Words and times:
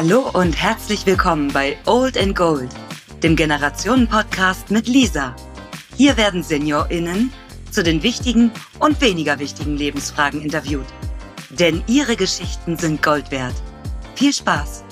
Hallo 0.00 0.30
und 0.32 0.52
herzlich 0.52 1.04
willkommen 1.06 1.52
bei 1.52 1.76
Old 1.84 2.16
and 2.16 2.36
Gold, 2.36 2.70
dem 3.24 3.34
Generationen-Podcast 3.34 4.70
mit 4.70 4.86
Lisa. 4.86 5.34
Hier 5.96 6.16
werden 6.16 6.44
SeniorInnen 6.44 7.32
zu 7.72 7.82
den 7.82 8.04
wichtigen 8.04 8.52
und 8.78 9.00
weniger 9.00 9.40
wichtigen 9.40 9.76
Lebensfragen 9.76 10.40
interviewt. 10.40 10.86
Denn 11.50 11.82
ihre 11.88 12.14
Geschichten 12.14 12.76
sind 12.76 13.02
Gold 13.02 13.32
wert. 13.32 13.54
Viel 14.14 14.32
Spaß! 14.32 14.84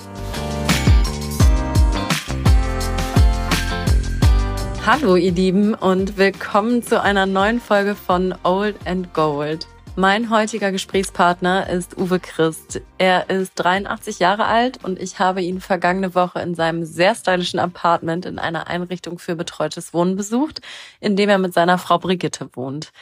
Hallo 4.85 5.15
ihr 5.15 5.31
Lieben 5.31 5.75
und 5.75 6.17
willkommen 6.17 6.83
zu 6.83 7.01
einer 7.01 7.27
neuen 7.27 7.61
Folge 7.61 7.95
von 7.95 8.35
Old 8.43 8.75
and 8.85 9.15
Gold. 9.15 9.69
Mein 9.99 10.29
heutiger 10.29 10.73
Gesprächspartner 10.73 11.71
ist 11.71 11.97
Uwe 11.97 12.21
Christ. 12.21 12.83
Er 12.99 13.31
ist 13.31 13.55
83 13.55 14.19
Jahre 14.19 14.45
alt 14.45 14.85
und 14.85 15.01
ich 15.01 15.21
habe 15.21 15.41
ihn 15.41 15.59
vergangene 15.63 16.15
Woche 16.15 16.39
in 16.41 16.55
seinem 16.55 16.85
sehr 16.85 17.15
stylischen 17.15 17.59
Apartment 17.59 18.27
in 18.27 18.39
einer 18.39 18.67
Einrichtung 18.67 19.19
für 19.19 19.37
betreutes 19.37 19.95
Wohnen 19.95 20.15
besucht, 20.15 20.61
in 21.01 21.17
dem 21.17 21.31
er 21.31 21.39
mit 21.39 21.55
seiner 21.55 21.79
Frau 21.79 21.97
Brigitte 21.97 22.51
wohnt. 22.53 22.93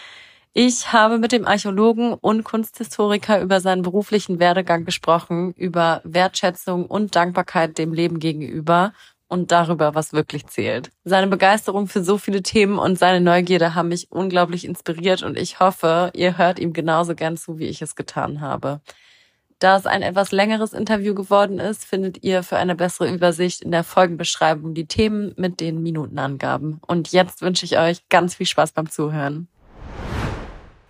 Ich 0.53 0.93
habe 0.93 1.19
mit 1.19 1.33
dem 1.33 1.49
Archäologen 1.49 2.15
und 2.15 2.45
Kunsthistoriker 2.45 3.41
über 3.41 3.61
seinen 3.61 3.83
beruflichen 3.83 4.39
Werdegang 4.39 4.85
gesprochen, 4.85 5.53
über 5.55 6.01
Wertschätzung 6.05 6.87
und 6.87 7.17
Dankbarkeit 7.17 7.77
dem 7.77 7.93
Leben 7.93 8.21
gegenüber 8.21 8.93
und 9.29 9.51
darüber, 9.51 9.95
was 9.95 10.13
wirklich 10.13 10.47
zählt. 10.47 10.91
Seine 11.05 11.27
Begeisterung 11.27 11.87
für 11.87 12.05
so 12.05 12.19
viele 12.19 12.43
Themen 12.43 12.79
und 12.79 12.99
seine 12.99 13.21
Neugierde 13.21 13.75
haben 13.75 13.89
mich 13.89 14.11
unglaublich 14.11 14.65
inspiriert 14.65 15.23
und 15.23 15.39
ich 15.39 15.61
hoffe, 15.61 16.11
ihr 16.15 16.39
hört 16.39 16.59
ihm 16.59 16.73
genauso 16.73 17.15
gern 17.15 17.37
zu, 17.37 17.59
wie 17.59 17.67
ich 17.67 17.83
es 17.83 17.97
getan 17.97 18.41
habe. 18.41 18.81
Da 19.59 19.77
es 19.77 19.87
ein 19.87 20.03
etwas 20.03 20.33
längeres 20.33 20.73
Interview 20.73 21.15
geworden 21.15 21.59
ist, 21.59 21.85
findet 21.85 22.23
ihr 22.23 22.43
für 22.43 22.57
eine 22.57 22.75
bessere 22.75 23.11
Übersicht 23.11 23.63
in 23.63 23.71
der 23.71 23.85
Folgenbeschreibung 23.85 24.75
die 24.75 24.87
Themen 24.87 25.33
mit 25.37 25.61
den 25.61 25.83
Minutenangaben. 25.83 26.81
Und 26.87 27.13
jetzt 27.13 27.41
wünsche 27.41 27.65
ich 27.65 27.79
euch 27.79 28.09
ganz 28.09 28.35
viel 28.35 28.47
Spaß 28.47 28.73
beim 28.73 28.91
Zuhören. 28.91 29.49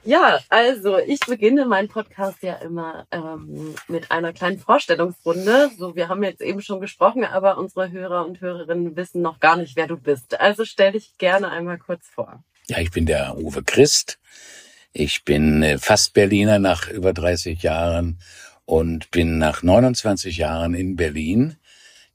Ja, 0.04 0.38
also 0.50 0.98
ich 0.98 1.20
beginne 1.20 1.64
meinen 1.64 1.88
Podcast 1.88 2.42
ja 2.42 2.54
immer 2.56 3.06
ähm, 3.10 3.74
mit 3.88 4.10
einer 4.10 4.34
kleinen 4.34 4.58
Vorstellungsrunde. 4.58 5.70
So, 5.78 5.96
wir 5.96 6.08
haben 6.08 6.22
jetzt 6.22 6.42
eben 6.42 6.60
schon 6.60 6.80
gesprochen, 6.80 7.24
aber 7.24 7.56
unsere 7.56 7.90
Hörer 7.90 8.26
und 8.26 8.40
Hörerinnen 8.42 8.96
wissen 8.96 9.22
noch 9.22 9.40
gar 9.40 9.56
nicht, 9.56 9.76
wer 9.76 9.86
du 9.86 9.96
bist. 9.96 10.38
Also 10.38 10.66
stell 10.66 10.92
dich 10.92 11.16
gerne 11.16 11.50
einmal 11.50 11.78
kurz 11.78 12.06
vor. 12.06 12.44
Ja, 12.68 12.78
ich 12.78 12.90
bin 12.90 13.06
der 13.06 13.38
Uwe 13.38 13.62
Christ. 13.62 14.18
Ich 14.92 15.24
bin 15.24 15.62
äh, 15.62 15.78
fast 15.78 16.12
Berliner 16.12 16.58
nach 16.58 16.90
über 16.90 17.14
30 17.14 17.62
Jahren 17.62 18.18
und 18.66 19.10
bin 19.10 19.38
nach 19.38 19.62
29 19.62 20.36
Jahren 20.36 20.74
in 20.74 20.96
Berlin 20.96 21.56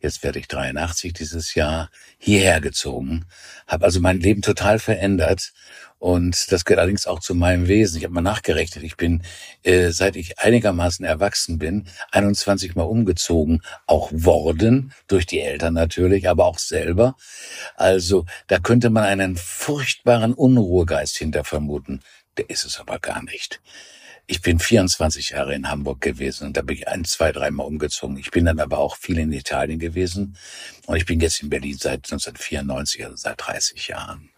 jetzt 0.02 0.24
werde 0.24 0.40
ich 0.40 0.48
83 0.48 1.14
dieses 1.14 1.56
Jahr, 1.56 1.90
hierher 2.18 2.62
gezogen, 2.62 3.26
habe 3.68 3.86
also 3.86 4.00
mein 4.00 4.20
Leben 4.20 4.42
total 4.42 4.80
verändert 4.80 5.52
und 6.00 6.52
das 6.52 6.64
gehört 6.64 6.80
allerdings 6.80 7.05
auch 7.05 7.19
zu 7.19 7.36
meinem 7.36 7.67
Wesen. 7.67 7.97
Ich 7.97 8.05
habe 8.05 8.14
mal 8.14 8.22
nachgerechnet, 8.22 8.86
ich 8.86 8.95
bin, 8.95 9.22
äh, 9.64 9.89
seit 9.89 10.16
ich 10.16 10.39
einigermaßen 10.39 11.06
erwachsen 11.06 11.59
bin, 11.59 11.88
21 12.11 12.75
Mal 12.75 12.83
umgezogen, 12.83 13.61
auch 13.86 14.09
worden, 14.14 14.94
durch 15.08 15.25
die 15.25 15.41
Eltern 15.41 15.73
natürlich, 15.73 16.30
aber 16.30 16.45
auch 16.45 16.58
selber. 16.58 17.17
Also 17.75 18.25
da 18.47 18.59
könnte 18.59 18.89
man 18.89 19.03
einen 19.03 19.36
furchtbaren 19.36 20.33
Unruhegeist 20.33 21.17
hinter 21.17 21.44
vermuten. 21.44 22.00
Der 22.38 22.50
ist 22.50 22.63
es 22.63 22.80
aber 22.80 23.00
gar 23.00 23.22
nicht. 23.22 23.61
Ich 24.25 24.41
bin 24.41 24.59
24 24.59 25.31
Jahre 25.31 25.53
in 25.53 25.69
Hamburg 25.69 26.00
gewesen 26.01 26.47
und 26.47 26.56
da 26.56 26.62
bin 26.62 26.78
ich 26.78 26.88
ein, 26.88 27.03
zwei, 27.03 27.34
dreimal 27.34 27.66
umgezogen. 27.66 28.16
Ich 28.18 28.31
bin 28.31 28.45
dann 28.45 28.59
aber 28.59 28.78
auch 28.78 28.95
viel 28.95 29.18
in 29.18 29.34
Italien 29.34 29.79
gewesen 29.79 30.38
und 30.85 30.95
ich 30.95 31.06
bin 31.06 31.19
jetzt 31.19 31.41
in 31.44 31.50
Berlin 31.50 31.78
seit 31.78 32.06
1994, 32.12 33.03
also 33.03 33.16
seit 33.18 33.41
30 33.41 33.88
Jahren. 33.90 34.29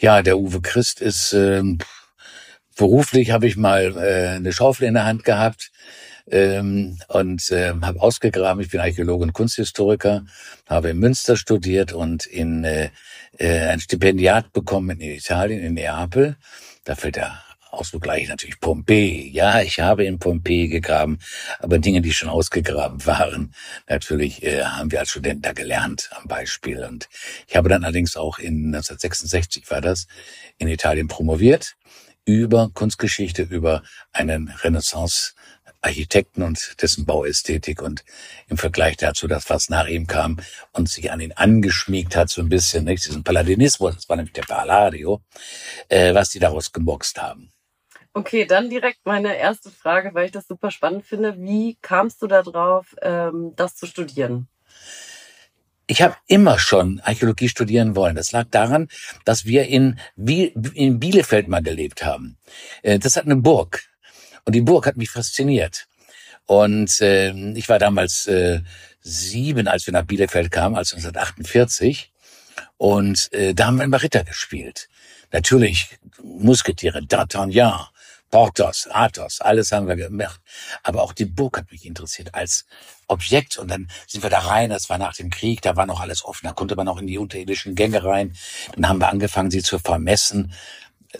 Ja, 0.00 0.22
der 0.22 0.38
Uwe 0.38 0.60
Christ 0.60 1.00
ist 1.00 1.32
ähm, 1.32 1.78
beruflich 2.76 3.32
habe 3.32 3.48
ich 3.48 3.56
mal 3.56 3.96
äh, 3.96 4.36
eine 4.36 4.52
Schaufel 4.52 4.86
in 4.86 4.94
der 4.94 5.04
Hand 5.04 5.24
gehabt 5.24 5.72
ähm, 6.30 6.98
und 7.08 7.50
äh, 7.50 7.72
habe 7.82 8.00
ausgegraben. 8.00 8.62
Ich 8.62 8.70
bin 8.70 8.78
Archäologe 8.78 9.24
und 9.24 9.32
Kunsthistoriker, 9.32 10.24
habe 10.68 10.90
in 10.90 10.98
Münster 10.98 11.36
studiert 11.36 11.92
und 11.92 12.26
in 12.26 12.62
äh, 12.62 12.90
äh, 13.38 13.70
ein 13.70 13.80
Stipendiat 13.80 14.52
bekommen 14.52 15.00
in 15.00 15.10
Italien, 15.10 15.64
in 15.64 15.74
Neapel. 15.74 16.36
Da 16.84 16.94
fällt 16.94 17.16
der 17.16 17.42
Ausdruck 17.70 18.02
gleich 18.02 18.28
natürlich 18.28 18.60
Pompeji. 18.60 19.30
Ja, 19.30 19.60
ich 19.62 19.80
habe 19.80 20.04
in 20.04 20.18
Pompeji 20.18 20.68
gegraben, 20.68 21.18
aber 21.58 21.78
Dinge, 21.78 22.00
die 22.00 22.12
schon 22.12 22.28
ausgegraben 22.28 23.04
waren, 23.06 23.54
natürlich 23.88 24.42
äh, 24.42 24.64
haben 24.64 24.90
wir 24.90 25.00
als 25.00 25.10
Studenten 25.10 25.42
da 25.42 25.52
gelernt 25.52 26.10
am 26.12 26.26
Beispiel. 26.28 26.84
Und 26.84 27.08
ich 27.46 27.56
habe 27.56 27.68
dann 27.68 27.84
allerdings 27.84 28.16
auch 28.16 28.38
in 28.38 28.66
1966 28.66 29.70
war 29.70 29.80
das 29.80 30.06
in 30.58 30.68
Italien 30.68 31.08
promoviert 31.08 31.76
über 32.24 32.70
Kunstgeschichte, 32.74 33.42
über 33.42 33.82
einen 34.12 34.48
Renaissance 34.48 35.32
Architekten 35.80 36.42
und 36.42 36.82
dessen 36.82 37.04
Bauästhetik 37.04 37.82
und 37.82 38.04
im 38.48 38.56
Vergleich 38.56 38.96
dazu 38.96 39.28
das, 39.28 39.48
was 39.48 39.68
nach 39.68 39.86
ihm 39.86 40.06
kam 40.06 40.38
und 40.72 40.88
sich 40.88 41.12
an 41.12 41.20
ihn 41.20 41.32
angeschmiegt 41.32 42.16
hat, 42.16 42.30
so 42.30 42.40
ein 42.42 42.48
bisschen, 42.48 42.84
nicht? 42.84 43.06
diesen 43.06 43.22
Palladinismus, 43.22 43.94
das 43.94 44.08
war 44.08 44.16
nämlich 44.16 44.32
der 44.32 44.42
Palladio, 44.42 45.22
äh, 45.88 46.14
was 46.14 46.30
die 46.30 46.40
daraus 46.40 46.72
gemoxt 46.72 47.20
haben. 47.20 47.52
Okay, 48.14 48.46
dann 48.46 48.70
direkt 48.70 49.00
meine 49.04 49.36
erste 49.36 49.70
Frage, 49.70 50.14
weil 50.14 50.26
ich 50.26 50.32
das 50.32 50.48
super 50.48 50.70
spannend 50.70 51.04
finde. 51.04 51.38
Wie 51.38 51.76
kamst 51.82 52.22
du 52.22 52.26
da 52.26 52.42
drauf, 52.42 52.94
ähm, 53.02 53.52
das 53.54 53.76
zu 53.76 53.86
studieren? 53.86 54.48
Ich 55.86 56.02
habe 56.02 56.16
immer 56.26 56.58
schon 56.58 57.00
Archäologie 57.00 57.48
studieren 57.48 57.96
wollen. 57.96 58.16
Das 58.16 58.32
lag 58.32 58.46
daran, 58.50 58.88
dass 59.24 59.46
wir 59.46 59.66
in, 59.68 59.98
in 60.16 61.00
Bielefeld 61.00 61.48
mal 61.48 61.62
gelebt 61.62 62.04
haben. 62.04 62.36
Äh, 62.82 62.98
das 62.98 63.16
hat 63.16 63.24
eine 63.24 63.36
Burg. 63.36 63.88
Und 64.44 64.54
die 64.54 64.60
Burg 64.60 64.86
hat 64.86 64.96
mich 64.96 65.10
fasziniert. 65.10 65.86
Und 66.44 67.00
äh, 67.00 67.32
ich 67.52 67.68
war 67.68 67.78
damals 67.78 68.26
äh, 68.26 68.60
sieben, 69.00 69.68
als 69.68 69.86
wir 69.86 69.92
nach 69.92 70.04
Bielefeld 70.04 70.50
kamen, 70.50 70.76
also 70.76 70.96
1948. 70.96 72.12
Und 72.76 73.32
äh, 73.32 73.54
da 73.54 73.66
haben 73.66 73.76
wir 73.76 73.84
immer 73.84 74.02
Ritter 74.02 74.24
gespielt. 74.24 74.88
Natürlich 75.30 75.98
Musketiere, 76.22 77.00
D'Artagnan, 77.00 77.88
Portos, 78.30 78.88
Athos, 78.90 79.40
alles 79.40 79.72
haben 79.72 79.88
wir 79.88 79.96
gemacht. 79.96 80.40
Aber 80.82 81.02
auch 81.02 81.12
die 81.12 81.24
Burg 81.24 81.58
hat 81.58 81.70
mich 81.70 81.86
interessiert 81.86 82.34
als 82.34 82.66
Objekt. 83.06 83.56
Und 83.58 83.68
dann 83.70 83.88
sind 84.06 84.22
wir 84.22 84.30
da 84.30 84.40
rein, 84.40 84.70
das 84.70 84.90
war 84.90 84.98
nach 84.98 85.14
dem 85.14 85.30
Krieg, 85.30 85.62
da 85.62 85.76
war 85.76 85.86
noch 85.86 86.00
alles 86.00 86.24
offen, 86.24 86.46
da 86.46 86.52
konnte 86.52 86.76
man 86.76 86.88
auch 86.88 86.98
in 86.98 87.06
die 87.06 87.18
unterirdischen 87.18 87.74
Gänge 87.74 88.04
rein. 88.04 88.34
Dann 88.74 88.88
haben 88.88 89.00
wir 89.00 89.08
angefangen, 89.08 89.50
sie 89.50 89.62
zu 89.62 89.78
vermessen. 89.78 90.52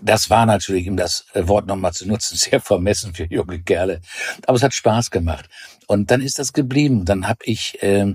Das 0.03 0.29
war 0.29 0.45
natürlich, 0.45 0.89
um 0.89 0.99
das 0.99 1.27
Wort 1.35 1.67
nochmal 1.67 1.95
zu 1.95 2.07
nutzen, 2.07 2.37
sehr 2.39 2.61
vermessen 2.61 3.15
für 3.15 3.25
junge 3.25 3.61
Kerle. 3.63 4.01
Aber 4.47 4.57
es 4.57 4.63
hat 4.63 4.75
Spaß 4.75 5.11
gemacht. 5.11 5.49
Und 5.87 6.11
dann 6.11 6.21
ist 6.21 6.39
das 6.39 6.53
geblieben. 6.53 7.07
Dann 7.07 7.27
habe 7.27 7.41
ich 7.45 7.83
äh, 7.83 8.15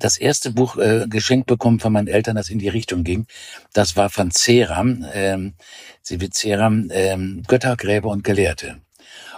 das 0.00 0.16
erste 0.16 0.50
Buch 0.50 0.76
äh, 0.76 1.06
geschenkt 1.08 1.46
bekommen 1.46 1.80
von 1.80 1.92
meinen 1.92 2.08
Eltern, 2.08 2.36
das 2.36 2.50
in 2.50 2.58
die 2.58 2.68
Richtung 2.68 3.04
ging. 3.04 3.26
Das 3.72 3.96
war 3.96 4.10
von 4.10 4.30
Ceram. 4.30 5.06
Ähm, 5.12 5.54
Civiceram, 6.04 6.88
ähm, 6.92 7.42
Göttergräber 7.46 8.08
und 8.08 8.24
Gelehrte. 8.24 8.80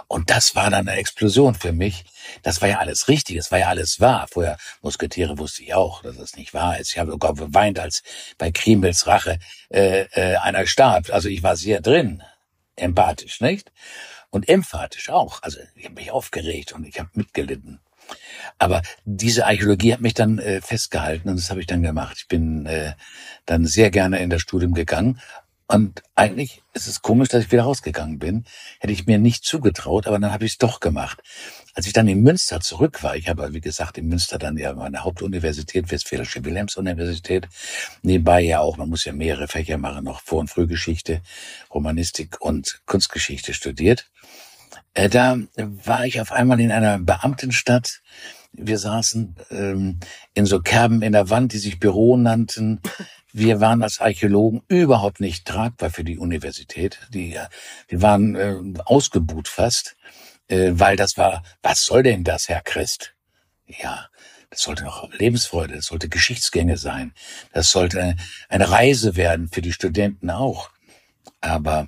Und 0.07 0.29
das 0.29 0.55
war 0.55 0.69
dann 0.69 0.87
eine 0.87 0.99
Explosion 0.99 1.55
für 1.55 1.71
mich. 1.71 2.05
Das 2.43 2.61
war 2.61 2.69
ja 2.69 2.79
alles 2.79 3.07
richtig, 3.07 3.37
das 3.37 3.51
war 3.51 3.59
ja 3.59 3.67
alles 3.69 3.99
wahr. 3.99 4.27
Vorher 4.31 4.57
Musketiere 4.81 5.37
wusste 5.37 5.63
ich 5.63 5.73
auch, 5.73 6.01
dass 6.03 6.17
das 6.17 6.35
nicht 6.35 6.53
wahr 6.53 6.79
ist. 6.79 6.91
Ich 6.91 6.99
habe 6.99 7.11
sogar 7.11 7.33
geweint, 7.33 7.79
als 7.79 8.03
bei 8.37 8.51
Kriemels 8.51 9.07
Rache 9.07 9.39
äh, 9.69 10.05
äh, 10.11 10.35
einer 10.37 10.67
starb. 10.67 11.09
Also 11.11 11.29
ich 11.29 11.43
war 11.43 11.55
sehr 11.55 11.81
drin, 11.81 12.23
empathisch, 12.75 13.41
nicht? 13.41 13.71
Und 14.29 14.49
emphatisch 14.49 15.09
auch. 15.09 15.41
Also 15.43 15.59
ich 15.75 15.85
habe 15.85 15.95
mich 15.95 16.11
aufgeregt 16.11 16.73
und 16.73 16.85
ich 16.85 16.99
habe 16.99 17.09
mitgelitten. 17.13 17.79
Aber 18.59 18.81
diese 19.05 19.45
Archäologie 19.45 19.93
hat 19.93 20.01
mich 20.01 20.13
dann 20.13 20.39
äh, 20.39 20.61
festgehalten 20.61 21.29
und 21.29 21.37
das 21.37 21.49
habe 21.49 21.59
ich 21.59 21.67
dann 21.67 21.81
gemacht. 21.81 22.17
Ich 22.19 22.27
bin 22.27 22.65
äh, 22.65 22.93
dann 23.45 23.65
sehr 23.65 23.91
gerne 23.91 24.19
in 24.19 24.29
das 24.29 24.41
Studium 24.41 24.73
gegangen, 24.73 25.19
und 25.67 26.03
eigentlich 26.13 26.61
ist 26.73 26.87
es 26.87 27.01
komisch, 27.01 27.29
dass 27.29 27.45
ich 27.45 27.51
wieder 27.51 27.63
rausgegangen 27.63 28.19
bin. 28.19 28.43
Hätte 28.79 28.93
ich 28.93 29.07
mir 29.07 29.17
nicht 29.17 29.45
zugetraut, 29.45 30.07
aber 30.07 30.19
dann 30.19 30.31
habe 30.31 30.45
ich 30.45 30.51
es 30.53 30.57
doch 30.57 30.79
gemacht. 30.81 31.21
Als 31.73 31.87
ich 31.87 31.93
dann 31.93 32.07
in 32.07 32.21
Münster 32.21 32.59
zurück 32.59 33.01
war, 33.01 33.15
ich 33.15 33.29
habe, 33.29 33.53
wie 33.53 33.61
gesagt, 33.61 33.97
in 33.97 34.07
Münster 34.07 34.37
dann 34.37 34.57
ja 34.57 34.73
meine 34.73 35.03
Hauptuniversität, 35.03 35.89
Westfälische 35.89 36.43
Wilhelms-Universität, 36.43 37.47
nebenbei 38.01 38.41
ja 38.41 38.59
auch, 38.59 38.77
man 38.77 38.89
muss 38.89 39.05
ja 39.05 39.13
mehrere 39.13 39.47
Fächer 39.47 39.77
machen, 39.77 40.03
noch 40.03 40.21
Vor- 40.21 40.41
und 40.41 40.49
Frühgeschichte, 40.49 41.21
Romanistik 41.73 42.39
und 42.41 42.81
Kunstgeschichte 42.85 43.53
studiert. 43.53 44.11
Äh, 44.93 45.09
da 45.09 45.37
war 45.55 46.05
ich 46.05 46.21
auf 46.21 46.31
einmal 46.31 46.59
in 46.59 46.71
einer 46.71 46.99
Beamtenstadt. 46.99 48.01
Wir 48.51 48.77
saßen 48.77 49.35
ähm, 49.49 49.99
in 50.33 50.45
so 50.45 50.59
Kerben 50.59 51.01
in 51.01 51.13
der 51.13 51.29
Wand, 51.29 51.53
die 51.53 51.57
sich 51.57 51.79
Büro 51.79 52.17
nannten. 52.17 52.81
Wir 53.31 53.59
waren 53.59 53.81
als 53.81 53.99
Archäologen 53.99 54.61
überhaupt 54.67 55.19
nicht 55.19 55.45
tragbar 55.45 55.89
für 55.89 56.03
die 56.03 56.19
Universität. 56.19 56.99
Die, 57.09 57.37
wir 57.87 58.01
waren 58.01 58.35
äh, 58.35 58.79
ausgebuht 58.85 59.47
fast, 59.47 59.95
äh, 60.47 60.71
weil 60.73 60.95
das 60.95 61.17
war, 61.17 61.41
was 61.63 61.83
soll 61.83 62.03
denn 62.03 62.23
das, 62.23 62.47
Herr 62.47 62.61
Christ? 62.61 63.15
Ja, 63.65 64.07
das 64.51 64.61
sollte 64.61 64.83
noch 64.83 65.11
Lebensfreude, 65.11 65.73
das 65.73 65.87
sollte 65.87 66.09
Geschichtsgänge 66.09 66.77
sein. 66.77 67.13
Das 67.53 67.71
sollte 67.71 68.15
eine 68.49 68.69
Reise 68.69 69.15
werden 69.15 69.49
für 69.49 69.63
die 69.63 69.73
Studenten 69.73 70.29
auch. 70.29 70.69
Aber 71.41 71.87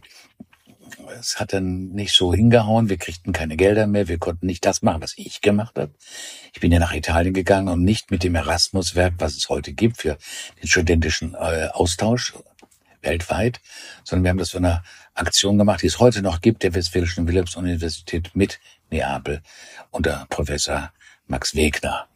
es 1.19 1.39
hat 1.39 1.53
dann 1.53 1.89
nicht 1.89 2.13
so 2.13 2.33
hingehauen. 2.33 2.89
Wir 2.89 2.97
kriegten 2.97 3.33
keine 3.33 3.57
Gelder 3.57 3.87
mehr. 3.87 4.07
Wir 4.07 4.17
konnten 4.17 4.45
nicht 4.45 4.65
das 4.65 4.81
machen, 4.81 5.01
was 5.01 5.13
ich 5.17 5.41
gemacht 5.41 5.77
habe. 5.77 5.91
Ich 6.53 6.59
bin 6.59 6.71
ja 6.71 6.79
nach 6.79 6.93
Italien 6.93 7.33
gegangen 7.33 7.67
und 7.67 7.83
nicht 7.83 8.11
mit 8.11 8.23
dem 8.23 8.35
Erasmus-Werk, 8.35 9.15
was 9.17 9.35
es 9.35 9.49
heute 9.49 9.73
gibt 9.73 9.97
für 9.97 10.17
den 10.61 10.67
studentischen 10.67 11.33
äh, 11.35 11.69
Austausch 11.73 12.33
weltweit, 13.01 13.61
sondern 14.03 14.23
wir 14.23 14.29
haben 14.31 14.37
das 14.39 14.51
für 14.51 14.57
eine 14.57 14.83
Aktion 15.13 15.57
gemacht, 15.57 15.81
die 15.81 15.87
es 15.87 15.99
heute 15.99 16.21
noch 16.21 16.41
gibt, 16.41 16.63
der 16.63 16.73
Westfälischen 16.73 17.27
Wilhelms-Universität 17.27 18.31
mit 18.33 18.59
Neapel 18.89 19.41
unter 19.91 20.25
Professor 20.29 20.91
Max 21.27 21.55
Wegner. 21.55 22.07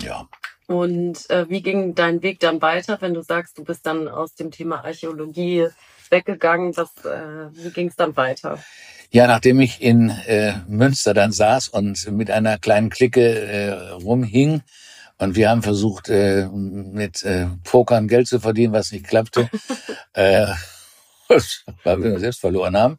Ja. 0.00 0.28
Und 0.66 1.28
äh, 1.28 1.48
wie 1.50 1.60
ging 1.60 1.94
dein 1.94 2.22
Weg 2.22 2.40
dann 2.40 2.62
weiter, 2.62 3.00
wenn 3.00 3.14
du 3.14 3.22
sagst, 3.22 3.58
du 3.58 3.64
bist 3.64 3.84
dann 3.84 4.08
aus 4.08 4.34
dem 4.34 4.50
Thema 4.50 4.84
Archäologie 4.84 5.68
weggegangen? 6.12 6.72
Das, 6.72 6.90
äh, 7.04 7.48
wie 7.52 7.70
ging 7.70 7.88
es 7.88 7.96
dann 7.96 8.16
weiter? 8.16 8.62
Ja, 9.10 9.26
nachdem 9.26 9.60
ich 9.60 9.82
in 9.82 10.10
äh, 10.26 10.54
Münster 10.68 11.12
dann 11.12 11.32
saß 11.32 11.68
und 11.68 12.10
mit 12.12 12.30
einer 12.30 12.58
kleinen 12.58 12.88
Clique 12.88 13.20
äh, 13.20 13.70
rumhing 13.90 14.62
und 15.18 15.36
wir 15.36 15.50
haben 15.50 15.62
versucht, 15.62 16.08
äh, 16.08 16.48
mit 16.48 17.22
äh, 17.22 17.46
Pokern 17.64 18.08
Geld 18.08 18.26
zu 18.26 18.40
verdienen, 18.40 18.72
was 18.72 18.90
nicht 18.90 19.06
klappte, 19.06 19.50
äh, 20.14 20.46
weil 21.84 22.02
wir 22.02 22.18
selbst 22.20 22.40
verloren 22.40 22.76
haben. 22.76 22.98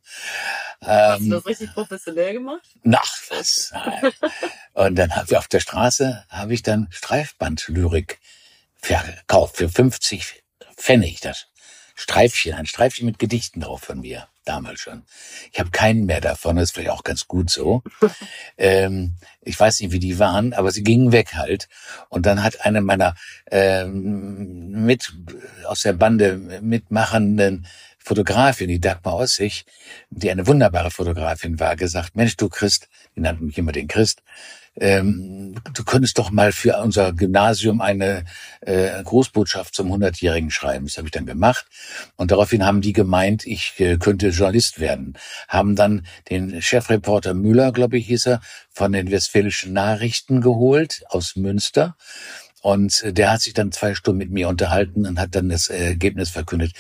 Hast 0.82 1.22
du 1.22 1.26
ähm, 1.26 1.30
das 1.32 1.46
richtig 1.46 1.74
professionell 1.74 2.34
gemacht? 2.34 2.62
Nach 2.84 3.12
was? 3.30 3.72
und 4.74 4.96
dann 4.96 5.16
habe 5.16 5.28
ich 5.30 5.38
auf 5.38 5.48
der 5.48 5.60
Straße 5.62 6.26
habe 6.30 6.54
ich 6.54 6.62
dann 6.62 6.88
Streifbandlyrik 6.92 8.20
verkauft 8.76 9.58
für 9.58 9.70
50 9.70 10.44
Pfennig. 10.76 11.22
Das 11.22 11.48
Streifchen, 11.96 12.54
ein 12.54 12.66
Streifchen 12.66 13.06
mit 13.06 13.20
Gedichten 13.20 13.62
drauf 13.62 13.82
von 13.82 14.00
mir, 14.00 14.28
damals 14.46 14.80
schon. 14.80 15.04
Ich 15.52 15.60
habe 15.60 15.72
keinen 15.72 16.06
mehr 16.06 16.22
davon, 16.22 16.56
das 16.56 16.66
ist 16.66 16.72
vielleicht 16.72 16.90
auch 16.90 17.04
ganz 17.04 17.28
gut 17.28 17.50
so. 17.50 17.84
ähm, 18.58 19.16
ich 19.42 19.60
weiß 19.60 19.80
nicht, 19.80 19.92
wie 19.92 20.00
die 20.00 20.20
waren, 20.20 20.54
aber 20.54 20.72
sie 20.72 20.84
gingen 20.84 21.12
weg 21.12 21.36
halt. 21.36 21.70
Und 22.10 22.26
dann 22.26 22.44
hat 22.44 22.66
eine 22.66 22.82
meiner 22.82 23.16
ähm, 23.52 24.86
mit 24.86 25.14
aus 25.66 25.82
der 25.82 25.94
Bande 25.94 26.38
mitmachenden 26.62 27.68
Fotografin, 28.00 28.68
die 28.68 28.82
Dagmar 28.82 29.16
Ossig, 29.16 29.66
die 30.10 30.30
eine 30.30 30.46
wunderbare 30.46 30.92
Fotografin 30.92 31.60
war, 31.60 31.78
gesagt, 31.78 32.16
Mensch, 32.16 32.36
du 32.36 32.50
Christ, 32.50 32.90
die 33.16 33.22
nannten 33.22 33.46
mich 33.46 33.58
immer 33.58 33.72
den 33.72 33.88
Christ, 33.88 34.24
ähm, 34.76 35.56
du 35.74 35.84
könntest 35.84 36.18
doch 36.18 36.32
mal 36.32 36.52
für 36.52 36.80
unser 36.80 37.14
Gymnasium 37.14 37.82
eine 37.82 38.26
äh, 38.62 39.04
Großbotschaft 39.04 39.76
zum 39.76 39.92
100-Jährigen 39.92 40.50
schreiben. 40.50 40.86
Das 40.88 40.98
habe 40.98 41.08
ich 41.08 41.12
dann 41.12 41.26
gemacht. 41.26 41.66
Und 42.16 42.32
daraufhin 42.32 42.66
haben 42.66 42.82
die 42.82 42.94
gemeint, 42.94 43.46
ich 43.46 43.80
äh, 43.80 43.98
könnte 43.98 44.30
Journalist 44.30 44.80
werden. 44.80 45.14
Haben 45.48 45.76
dann 45.76 46.06
den 46.30 46.62
Chefreporter 46.62 47.34
Müller, 47.34 47.72
glaube 47.72 47.98
ich, 47.98 48.08
hieß 48.08 48.28
er, 48.28 48.42
von 48.72 48.92
den 48.92 49.12
Westfälischen 49.12 49.74
Nachrichten 49.74 50.42
geholt 50.42 51.04
aus 51.10 51.36
Münster. 51.36 51.96
Und 52.62 53.04
der 53.06 53.32
hat 53.32 53.42
sich 53.42 53.54
dann 53.54 53.72
zwei 53.72 53.94
Stunden 53.94 54.20
mit 54.20 54.32
mir 54.32 54.48
unterhalten 54.48 55.06
und 55.06 55.20
hat 55.20 55.36
dann 55.36 55.50
das 55.50 55.68
Ergebnis 55.68 56.30
verkündet. 56.30 56.72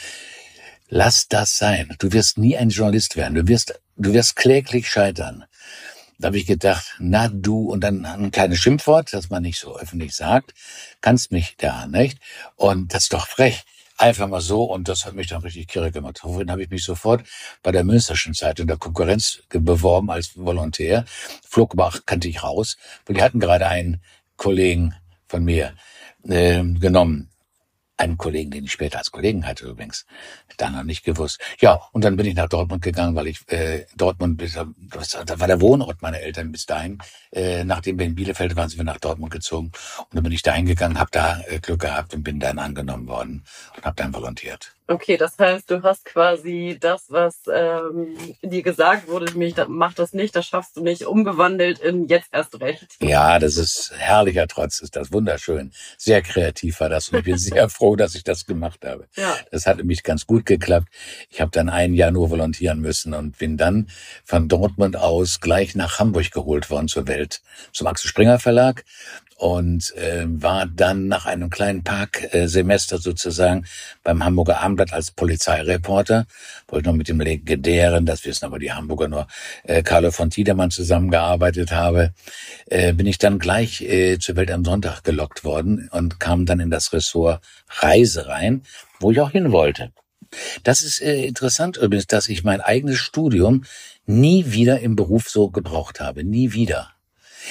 Lass 0.87 1.27
das 1.27 1.57
sein. 1.57 1.93
Du 1.99 2.13
wirst 2.13 2.37
nie 2.37 2.57
ein 2.57 2.69
Journalist 2.69 3.15
werden. 3.15 3.35
Du 3.35 3.47
wirst, 3.47 3.79
du 3.97 4.13
wirst 4.13 4.35
kläglich 4.35 4.89
scheitern. 4.89 5.45
Da 6.19 6.27
habe 6.27 6.37
ich 6.37 6.45
gedacht, 6.45 6.95
na 6.99 7.27
du, 7.27 7.69
und 7.71 7.81
dann 7.81 8.05
ein 8.05 8.31
kleines 8.31 8.59
Schimpfwort, 8.59 9.13
das 9.13 9.29
man 9.29 9.43
nicht 9.43 9.59
so 9.59 9.77
öffentlich 9.77 10.15
sagt, 10.15 10.53
kannst 11.01 11.31
mich 11.31 11.55
da, 11.57 11.87
nicht? 11.87 12.19
Und 12.55 12.93
das 12.93 13.03
ist 13.03 13.13
doch 13.13 13.27
frech. 13.27 13.63
Einfach 13.97 14.27
mal 14.27 14.41
so, 14.41 14.63
und 14.63 14.87
das 14.87 15.05
hat 15.05 15.13
mich 15.13 15.27
dann 15.27 15.41
richtig 15.41 15.67
kirre 15.67 15.91
gemacht. 15.91 16.19
Daraufhin 16.23 16.49
habe 16.49 16.63
ich 16.63 16.69
mich 16.69 16.83
sofort 16.83 17.23
bei 17.61 17.71
der 17.71 17.83
Münsterschen 17.83 18.33
Zeitung 18.33 18.67
der 18.67 18.77
Konkurrenz 18.77 19.43
beworben 19.49 20.09
als 20.09 20.35
Volontär. 20.35 21.05
Flugbach 21.47 22.01
kannte 22.05 22.27
ich 22.27 22.41
raus, 22.41 22.77
weil 23.05 23.15
die 23.15 23.21
hatten 23.21 23.39
gerade 23.39 23.67
einen 23.67 24.01
Kollegen 24.35 24.95
von 25.27 25.43
mir 25.43 25.73
äh, 26.23 26.63
genommen, 26.63 27.29
einen 28.03 28.17
Kollegen, 28.17 28.51
den 28.51 28.65
ich 28.65 28.71
später 28.71 28.99
als 28.99 29.11
Kollegen 29.11 29.45
hatte 29.45 29.65
übrigens, 29.65 30.05
da 30.57 30.69
noch 30.69 30.83
nicht 30.83 31.03
gewusst. 31.03 31.39
Ja, 31.59 31.81
und 31.91 32.03
dann 32.03 32.15
bin 32.15 32.25
ich 32.25 32.35
nach 32.35 32.49
Dortmund 32.49 32.83
gegangen, 32.83 33.15
weil 33.15 33.27
ich 33.27 33.39
äh, 33.51 33.85
Dortmund, 33.95 34.41
das, 34.41 35.17
da 35.25 35.39
war 35.39 35.47
der 35.47 35.61
Wohnort 35.61 36.01
meiner 36.01 36.19
Eltern 36.19 36.51
bis 36.51 36.65
dahin. 36.65 36.99
Äh, 37.31 37.63
nachdem 37.63 37.97
wir 37.97 38.05
in 38.05 38.15
Bielefeld 38.15 38.55
waren, 38.55 38.69
sind 38.69 38.79
wir 38.79 38.85
nach 38.85 38.99
Dortmund 38.99 39.31
gezogen 39.31 39.71
und 39.97 40.15
dann 40.15 40.23
bin 40.23 40.31
ich 40.31 40.43
dahin 40.43 40.65
gegangen, 40.65 40.99
habe 40.99 41.09
da 41.11 41.41
äh, 41.47 41.59
Glück 41.59 41.81
gehabt 41.81 42.13
und 42.13 42.23
bin 42.23 42.39
dann 42.39 42.59
angenommen 42.59 43.07
worden 43.07 43.43
und 43.75 43.85
habe 43.85 43.95
dann 43.95 44.13
volontiert. 44.13 44.75
Okay, 44.93 45.17
das 45.17 45.39
heißt, 45.39 45.71
du 45.71 45.81
hast 45.81 46.05
quasi 46.05 46.77
das, 46.79 47.05
was 47.09 47.41
ähm, 47.51 48.15
dir 48.43 48.61
gesagt 48.61 49.07
wurde, 49.07 49.25
nämlich 49.25 49.55
mach 49.67 49.95
das 49.95 50.13
nicht, 50.13 50.35
das 50.35 50.45
schaffst 50.45 50.77
du 50.77 50.81
nicht, 50.83 51.07
umgewandelt 51.07 51.79
in 51.79 52.07
jetzt 52.07 52.29
erst 52.31 52.61
recht. 52.61 52.97
Ja, 53.01 53.39
das 53.39 53.57
ist 53.57 53.91
herrlicher 53.97 54.47
Trotz, 54.47 54.81
ist 54.81 54.95
das 54.95 55.11
wunderschön. 55.11 55.71
Sehr 55.97 56.21
kreativ 56.21 56.79
war 56.79 56.89
das 56.89 57.09
und 57.09 57.17
ich 57.17 57.23
bin 57.23 57.37
sehr 57.39 57.69
froh, 57.69 57.95
dass 57.95 58.13
ich 58.13 58.23
das 58.23 58.45
gemacht 58.45 58.85
habe. 58.85 59.07
Ja. 59.15 59.35
Das 59.49 59.65
hat 59.65 59.77
nämlich 59.77 60.03
ganz 60.03 60.27
gut 60.27 60.45
geklappt. 60.45 60.89
Ich 61.31 61.41
habe 61.41 61.49
dann 61.49 61.69
ein 61.69 61.95
Jahr 61.95 62.11
nur 62.11 62.29
volontieren 62.29 62.79
müssen 62.79 63.15
und 63.15 63.39
bin 63.39 63.57
dann 63.57 63.89
von 64.23 64.47
Dortmund 64.47 64.95
aus 64.95 65.39
gleich 65.39 65.73
nach 65.73 65.97
Hamburg 65.97 66.29
geholt 66.29 66.69
worden 66.69 66.87
zur 66.87 67.07
Welt, 67.07 67.41
zum 67.71 67.87
Axel 67.87 68.09
Springer 68.09 68.37
Verlag 68.37 68.85
und 69.43 69.93
äh, 69.97 70.23
war 70.25 70.65
dann 70.65 71.09
nach 71.09 71.25
einem 71.25 71.49
kleinen 71.49 71.83
Parksemester 71.83 72.97
sozusagen 72.97 73.65
beim 74.01 74.23
Hamburger 74.23 74.61
Abendblatt 74.61 74.93
als 74.93 75.11
Polizeireporter, 75.11 76.27
wo 76.69 76.77
ich 76.77 76.85
noch 76.85 76.93
mit 76.93 77.09
dem 77.09 77.19
legendären, 77.19 78.05
das 78.05 78.23
wissen 78.23 78.45
aber 78.45 78.57
die 78.57 78.71
Hamburger 78.71 79.09
nur, 79.09 79.27
äh, 79.63 79.83
Carlo 79.83 80.11
von 80.11 80.29
Tiedemann 80.29 80.71
zusammengearbeitet 80.71 81.73
habe, 81.73 82.13
äh, 82.67 82.93
bin 82.93 83.05
ich 83.05 83.17
dann 83.17 83.37
gleich 83.37 83.81
äh, 83.81 84.17
zur 84.17 84.37
Welt 84.37 84.49
am 84.49 84.63
Sonntag 84.63 85.03
gelockt 85.03 85.43
worden 85.43 85.89
und 85.91 86.21
kam 86.21 86.45
dann 86.45 86.61
in 86.61 86.69
das 86.69 86.93
Ressort 86.93 87.43
Reise 87.67 88.27
rein, 88.27 88.61
wo 89.01 89.11
ich 89.11 89.19
auch 89.19 89.31
hin 89.31 89.51
wollte. 89.51 89.91
Das 90.63 90.81
ist 90.81 91.01
äh, 91.01 91.25
interessant 91.25 91.75
übrigens, 91.75 92.07
dass 92.07 92.29
ich 92.29 92.45
mein 92.45 92.61
eigenes 92.61 92.99
Studium 92.99 93.65
nie 94.05 94.53
wieder 94.53 94.79
im 94.79 94.95
Beruf 94.95 95.27
so 95.29 95.49
gebraucht 95.49 95.99
habe. 95.99 96.23
Nie 96.23 96.53
wieder. 96.53 96.92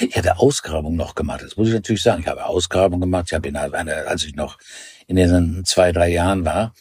Ich 0.01 0.17
hatte 0.17 0.39
Ausgrabungen 0.39 0.97
noch 0.97 1.15
gemacht. 1.15 1.43
Das 1.43 1.57
muss 1.57 1.69
ich 1.69 1.75
natürlich 1.75 2.03
sagen. 2.03 2.23
Ich 2.23 2.29
habe 2.29 2.47
Ausgrabungen 2.47 3.03
gemacht. 3.03 3.27
Ich 3.29 3.35
habe 3.35 3.49
in 3.49 3.57
einer, 3.57 4.07
als 4.09 4.25
ich 4.25 4.35
noch 4.35 4.59
in 5.07 5.17
diesen 5.17 5.65
zwei, 5.65 5.93
drei 5.93 6.09
Jahren 6.09 6.45
war, 6.45 6.75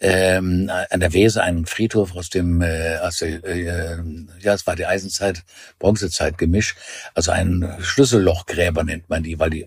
ähm, 0.00 0.70
an 0.90 1.00
der 1.00 1.12
Weser 1.12 1.42
einen 1.42 1.66
Friedhof 1.66 2.14
aus 2.16 2.28
dem, 2.28 2.60
äh, 2.60 2.98
aus 2.98 3.18
der, 3.18 3.44
äh, 3.44 3.96
ja, 4.40 4.54
es 4.54 4.66
war 4.66 4.76
die 4.76 4.86
Eisenzeit, 4.86 5.42
Bronzezeit 5.78 6.38
Gemisch. 6.38 6.74
Also 7.14 7.30
ein 7.32 7.76
Schlüssellochgräber 7.80 8.84
nennt 8.84 9.08
man 9.08 9.22
die, 9.22 9.38
weil 9.38 9.50
die 9.50 9.66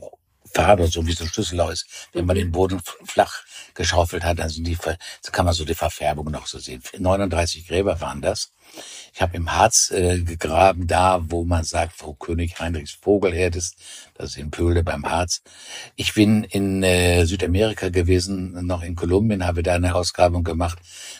Farbe 0.55 0.88
so 0.88 1.05
wie 1.05 1.12
so 1.12 1.25
ein 1.25 1.29
Schlüsselloch 1.29 1.71
ist. 1.71 1.85
Wenn 2.13 2.25
man 2.25 2.38
den 2.38 2.51
Boden 2.51 2.81
flach 3.03 3.43
geschaufelt 3.74 4.24
hat, 4.24 4.39
dann 4.39 4.50
sind 4.50 4.65
die, 4.65 4.77
kann 5.31 5.45
man 5.45 5.53
so 5.53 5.65
die 5.65 5.75
Verfärbung 5.75 6.31
noch 6.31 6.47
so 6.47 6.59
sehen. 6.59 6.81
39 6.97 7.67
Gräber 7.67 8.00
waren 8.00 8.21
das. 8.21 8.53
Ich 9.13 9.21
habe 9.21 9.35
im 9.35 9.51
Harz 9.51 9.91
äh, 9.91 10.21
gegraben, 10.21 10.88
da 10.88 11.19
wo 11.29 11.43
man 11.43 11.63
sagt, 11.63 12.01
wo 12.01 12.13
König 12.13 12.59
Heinrichs 12.59 12.97
Vogelherd 13.01 13.55
ist, 13.55 13.75
das 14.15 14.31
ist 14.31 14.38
in 14.38 14.50
Pöhle 14.50 14.83
beim 14.83 15.05
Harz. 15.05 15.41
Ich 15.95 16.13
bin 16.13 16.43
in 16.45 16.83
äh, 16.83 17.25
Südamerika 17.25 17.89
gewesen, 17.89 18.65
noch 18.65 18.81
in 18.81 18.95
Kolumbien, 18.95 19.45
habe 19.45 19.62
da 19.62 19.75
eine 19.75 19.93
Ausgrabung 19.93 20.43
gemacht. 20.43 20.79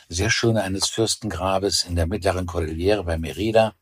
Sehr 0.10 0.30
schön 0.30 0.58
eines 0.58 0.88
Fürstengrabes 0.88 1.84
in 1.84 1.96
der 1.96 2.08
mittleren 2.08 2.46
Kordillere 2.46 3.04
bei 3.04 3.18
Merida. 3.18 3.74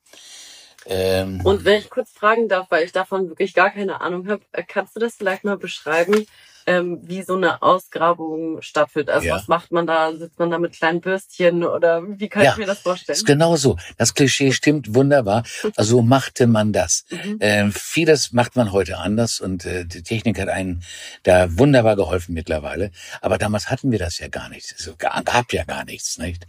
Ähm, 0.85 1.41
Und 1.43 1.65
wenn 1.65 1.79
ich 1.79 1.89
kurz 1.89 2.11
fragen 2.11 2.49
darf, 2.49 2.67
weil 2.69 2.83
ich 2.83 2.91
davon 2.91 3.29
wirklich 3.29 3.53
gar 3.53 3.69
keine 3.69 4.01
Ahnung 4.01 4.27
habe, 4.27 4.41
äh, 4.51 4.63
kannst 4.67 4.95
du 4.95 4.99
das 4.99 5.15
vielleicht 5.15 5.43
mal 5.43 5.57
beschreiben, 5.57 6.25
ähm, 6.65 6.99
wie 7.03 7.23
so 7.23 7.35
eine 7.35 7.61
Ausgrabung 7.61 8.61
stattfindet. 8.61 9.09
Also 9.09 9.27
ja. 9.27 9.35
was 9.35 9.47
macht 9.47 9.71
man 9.71 9.87
da? 9.87 10.13
Sitzt 10.13 10.39
man 10.39 10.51
da 10.51 10.59
mit 10.59 10.73
kleinen 10.73 11.01
Bürstchen 11.01 11.63
oder 11.63 12.01
wie 12.19 12.29
kann 12.29 12.43
ja, 12.43 12.51
ich 12.51 12.57
mir 12.57 12.65
das 12.65 12.79
vorstellen? 12.79 13.15
Ist 13.15 13.25
genau 13.25 13.55
so. 13.55 13.77
Das 13.97 14.13
Klischee 14.13 14.51
stimmt 14.51 14.93
wunderbar. 14.93 15.43
Also 15.75 16.01
machte 16.01 16.45
man 16.45 16.71
das. 16.71 17.05
Mhm. 17.09 17.37
Ähm, 17.39 17.71
vieles 17.71 18.31
macht 18.31 18.55
man 18.55 18.71
heute 18.71 18.97
anders 18.99 19.39
und 19.39 19.65
äh, 19.65 19.85
die 19.85 20.03
Technik 20.03 20.39
hat 20.39 20.49
einen 20.49 20.83
da 21.23 21.57
wunderbar 21.57 21.95
geholfen 21.95 22.33
mittlerweile. 22.33 22.91
Aber 23.21 23.37
damals 23.37 23.69
hatten 23.69 23.91
wir 23.91 23.99
das 23.99 24.19
ja 24.19 24.27
gar 24.27 24.49
nicht. 24.49 24.73
Es 24.77 24.91
gab 24.97 25.51
ja 25.51 25.63
gar 25.63 25.83
nichts, 25.85 26.17
nicht? 26.17 26.45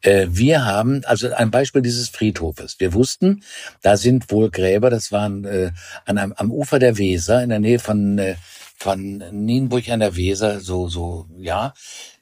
Äh, 0.00 0.26
wir 0.30 0.64
haben, 0.64 1.04
also 1.04 1.32
ein 1.32 1.50
Beispiel 1.50 1.82
dieses 1.82 2.08
Friedhofes. 2.08 2.76
Wir 2.78 2.94
wussten, 2.94 3.42
da 3.82 3.96
sind 3.96 4.30
wohl 4.30 4.50
Gräber, 4.50 4.90
das 4.90 5.12
waren 5.12 5.44
äh, 5.44 5.72
an 6.04 6.18
einem, 6.18 6.32
am 6.36 6.50
Ufer 6.50 6.78
der 6.78 6.98
Weser 6.98 7.42
in 7.42 7.50
der 7.50 7.60
Nähe 7.60 7.78
von 7.78 8.18
äh, 8.18 8.36
von 8.82 9.22
Nienburg 9.30 9.88
an 9.88 10.00
der 10.00 10.16
Weser, 10.16 10.60
so, 10.60 10.88
so, 10.88 11.26
ja, 11.38 11.72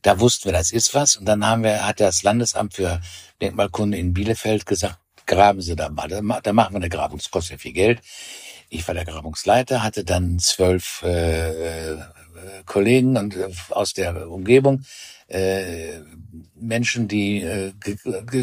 da 0.02 0.20
wussten 0.20 0.46
wir, 0.46 0.52
das 0.52 0.72
ist 0.72 0.94
was. 0.94 1.16
Und 1.16 1.24
dann 1.26 1.46
haben 1.46 1.62
wir, 1.62 1.86
hat 1.86 2.00
das 2.00 2.22
Landesamt 2.22 2.74
für 2.74 3.00
Denkmalkunde 3.40 3.96
in 3.96 4.12
Bielefeld 4.12 4.66
gesagt, 4.66 4.98
graben 5.26 5.62
Sie 5.62 5.74
da 5.74 5.88
mal, 5.88 6.08
da 6.08 6.52
machen 6.52 6.74
wir 6.74 6.76
eine 6.76 6.90
Grabung, 6.90 7.18
das 7.18 7.30
kostet 7.30 7.52
ja 7.52 7.58
viel 7.58 7.72
Geld. 7.72 8.00
Ich 8.68 8.86
war 8.86 8.94
der 8.94 9.06
Grabungsleiter, 9.06 9.82
hatte 9.82 10.04
dann 10.04 10.38
zwölf 10.38 11.02
äh, 11.02 11.92
äh, 11.92 11.98
Kollegen 12.66 13.16
und 13.16 13.36
äh, 13.36 13.48
aus 13.70 13.94
der 13.94 14.30
Umgebung 14.30 14.84
äh, 15.28 16.00
Menschen, 16.54 17.08
die 17.08 17.42
äh, 17.42 17.72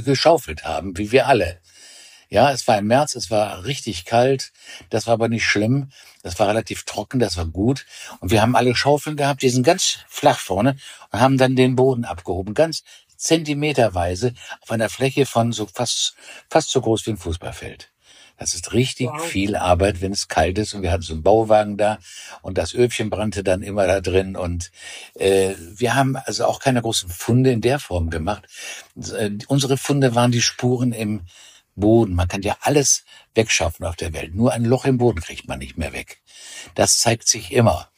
geschaufelt 0.03 0.65
haben, 0.65 0.97
wie 0.97 1.11
wir 1.11 1.27
alle. 1.27 1.59
Ja, 2.29 2.51
es 2.51 2.67
war 2.67 2.77
im 2.77 2.87
März, 2.87 3.15
es 3.15 3.31
war 3.31 3.63
richtig 3.65 4.05
kalt, 4.05 4.51
das 4.89 5.07
war 5.07 5.13
aber 5.13 5.29
nicht 5.29 5.45
schlimm, 5.45 5.91
das 6.23 6.37
war 6.39 6.47
relativ 6.47 6.83
trocken, 6.83 7.19
das 7.19 7.37
war 7.37 7.45
gut. 7.45 7.85
Und 8.19 8.31
wir 8.31 8.41
haben 8.41 8.55
alle 8.55 8.75
Schaufeln 8.75 9.15
gehabt, 9.15 9.41
die 9.41 9.49
sind 9.49 9.63
ganz 9.63 9.99
flach 10.07 10.39
vorne 10.39 10.75
und 11.11 11.19
haben 11.19 11.37
dann 11.37 11.55
den 11.55 11.75
Boden 11.75 12.05
abgehoben, 12.05 12.53
ganz 12.53 12.83
zentimeterweise 13.15 14.33
auf 14.61 14.71
einer 14.71 14.89
Fläche 14.89 15.25
von 15.25 15.51
so 15.51 15.65
fast, 15.65 16.15
fast 16.49 16.69
so 16.69 16.81
groß 16.81 17.05
wie 17.05 17.11
ein 17.11 17.17
Fußballfeld. 17.17 17.89
Das 18.37 18.53
ist 18.53 18.73
richtig 18.73 19.07
wow. 19.07 19.25
viel 19.25 19.55
Arbeit, 19.55 20.01
wenn 20.01 20.11
es 20.11 20.27
kalt 20.27 20.59
ist. 20.59 20.75
Und 20.75 20.83
wir 20.83 20.91
hatten 20.91 21.01
so 21.01 21.13
einen 21.13 21.23
Bauwagen 21.23 21.75
da 21.75 21.97
und 22.43 22.57
das 22.57 22.75
Öbchen 22.75 23.09
brannte 23.09 23.43
dann 23.43 23.63
immer 23.63 23.87
da 23.87 23.99
drin. 23.99 24.35
Und 24.35 24.71
äh, 25.15 25.55
wir 25.57 25.95
haben 25.95 26.15
also 26.15 26.45
auch 26.45 26.59
keine 26.59 26.83
großen 26.83 27.09
Funde 27.09 27.51
in 27.51 27.61
der 27.61 27.79
Form 27.79 28.11
gemacht. 28.11 28.43
Äh, 28.95 29.31
unsere 29.47 29.77
Funde 29.77 30.13
waren 30.13 30.31
die 30.31 30.43
Spuren 30.43 30.91
im 30.91 31.21
Boden. 31.77 32.15
Man 32.15 32.27
kann 32.27 32.41
ja 32.41 32.57
alles 32.61 33.05
wegschaffen 33.35 33.85
auf 33.85 33.95
der 33.95 34.13
Welt. 34.13 34.35
Nur 34.35 34.51
ein 34.51 34.65
Loch 34.65 34.85
im 34.85 34.97
Boden 34.97 35.21
kriegt 35.21 35.47
man 35.47 35.59
nicht 35.59 35.77
mehr 35.77 35.93
weg. 35.93 36.21
Das 36.75 36.99
zeigt 36.99 37.27
sich 37.27 37.51
immer. 37.51 37.89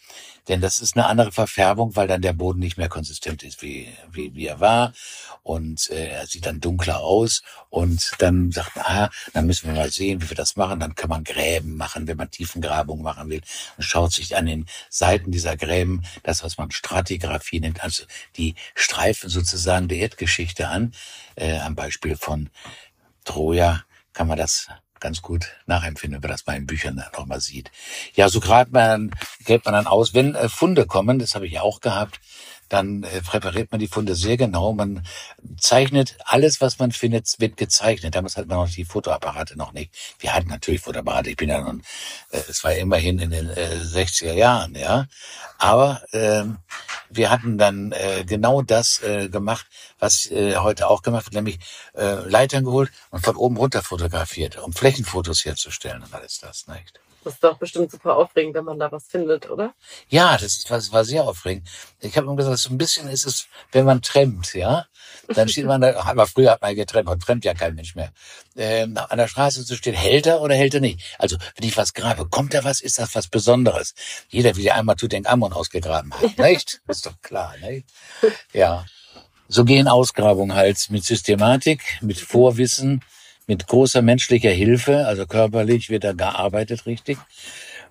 Denn 0.49 0.61
das 0.61 0.79
ist 0.79 0.97
eine 0.97 1.05
andere 1.05 1.31
Verfärbung, 1.31 1.95
weil 1.95 2.07
dann 2.07 2.23
der 2.23 2.33
Boden 2.33 2.59
nicht 2.59 2.77
mehr 2.77 2.89
konsistent 2.89 3.43
ist, 3.43 3.61
wie, 3.61 3.87
wie, 4.11 4.33
wie 4.33 4.47
er 4.47 4.59
war. 4.59 4.93
Und 5.43 5.91
äh, 5.91 6.07
er 6.07 6.25
sieht 6.25 6.47
dann 6.47 6.59
dunkler 6.59 7.01
aus. 7.01 7.43
Und 7.69 8.13
dann 8.17 8.51
sagt 8.51 8.75
man, 8.75 8.85
ah, 8.87 9.09
dann 9.33 9.45
müssen 9.45 9.67
wir 9.67 9.75
mal 9.75 9.91
sehen, 9.91 10.23
wie 10.23 10.29
wir 10.29 10.35
das 10.35 10.55
machen. 10.55 10.79
Dann 10.79 10.95
kann 10.95 11.09
man 11.09 11.23
Gräben 11.23 11.77
machen, 11.77 12.07
wenn 12.07 12.17
man 12.17 12.31
Tiefengrabung 12.31 13.03
machen 13.03 13.29
will. 13.29 13.41
Und 13.77 13.83
schaut 13.83 14.11
sich 14.11 14.35
an 14.35 14.47
den 14.47 14.65
Seiten 14.89 15.29
dieser 15.31 15.55
Gräben 15.55 16.03
das, 16.23 16.43
was 16.43 16.57
man 16.57 16.71
Stratigraphie 16.71 17.59
nennt, 17.59 17.83
also 17.83 18.03
die 18.35 18.55
Streifen 18.73 19.29
sozusagen 19.29 19.87
der 19.87 19.99
Erdgeschichte 19.99 20.67
an. 20.67 20.93
Äh, 21.35 21.59
am 21.59 21.75
Beispiel 21.75 22.17
von 22.17 22.49
Troja 23.29 23.83
kann 24.13 24.27
man 24.27 24.37
das 24.37 24.67
ganz 24.99 25.21
gut 25.21 25.47
nachempfinden, 25.67 26.21
wenn 26.21 26.29
man 26.29 26.35
das 26.35 26.45
mal 26.47 26.57
in 26.57 26.65
Büchern 26.65 27.01
noch 27.13 27.25
mal 27.27 27.39
sieht. 27.39 27.71
Ja, 28.15 28.27
so 28.27 28.39
gerade 28.39 28.71
man, 28.71 29.11
gräbt 29.45 29.65
man 29.65 29.73
dann 29.75 29.87
aus, 29.87 30.13
wenn 30.13 30.35
äh, 30.35 30.49
Funde 30.49 30.85
kommen, 30.87 31.19
das 31.19 31.35
habe 31.35 31.45
ich 31.45 31.53
ja 31.53 31.61
auch 31.61 31.79
gehabt, 31.79 32.19
dann 32.69 33.03
äh, 33.03 33.21
präpariert 33.21 33.71
man 33.71 33.79
die 33.79 33.87
Funde 33.87 34.15
sehr 34.15 34.37
genau. 34.37 34.73
Man 34.73 35.05
zeichnet 35.57 36.17
alles, 36.25 36.61
was 36.61 36.79
man 36.79 36.91
findet, 36.91 37.39
wird 37.39 37.57
gezeichnet. 37.57 38.15
Damals 38.15 38.37
hat 38.37 38.47
man 38.47 38.57
noch 38.57 38.69
die 38.69 38.85
Fotoapparate 38.85 39.57
noch 39.57 39.73
nicht. 39.73 39.93
Wir 40.19 40.33
hatten 40.33 40.49
natürlich 40.49 40.81
Fotoapparate. 40.81 41.31
Ich 41.31 41.37
bin 41.37 41.49
ja 41.49 41.61
nun, 41.61 41.83
äh, 42.31 42.39
es 42.47 42.63
war 42.63 42.73
immerhin 42.73 43.19
in 43.19 43.31
den 43.31 43.49
äh, 43.49 43.79
60er 43.83 44.33
Jahren, 44.33 44.75
ja. 44.75 45.07
Aber 45.57 46.01
äh, 46.13 46.43
wir 47.09 47.29
hatten 47.29 47.57
dann 47.57 47.91
äh, 47.91 48.23
genau 48.25 48.61
das 48.61 49.01
äh, 49.01 49.29
gemacht, 49.29 49.65
was 49.97 50.27
äh, 50.27 50.55
heute 50.57 50.87
auch 50.87 51.01
gemacht 51.01 51.25
wird, 51.25 51.35
nämlich 51.35 51.59
äh, 51.95 52.27
Leitern 52.27 52.63
geholt 52.63 52.91
und 53.09 53.25
von 53.25 53.35
oben 53.35 53.57
runter 53.57 53.81
fotografiert, 53.81 54.57
um 54.57 54.73
Flächenfotos 54.73 55.43
herzustellen 55.43 56.03
und 56.03 56.13
alles 56.13 56.39
das, 56.39 56.67
nicht? 56.67 56.99
Das 57.23 57.33
ist 57.33 57.43
doch 57.43 57.57
bestimmt 57.57 57.91
super 57.91 58.15
aufregend, 58.15 58.55
wenn 58.55 58.63
man 58.63 58.79
da 58.79 58.91
was 58.91 59.07
findet, 59.07 59.49
oder? 59.49 59.73
Ja, 60.07 60.33
das, 60.33 60.43
ist, 60.43 60.71
das 60.71 60.91
war 60.91 61.03
sehr 61.03 61.25
aufregend. 61.25 61.67
Ich 61.99 62.15
habe 62.15 62.27
immer 62.27 62.35
gesagt, 62.35 62.57
so 62.59 62.69
ein 62.69 62.77
bisschen 62.77 63.09
ist 63.09 63.25
es, 63.25 63.47
wenn 63.71 63.85
man 63.85 64.01
trennt, 64.01 64.53
ja. 64.53 64.85
Dann 65.27 65.49
steht 65.49 65.65
man 65.65 65.81
da, 65.81 65.99
aber 66.05 66.27
früher 66.27 66.51
hat 66.51 66.61
man 66.61 66.75
getrennt, 66.75 67.07
man 67.07 67.19
trennt 67.19 67.43
ja 67.43 67.53
kein 67.53 67.75
Mensch 67.75 67.95
mehr. 67.95 68.11
Ähm, 68.55 68.97
an 68.97 69.17
der 69.17 69.27
Straße 69.27 69.65
zu 69.65 69.75
stehen, 69.75 69.93
hält 69.93 70.27
er 70.27 70.41
oder 70.41 70.55
hält 70.55 70.73
er 70.73 70.81
nicht? 70.81 71.01
Also, 71.17 71.37
wenn 71.55 71.67
ich 71.67 71.75
was 71.75 71.93
grabe, 71.93 72.27
kommt 72.27 72.53
da 72.53 72.63
was, 72.63 72.81
ist 72.81 72.99
das 72.99 73.15
was 73.15 73.27
Besonderes? 73.27 73.93
Jeder 74.29 74.55
will 74.55 74.63
ja 74.63 74.75
einmal 74.75 74.95
Tutankamon 74.95 75.51
ausgegraben 75.53 76.13
haben, 76.13 76.33
nicht? 76.37 76.81
Das 76.87 76.97
ist 76.97 77.05
doch 77.05 77.21
klar, 77.21 77.55
nicht? 77.61 77.87
Ja. 78.53 78.85
So 79.47 79.65
gehen 79.65 79.87
Ausgrabungen 79.87 80.55
halt 80.55 80.89
mit 80.89 81.03
Systematik, 81.03 81.81
mit 82.01 82.19
Vorwissen, 82.19 83.03
mit 83.49 83.65
großer 83.65 84.03
menschlicher 84.03 84.51
Hilfe, 84.51 85.07
also 85.07 85.25
körperlich 85.25 85.89
wird 85.89 86.03
da 86.03 86.13
gearbeitet 86.13 86.85
richtig. 86.85 87.17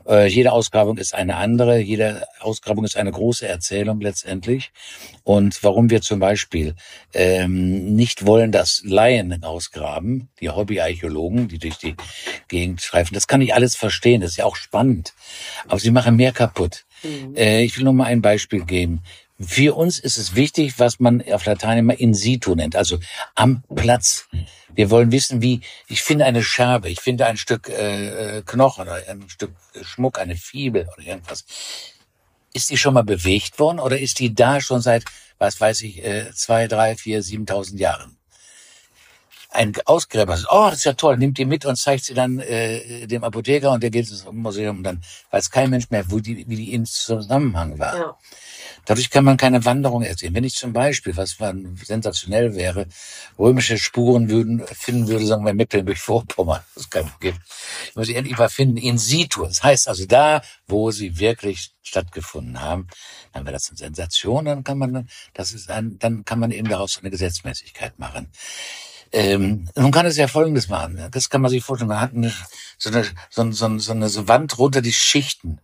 Äh, 0.07 0.29
jede 0.29 0.53
Ausgrabung 0.53 0.99
ist 0.99 1.17
eine 1.17 1.35
andere, 1.35 1.81
jede 1.81 2.25
Ausgrabung 2.39 2.85
ist 2.85 2.97
eine 2.97 3.11
große 3.11 3.47
Erzählung 3.47 4.01
letztendlich. 4.01 4.71
Und 5.25 5.65
warum 5.65 5.91
wir 5.91 6.01
zum 6.01 6.21
Beispiel 6.21 6.77
ähm, 7.13 7.97
nicht 7.97 8.25
wollen, 8.25 8.53
dass 8.53 8.83
Laien 8.85 9.43
ausgraben, 9.43 10.29
die 10.41 10.49
Hobbyarchäologen, 10.49 11.49
die 11.49 11.59
durch 11.59 11.77
die 11.77 11.97
Gegend 12.47 12.81
streifen, 12.81 13.15
das 13.15 13.27
kann 13.27 13.43
ich 13.43 13.53
alles 13.53 13.75
verstehen, 13.75 14.21
das 14.21 14.31
ist 14.31 14.37
ja 14.37 14.45
auch 14.45 14.57
spannend. 14.57 15.13
Aber 15.67 15.81
sie 15.81 15.91
machen 15.91 16.15
mehr 16.15 16.31
kaputt. 16.31 16.85
Mhm. 17.03 17.35
Äh, 17.35 17.65
ich 17.65 17.77
will 17.77 17.85
nur 17.85 17.95
mal 17.95 18.05
ein 18.05 18.23
Beispiel 18.23 18.65
geben. 18.65 19.03
Für 19.41 19.77
uns 19.77 20.01
ist 20.01 20.17
es 20.17 20.35
wichtig, 20.35 20.79
was 20.79 20.99
man 20.99 21.23
auf 21.31 21.45
Latein 21.45 21.79
immer 21.79 21.99
in 21.99 22.13
situ 22.13 22.57
nennt, 22.57 22.75
also 22.75 22.99
am 23.37 23.63
Platz. 23.73 24.27
Wir 24.75 24.91
wollen 24.91 25.13
wissen, 25.13 25.43
wie, 25.43 25.61
ich 25.87 26.03
finde 26.03 26.25
eine 26.25 26.43
Scherbe, 26.43 26.89
ich 26.89 27.01
finde 27.01 27.27
ein 27.27 27.37
Stück 27.37 27.69
äh, 27.69 28.39
äh, 28.39 28.43
Knochen 28.43 28.83
oder 28.83 29.01
ein 29.09 29.29
Stück 29.29 29.53
Schmuck, 29.83 30.19
eine 30.19 30.35
Fibel 30.35 30.89
oder 30.93 31.07
irgendwas. 31.07 31.45
Ist 32.53 32.71
die 32.71 32.77
schon 32.77 32.95
mal 32.95 33.05
bewegt 33.05 33.61
worden 33.61 33.79
oder 33.79 33.99
ist 33.99 34.19
die 34.19 34.35
da 34.35 34.61
schon 34.61 34.81
seit, 34.81 35.05
was 35.39 35.61
weiß 35.61 35.83
ich, 35.83 36.05
äh, 36.05 36.33
zwei, 36.35 36.67
drei, 36.67 36.97
vier, 36.97 37.23
siebentausend 37.23 37.79
Jahren? 37.79 38.17
Ein 39.51 39.73
Ausgräber 39.85 40.37
sagt, 40.37 40.53
oh, 40.53 40.67
das 40.69 40.79
ist 40.79 40.85
ja 40.85 40.95
toll, 40.95 41.17
nimmt 41.17 41.39
die 41.39 41.45
mit 41.45 41.65
und 41.65 41.77
zeigt 41.77 42.05
sie 42.05 42.15
dann 42.15 42.41
äh, 42.41 43.07
dem 43.07 43.23
Apotheker 43.23 43.71
und 43.71 43.83
der 43.85 43.91
geht 43.91 44.11
ins 44.11 44.25
Museum 44.31 44.79
und 44.79 44.83
dann 44.83 45.03
weiß 45.31 45.51
kein 45.51 45.71
Mensch 45.71 45.91
mehr, 45.91 46.11
wo 46.11 46.19
die, 46.19 46.49
wie 46.49 46.57
die 46.57 46.73
in 46.75 46.85
Zusammenhang 46.87 47.79
war. 47.79 47.97
Ja. 47.97 48.19
Dadurch 48.89 49.11
kann 49.11 49.23
man 49.23 49.37
keine 49.37 49.67
Wanderung 49.67 50.03
erzählen. 50.03 50.35
Wenn 50.35 50.45
ich 50.45 50.55
zum 50.55 50.73
Beispiel, 50.73 51.15
was 51.15 51.37
sensationell 51.85 52.55
wäre, 52.55 52.87
römische 53.39 53.77
Spuren 53.77 54.31
würden, 54.31 54.67
finden 54.67 55.09
würde, 55.09 55.27
sagen 55.27 55.45
wir 55.45 55.53
Mecklenburg-Vorpommern, 55.53 56.63
das 56.75 56.89
kann 56.89 57.13
gibt. 57.21 57.39
Ich 57.87 57.97
muss 57.97 58.07
sie 58.07 58.15
endlich 58.15 58.39
mal 58.39 58.49
finden, 58.49 58.79
in 58.79 58.97
situ. 58.97 59.45
Das 59.45 59.63
heißt 59.63 59.89
also 59.89 60.07
da, 60.07 60.41
wo 60.69 60.91
sie 60.91 61.19
wirklich 61.19 61.73
stattgefunden 61.83 62.63
haben, 62.63 62.87
dann 63.35 63.45
wäre 63.45 63.53
das 63.53 63.69
eine 63.69 63.77
Sensation, 63.77 64.47
dann 64.47 64.65
kann 64.65 64.79
man, 64.79 65.07
das 65.35 65.53
ist 65.53 65.71
ein, 65.71 65.99
dann 65.99 66.25
kann 66.25 66.39
man 66.39 66.51
eben 66.51 66.71
daraus 66.71 66.97
eine 66.99 67.11
Gesetzmäßigkeit 67.11 67.99
machen. 67.99 68.33
Ähm, 69.13 69.69
nun 69.77 69.91
kann 69.91 70.07
es 70.07 70.17
ja 70.17 70.29
Folgendes 70.29 70.69
machen. 70.71 71.09
Das 71.11 71.29
kann 71.29 71.43
man 71.43 71.51
sich 71.51 71.63
vorstellen. 71.63 71.89
Man 71.89 72.01
hat 72.01 72.15
eine, 72.15 72.33
so, 72.79 72.89
eine, 72.89 73.05
so, 73.29 73.51
so, 73.53 73.79
so 73.79 73.93
eine 73.93 74.29
Wand 74.29 74.57
runter 74.59 74.81
die 74.81 74.95
Schichten. 74.95 75.61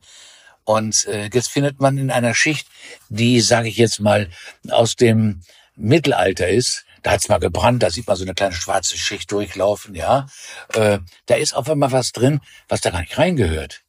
Und 0.64 1.06
äh, 1.06 1.28
jetzt 1.33 1.49
findet 1.49 1.80
man 1.80 1.99
in 1.99 2.11
einer 2.11 2.35
Schicht, 2.35 2.66
die, 3.09 3.40
sage 3.40 3.68
ich 3.68 3.76
jetzt 3.76 4.00
mal, 4.00 4.28
aus 4.71 4.97
dem 4.97 5.42
Mittelalter 5.76 6.49
ist, 6.49 6.85
da 7.02 7.11
hat's 7.11 7.28
mal 7.28 7.38
gebrannt, 7.38 7.83
da 7.83 7.90
sieht 7.90 8.06
man 8.06 8.16
so 8.16 8.25
eine 8.25 8.35
kleine 8.35 8.54
schwarze 8.54 8.97
Schicht 8.97 9.30
durchlaufen, 9.30 9.94
ja. 9.94 10.26
Äh, 10.73 11.00
da 11.26 11.35
ist 11.35 11.54
auf 11.54 11.68
einmal 11.68 11.92
was 11.92 12.12
drin, 12.12 12.40
was 12.68 12.80
da 12.80 12.90
gar 12.90 13.00
nicht 13.00 13.18
reingehört. 13.18 13.83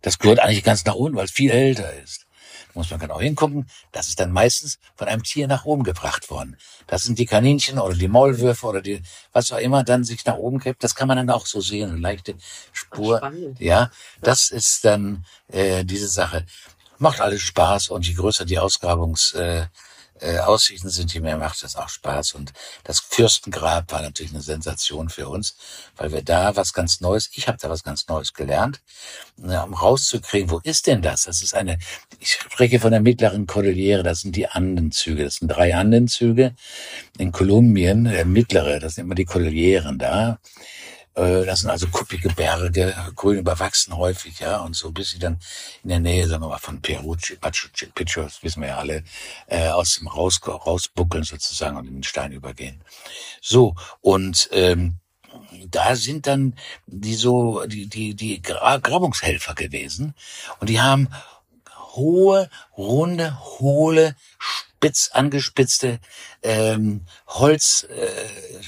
Das 0.00 0.18
gehört 0.18 0.40
eigentlich 0.40 0.64
ganz 0.64 0.84
nach 0.86 0.94
unten, 0.94 1.16
weil 1.16 1.26
es 1.26 1.30
viel 1.30 1.50
älter 1.50 1.92
ist 2.02 2.23
muss 2.74 2.90
man 2.90 3.00
genau 3.00 3.20
hingucken. 3.20 3.66
Das 3.92 4.08
ist 4.08 4.20
dann 4.20 4.32
meistens 4.32 4.78
von 4.96 5.08
einem 5.08 5.22
Tier 5.22 5.46
nach 5.46 5.64
oben 5.64 5.82
gebracht 5.82 6.30
worden. 6.30 6.56
Das 6.86 7.02
sind 7.02 7.18
die 7.18 7.26
Kaninchen 7.26 7.78
oder 7.78 7.94
die 7.94 8.08
Maulwürfe 8.08 8.66
oder 8.66 8.82
die, 8.82 9.02
was 9.32 9.52
auch 9.52 9.58
immer 9.58 9.84
dann 9.84 10.04
sich 10.04 10.24
nach 10.24 10.36
oben 10.36 10.60
kippt. 10.60 10.84
Das 10.84 10.94
kann 10.94 11.08
man 11.08 11.16
dann 11.16 11.30
auch 11.30 11.46
so 11.46 11.60
sehen, 11.60 11.90
eine 11.90 11.98
leichte 11.98 12.34
Spur. 12.72 13.20
Ach, 13.22 13.32
ja, 13.58 13.90
das 14.20 14.50
ist 14.50 14.84
dann 14.84 15.24
äh, 15.48 15.84
diese 15.84 16.08
Sache. 16.08 16.44
Macht 16.98 17.20
alles 17.20 17.42
Spaß 17.42 17.88
und 17.88 18.06
je 18.06 18.14
größer 18.14 18.44
die 18.44 18.58
Ausgrabungs 18.58 19.34
äh, 19.34 19.66
äh, 20.20 20.38
Aussichten 20.38 20.88
sind, 20.90 21.12
je 21.12 21.20
mehr 21.20 21.36
macht 21.36 21.62
es 21.62 21.76
auch 21.76 21.88
Spaß. 21.88 22.34
Und 22.34 22.52
das 22.84 23.00
Fürstengrab 23.00 23.90
war 23.92 24.02
natürlich 24.02 24.32
eine 24.32 24.42
Sensation 24.42 25.08
für 25.08 25.28
uns, 25.28 25.56
weil 25.96 26.12
wir 26.12 26.22
da 26.22 26.56
was 26.56 26.72
ganz 26.72 27.00
Neues, 27.00 27.30
ich 27.34 27.48
habe 27.48 27.58
da 27.60 27.68
was 27.68 27.82
ganz 27.82 28.06
Neues 28.08 28.32
gelernt, 28.32 28.80
ja, 29.36 29.62
um 29.62 29.74
rauszukriegen, 29.74 30.50
wo 30.50 30.60
ist 30.62 30.86
denn 30.86 31.02
das? 31.02 31.24
Das 31.24 31.42
ist 31.42 31.54
eine, 31.54 31.78
ich 32.20 32.32
spreche 32.32 32.80
von 32.80 32.92
der 32.92 33.00
mittleren 33.00 33.46
Kordillere, 33.46 34.02
das 34.02 34.20
sind 34.20 34.36
die 34.36 34.48
Andenzüge, 34.48 35.24
das 35.24 35.36
sind 35.36 35.48
drei 35.48 35.74
Andenzüge 35.74 36.54
in 37.18 37.32
Kolumbien, 37.32 38.04
der 38.04 38.24
mittlere, 38.24 38.78
das 38.80 38.94
sind 38.94 39.04
immer 39.04 39.14
die 39.14 39.24
Kordilleren 39.24 39.98
da. 39.98 40.38
Äh, 41.14 41.44
das 41.44 41.60
sind 41.60 41.70
also 41.70 41.86
kuppige 41.88 42.28
Berge, 42.30 42.94
grün 43.14 43.38
überwachsen 43.38 43.96
häufig, 43.96 44.40
ja, 44.40 44.58
und 44.58 44.74
so 44.74 44.90
bis 44.90 45.10
sie 45.10 45.18
dann 45.18 45.38
in 45.82 45.90
der 45.90 46.00
Nähe, 46.00 46.26
sagen 46.26 46.42
wir 46.42 46.48
mal, 46.48 46.58
von 46.58 46.80
Peru, 46.80 47.16
Machu 47.40 47.68
Picchu, 47.94 48.22
das 48.22 48.42
wissen 48.42 48.60
wir 48.62 48.68
ja 48.68 48.78
alle, 48.78 49.04
äh, 49.46 49.68
aus 49.68 49.96
dem 49.96 50.08
Raus, 50.08 50.40
rausbuckeln 50.46 51.24
sozusagen 51.24 51.76
und 51.76 51.86
in 51.86 51.94
den 51.94 52.02
Stein 52.02 52.32
übergehen. 52.32 52.82
So, 53.40 53.74
und 54.00 54.48
ähm, 54.52 54.98
da 55.68 55.96
sind 55.96 56.26
dann 56.26 56.54
die 56.86 57.14
so, 57.14 57.64
die, 57.66 57.86
die, 57.88 58.14
die 58.14 58.42
Grabungshelfer 58.42 59.54
gewesen 59.54 60.14
und 60.60 60.68
die 60.68 60.80
haben 60.80 61.08
hohe, 61.94 62.50
runde, 62.76 63.38
hohle, 63.60 64.16
spitz 64.38 65.10
angespitzte 65.12 65.98
ähm, 66.42 67.06
Holzflöcke, 67.26 67.94
äh, 67.94 68.60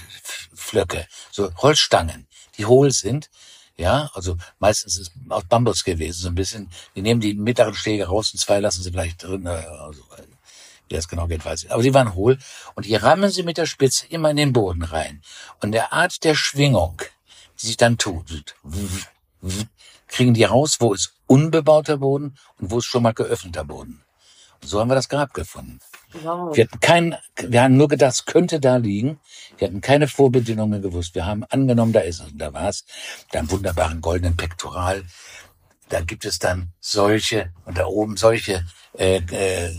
Flöcke, 0.54 1.06
so 1.30 1.52
Holzstangen 1.56 2.25
die 2.58 2.66
hohl 2.66 2.90
sind, 2.90 3.30
Ja, 3.78 4.10
also 4.14 4.36
meistens 4.58 4.96
ist 4.96 5.08
es 5.08 5.30
aus 5.30 5.44
Bambus 5.44 5.84
gewesen, 5.84 6.22
so 6.22 6.28
ein 6.28 6.34
bisschen. 6.34 6.70
Die 6.94 7.02
nehmen 7.02 7.20
die 7.20 7.34
mittleren 7.34 7.74
Stege 7.74 8.06
raus 8.06 8.32
und 8.32 8.38
zwei 8.38 8.58
lassen 8.58 8.82
sie 8.82 8.90
vielleicht 8.90 9.22
drin. 9.22 9.46
Also, 9.46 10.02
wie 10.88 10.94
das 10.94 11.08
genau 11.08 11.26
geht, 11.26 11.44
weiß 11.44 11.64
ich. 11.64 11.72
Aber 11.72 11.82
die 11.82 11.92
waren 11.92 12.14
hohl 12.14 12.38
und 12.74 12.86
die 12.86 12.94
rammen 12.94 13.30
sie 13.30 13.42
mit 13.42 13.58
der 13.58 13.66
Spitze 13.66 14.06
immer 14.06 14.30
in 14.30 14.36
den 14.36 14.52
Boden 14.52 14.82
rein. 14.82 15.20
Und 15.60 15.72
der 15.72 15.92
Art 15.92 16.24
der 16.24 16.34
Schwingung, 16.34 17.02
die 17.60 17.66
sich 17.66 17.76
dann 17.76 17.98
tut, 17.98 18.54
kriegen 20.08 20.32
die 20.32 20.44
raus, 20.44 20.76
wo 20.78 20.94
ist 20.94 21.12
unbebauter 21.26 21.98
Boden 21.98 22.38
und 22.58 22.70
wo 22.70 22.78
ist 22.78 22.86
schon 22.86 23.02
mal 23.02 23.12
geöffneter 23.12 23.64
Boden. 23.64 24.02
Und 24.62 24.68
so 24.68 24.80
haben 24.80 24.88
wir 24.88 24.94
das 24.94 25.08
Grab 25.10 25.34
gefunden. 25.34 25.80
Wow. 26.22 26.56
Wir 26.56 26.64
hatten 26.64 26.80
keinen, 26.80 27.16
wir 27.36 27.62
haben 27.62 27.76
nur 27.76 27.88
gedacht, 27.88 28.14
es 28.14 28.24
könnte 28.24 28.60
da 28.60 28.76
liegen. 28.76 29.20
Wir 29.58 29.68
hatten 29.68 29.80
keine 29.80 30.08
Vorbedingungen 30.08 30.82
gewusst. 30.82 31.14
Wir 31.14 31.26
haben 31.26 31.44
angenommen, 31.44 31.92
da 31.92 32.00
ist 32.00 32.20
es. 32.20 32.32
Und 32.32 32.38
da 32.38 32.52
war 32.52 32.68
es. 32.68 32.84
Da 33.32 33.40
einen 33.40 33.50
wunderbaren 33.50 34.00
goldenen 34.00 34.36
Pektoral. 34.36 35.04
Da 35.88 36.00
gibt 36.00 36.24
es 36.24 36.38
dann 36.38 36.72
solche, 36.80 37.52
und 37.64 37.78
da 37.78 37.86
oben 37.86 38.16
solche 38.16 38.64
äh, 38.98 39.18
äh, 39.18 39.70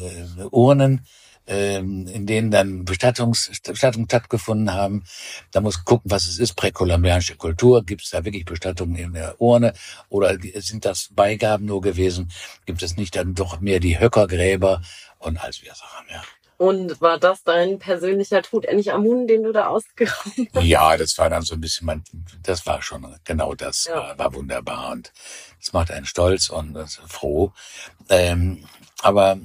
Urnen, 0.51 1.05
ähm, 1.47 2.07
in 2.07 2.25
denen 2.25 2.51
dann 2.51 2.85
Bestattungs, 2.85 3.51
Bestattungen 3.63 4.07
stattgefunden 4.07 4.73
haben. 4.73 5.03
Da 5.51 5.61
muss 5.61 5.85
gucken, 5.85 6.11
was 6.11 6.27
es 6.27 6.39
ist, 6.39 6.55
präkolumbianische 6.55 7.37
Kultur. 7.37 7.83
Gibt 7.83 8.03
es 8.03 8.09
da 8.09 8.25
wirklich 8.25 8.45
Bestattungen 8.45 8.95
in 8.95 9.13
der 9.13 9.39
Urne 9.41 9.73
oder 10.09 10.37
sind 10.55 10.85
das 10.85 11.09
Beigaben 11.15 11.65
nur 11.65 11.81
gewesen? 11.81 12.31
Gibt 12.65 12.83
es 12.83 12.97
nicht 12.97 13.15
dann 13.15 13.33
doch 13.33 13.61
mehr 13.61 13.79
die 13.79 13.99
Höckergräber 13.99 14.81
und 15.19 15.37
all 15.37 15.51
wir 15.61 15.73
Sachen, 15.75 16.05
ja. 16.11 16.21
Und 16.57 17.01
war 17.01 17.19
das 17.19 17.43
dein 17.43 17.77
persönlicher 17.77 18.41
Tod 18.41 18.65
endlich 18.65 18.91
Amun, 18.91 19.27
den 19.27 19.43
du 19.43 19.51
da 19.51 19.67
ausgeraubt 19.67 20.49
hast? 20.55 20.63
Ja, 20.63 20.97
das 20.97 21.15
war 21.19 21.29
dann 21.29 21.43
so 21.43 21.53
ein 21.53 21.61
bisschen 21.61 21.85
mein, 21.85 22.03
das 22.41 22.65
war 22.65 22.81
schon 22.81 23.15
genau 23.25 23.53
das, 23.53 23.85
ja. 23.85 23.95
war, 23.95 24.17
war 24.17 24.33
wunderbar 24.33 24.91
und 24.91 25.13
das 25.59 25.71
macht 25.73 25.91
einen 25.91 26.07
stolz 26.07 26.49
und 26.49 26.75
froh. 27.07 27.53
Ähm, 28.09 28.65
aber 29.03 29.37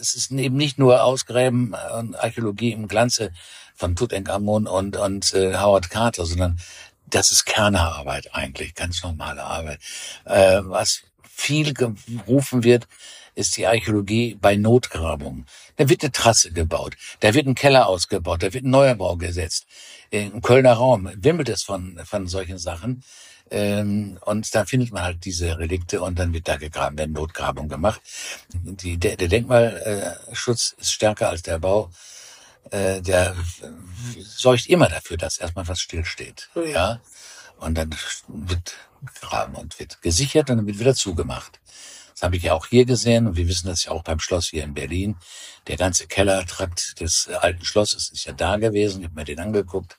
es 0.00 0.14
ist 0.14 0.30
eben 0.30 0.56
nicht 0.56 0.78
nur 0.78 1.02
Ausgräben 1.04 1.76
und 1.98 2.16
Archäologie 2.16 2.72
im 2.72 2.88
Glanze 2.88 3.32
von 3.74 3.94
Tutanchamun 3.94 4.66
und, 4.66 4.96
und 4.96 5.34
äh, 5.34 5.58
Howard 5.58 5.90
Carter, 5.90 6.24
sondern 6.24 6.58
das 7.06 7.30
ist 7.30 7.44
Kernarbeit 7.44 8.34
eigentlich, 8.34 8.74
ganz 8.74 9.02
normale 9.02 9.44
Arbeit. 9.44 9.80
Äh, 10.24 10.62
was 10.64 11.02
viel 11.22 11.74
gerufen 11.74 12.64
wird, 12.64 12.88
ist 13.36 13.56
die 13.56 13.66
Archäologie 13.66 14.36
bei 14.40 14.56
Notgrabungen. 14.56 15.46
Da 15.76 15.88
wird 15.88 16.02
eine 16.02 16.10
Trasse 16.10 16.50
gebaut, 16.52 16.96
da 17.20 17.34
wird 17.34 17.46
ein 17.46 17.54
Keller 17.54 17.86
ausgebaut, 17.86 18.42
da 18.42 18.52
wird 18.52 18.64
ein 18.64 18.70
Neubau 18.70 19.16
gesetzt. 19.16 19.66
Im 20.10 20.42
Kölner 20.42 20.72
Raum 20.72 21.10
wimmelt 21.14 21.48
es 21.48 21.62
von, 21.62 22.00
von 22.04 22.26
solchen 22.26 22.58
Sachen. 22.58 23.04
Ähm, 23.48 24.18
und 24.24 24.52
dann 24.54 24.66
findet 24.66 24.92
man 24.92 25.04
halt 25.04 25.24
diese 25.24 25.58
Relikte 25.58 26.00
und 26.00 26.18
dann 26.18 26.32
wird 26.32 26.48
da 26.48 26.56
gegraben, 26.56 26.98
werden 26.98 27.12
Notgrabung 27.12 27.68
gemacht. 27.68 28.00
Die, 28.52 28.96
der, 28.96 29.16
der 29.16 29.28
Denkmalschutz 29.28 30.74
ist 30.78 30.90
stärker 30.90 31.28
als 31.28 31.42
der 31.42 31.60
Bau. 31.60 31.90
Äh, 32.70 33.00
der 33.02 33.36
sorgt 34.20 34.66
immer 34.66 34.88
dafür, 34.88 35.16
dass 35.16 35.38
erstmal 35.38 35.68
was 35.68 35.78
stillsteht. 35.78 36.48
Mhm. 36.54 36.70
Ja. 36.70 37.00
Und 37.58 37.76
dann 37.76 37.94
wird 38.26 38.74
gegraben 39.14 39.54
und 39.54 39.78
wird 39.78 40.02
gesichert 40.02 40.50
und 40.50 40.56
dann 40.56 40.66
wird 40.66 40.80
wieder 40.80 40.94
zugemacht. 40.94 41.60
Das 42.16 42.22
habe 42.22 42.36
ich 42.36 42.44
ja 42.44 42.54
auch 42.54 42.64
hier 42.64 42.86
gesehen 42.86 43.26
und 43.26 43.36
wir 43.36 43.46
wissen 43.46 43.68
das 43.68 43.84
ja 43.84 43.92
auch 43.92 44.02
beim 44.02 44.20
Schloss 44.20 44.46
hier 44.48 44.64
in 44.64 44.72
Berlin. 44.72 45.16
Der 45.66 45.76
ganze 45.76 46.06
Kellertrakt 46.06 46.98
des 46.98 47.28
alten 47.28 47.62
Schlosses 47.62 48.08
ist 48.10 48.24
ja 48.24 48.32
da 48.32 48.56
gewesen. 48.56 49.00
Ich 49.00 49.04
habe 49.04 49.16
mir 49.16 49.24
den 49.26 49.38
angeguckt 49.38 49.98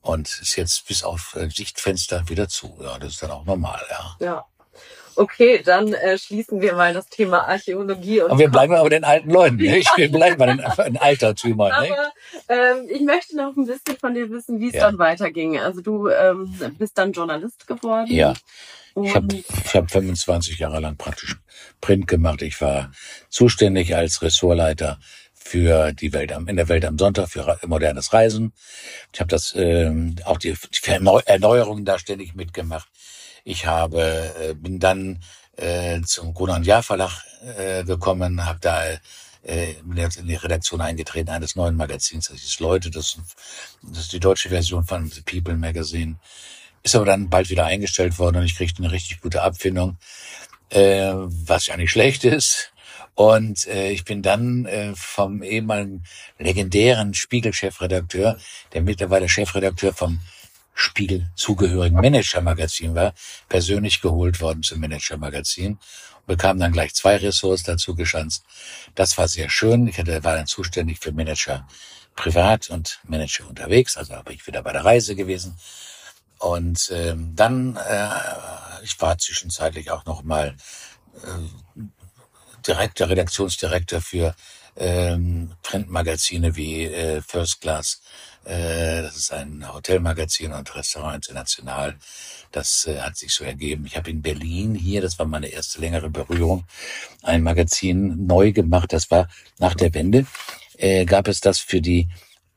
und 0.00 0.26
ist 0.40 0.56
jetzt 0.56 0.88
bis 0.88 1.04
auf 1.04 1.36
äh, 1.36 1.48
Sichtfenster 1.48 2.28
wieder 2.28 2.48
zu. 2.48 2.76
Ja, 2.82 2.98
das 2.98 3.14
ist 3.14 3.22
dann 3.22 3.30
auch 3.30 3.44
normal, 3.44 3.80
ja. 3.88 4.16
Ja. 4.18 4.46
Okay, 5.16 5.62
dann 5.64 5.92
äh, 5.92 6.18
schließen 6.18 6.60
wir 6.60 6.74
mal 6.74 6.92
das 6.92 7.08
Thema 7.08 7.48
Archäologie. 7.48 8.20
Und 8.20 8.30
aber 8.30 8.40
wir 8.40 8.48
bleiben 8.50 8.74
aber 8.74 8.90
den 8.90 9.04
alten 9.04 9.30
Leuten. 9.30 9.56
Nicht? 9.56 9.90
Wir 9.96 10.10
bleiben 10.10 10.36
bei 10.36 10.46
den, 10.46 10.58
den 10.58 10.96
Altertümern. 10.96 11.72
Aber 11.72 12.12
ähm, 12.48 12.88
ich 12.88 13.00
möchte 13.00 13.36
noch 13.36 13.56
ein 13.56 13.66
bisschen 13.66 13.96
von 13.98 14.14
dir 14.14 14.30
wissen, 14.30 14.60
wie 14.60 14.68
es 14.68 14.74
ja. 14.74 14.82
dann 14.82 14.98
weiterging. 14.98 15.58
Also 15.58 15.80
du 15.80 16.08
ähm, 16.08 16.54
bist 16.78 16.98
dann 16.98 17.12
Journalist 17.12 17.66
geworden. 17.66 18.10
Ja. 18.10 18.34
Ich 19.02 19.14
habe 19.14 19.34
ich 19.34 19.74
hab 19.74 19.90
25 19.90 20.58
Jahre 20.58 20.80
lang 20.80 20.96
praktisch 20.96 21.36
Print 21.80 22.06
gemacht. 22.06 22.40
Ich 22.40 22.60
war 22.60 22.90
zuständig 23.28 23.94
als 23.94 24.22
Ressortleiter 24.22 24.98
für 25.34 25.92
die 25.92 26.12
Welt 26.12 26.32
am, 26.32 26.48
in 26.48 26.56
der 26.56 26.68
Welt 26.68 26.84
am 26.84 26.98
Sonntag 26.98 27.28
für 27.28 27.58
modernes 27.66 28.12
Reisen. 28.12 28.52
Ich 29.12 29.20
habe 29.20 29.28
das 29.28 29.54
ähm, 29.56 30.16
auch 30.24 30.38
die, 30.38 30.52
die 30.52 30.90
Erneuerungen 30.90 31.84
da 31.84 31.98
ständig 31.98 32.34
mitgemacht. 32.34 32.88
Ich 33.48 33.64
habe 33.64 34.32
äh, 34.40 34.54
bin 34.54 34.80
dann 34.80 35.20
äh, 35.56 36.00
zum 36.02 36.34
und 36.34 36.66
Jahr 36.66 36.82
Verlag 36.82 37.22
äh, 37.56 37.84
gekommen, 37.84 38.44
habe 38.44 38.58
da 38.60 38.82
äh, 39.44 39.74
in 39.84 40.26
die 40.26 40.34
Redaktion 40.34 40.80
eingetreten 40.80 41.30
eines 41.30 41.54
neuen 41.54 41.76
Magazins, 41.76 42.26
das 42.26 42.42
ist 42.42 42.58
Leute, 42.58 42.90
das, 42.90 43.18
das 43.82 43.98
ist 43.98 44.12
die 44.12 44.18
deutsche 44.18 44.48
Version 44.48 44.82
von 44.82 45.08
The 45.08 45.20
People 45.22 45.54
Magazine. 45.54 46.16
Ist 46.82 46.96
aber 46.96 47.04
dann 47.04 47.30
bald 47.30 47.48
wieder 47.48 47.66
eingestellt 47.66 48.18
worden 48.18 48.38
und 48.38 48.46
ich 48.46 48.56
kriegte 48.56 48.82
eine 48.82 48.90
richtig 48.90 49.20
gute 49.20 49.42
Abfindung, 49.42 49.96
äh, 50.70 51.12
was 51.14 51.68
ja 51.68 51.76
nicht 51.76 51.92
schlecht 51.92 52.24
ist. 52.24 52.72
Und 53.14 53.68
äh, 53.68 53.92
ich 53.92 54.04
bin 54.04 54.22
dann 54.22 54.66
äh, 54.66 54.92
vom 54.96 55.44
ehemaligen 55.44 56.02
legendären 56.40 57.14
Spiegel-Chefredakteur, 57.14 58.38
der 58.72 58.82
mittlerweile 58.82 59.28
Chefredakteur 59.28 59.94
vom 59.94 60.20
Spiegel 60.78 61.30
zugehörigen 61.34 61.96
Manager-Magazin 61.96 62.94
war, 62.94 63.14
persönlich 63.48 64.02
geholt 64.02 64.40
worden 64.40 64.62
zum 64.62 64.78
Manager-Magazin 64.80 65.78
bekam 66.26 66.58
dann 66.58 66.72
gleich 66.72 66.94
zwei 66.94 67.16
Ressorts 67.16 67.62
dazu 67.62 67.94
geschanzt. 67.94 68.44
Das 68.94 69.16
war 69.16 69.28
sehr 69.28 69.48
schön. 69.48 69.86
Ich 69.86 69.98
hatte, 69.98 70.24
war 70.24 70.36
dann 70.36 70.46
zuständig 70.46 70.98
für 70.98 71.12
Manager 71.12 71.66
privat 72.14 72.70
und 72.70 72.98
Manager 73.04 73.46
unterwegs, 73.48 73.96
also 73.96 74.14
habe 74.14 74.32
ich 74.32 74.46
wieder 74.46 74.62
bei 74.62 74.72
der 74.72 74.84
Reise 74.84 75.14
gewesen. 75.14 75.58
Und 76.38 76.90
ähm, 76.92 77.34
dann, 77.34 77.76
äh, 77.76 78.08
ich 78.82 79.00
war 79.00 79.18
zwischenzeitlich 79.18 79.90
auch 79.90 80.04
noch 80.06 80.22
mal 80.22 80.56
äh, 81.22 81.86
Direktor, 82.66 83.08
Redaktionsdirektor 83.08 84.00
für 84.00 84.34
ähm, 84.76 85.52
Printmagazine 85.62 86.56
wie 86.56 86.84
äh, 86.84 87.22
First 87.22 87.60
Class. 87.60 88.00
Äh, 88.46 89.02
das 89.02 89.16
ist 89.16 89.32
ein 89.32 89.66
Hotelmagazin 89.72 90.52
und 90.52 90.74
Restaurant 90.76 91.16
international. 91.16 91.96
Das 92.52 92.86
äh, 92.86 93.00
hat 93.00 93.16
sich 93.16 93.32
so 93.32 93.44
ergeben. 93.44 93.86
Ich 93.86 93.96
habe 93.96 94.10
in 94.10 94.22
Berlin 94.22 94.74
hier, 94.74 95.00
das 95.00 95.18
war 95.18 95.26
meine 95.26 95.48
erste 95.48 95.80
längere 95.80 96.10
Berührung, 96.10 96.64
ein 97.22 97.42
Magazin 97.42 98.26
neu 98.26 98.52
gemacht. 98.52 98.92
Das 98.92 99.10
war 99.10 99.28
nach 99.58 99.74
der 99.74 99.92
Wende. 99.94 100.26
Äh, 100.78 101.06
gab 101.06 101.26
es 101.26 101.40
das 101.40 101.58
für 101.58 101.80
die 101.80 102.08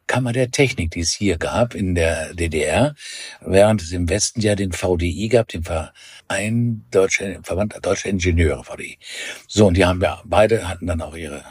Kammer 0.05 0.31
der 0.33 0.51
Technik, 0.51 0.91
die 0.91 1.01
es 1.01 1.11
hier 1.11 1.37
gab 1.37 1.75
in 1.75 1.95
der 1.95 2.33
DDR, 2.33 2.95
während 3.41 3.81
es 3.81 3.91
im 3.91 4.09
Westen 4.09 4.41
ja 4.41 4.55
den 4.55 4.71
VDI 4.71 5.27
gab, 5.29 5.47
den 5.49 5.63
Verein 5.63 6.85
Deutscher, 6.91 7.39
Verband 7.43 7.75
Deutscher 7.81 8.09
Ingenieure, 8.09 8.63
VDI. 8.63 8.97
So, 9.47 9.67
und 9.67 9.75
die 9.77 9.85
haben 9.85 10.01
ja, 10.01 10.21
beide 10.25 10.67
hatten 10.67 10.87
dann 10.87 11.01
auch 11.01 11.15
ihre 11.15 11.43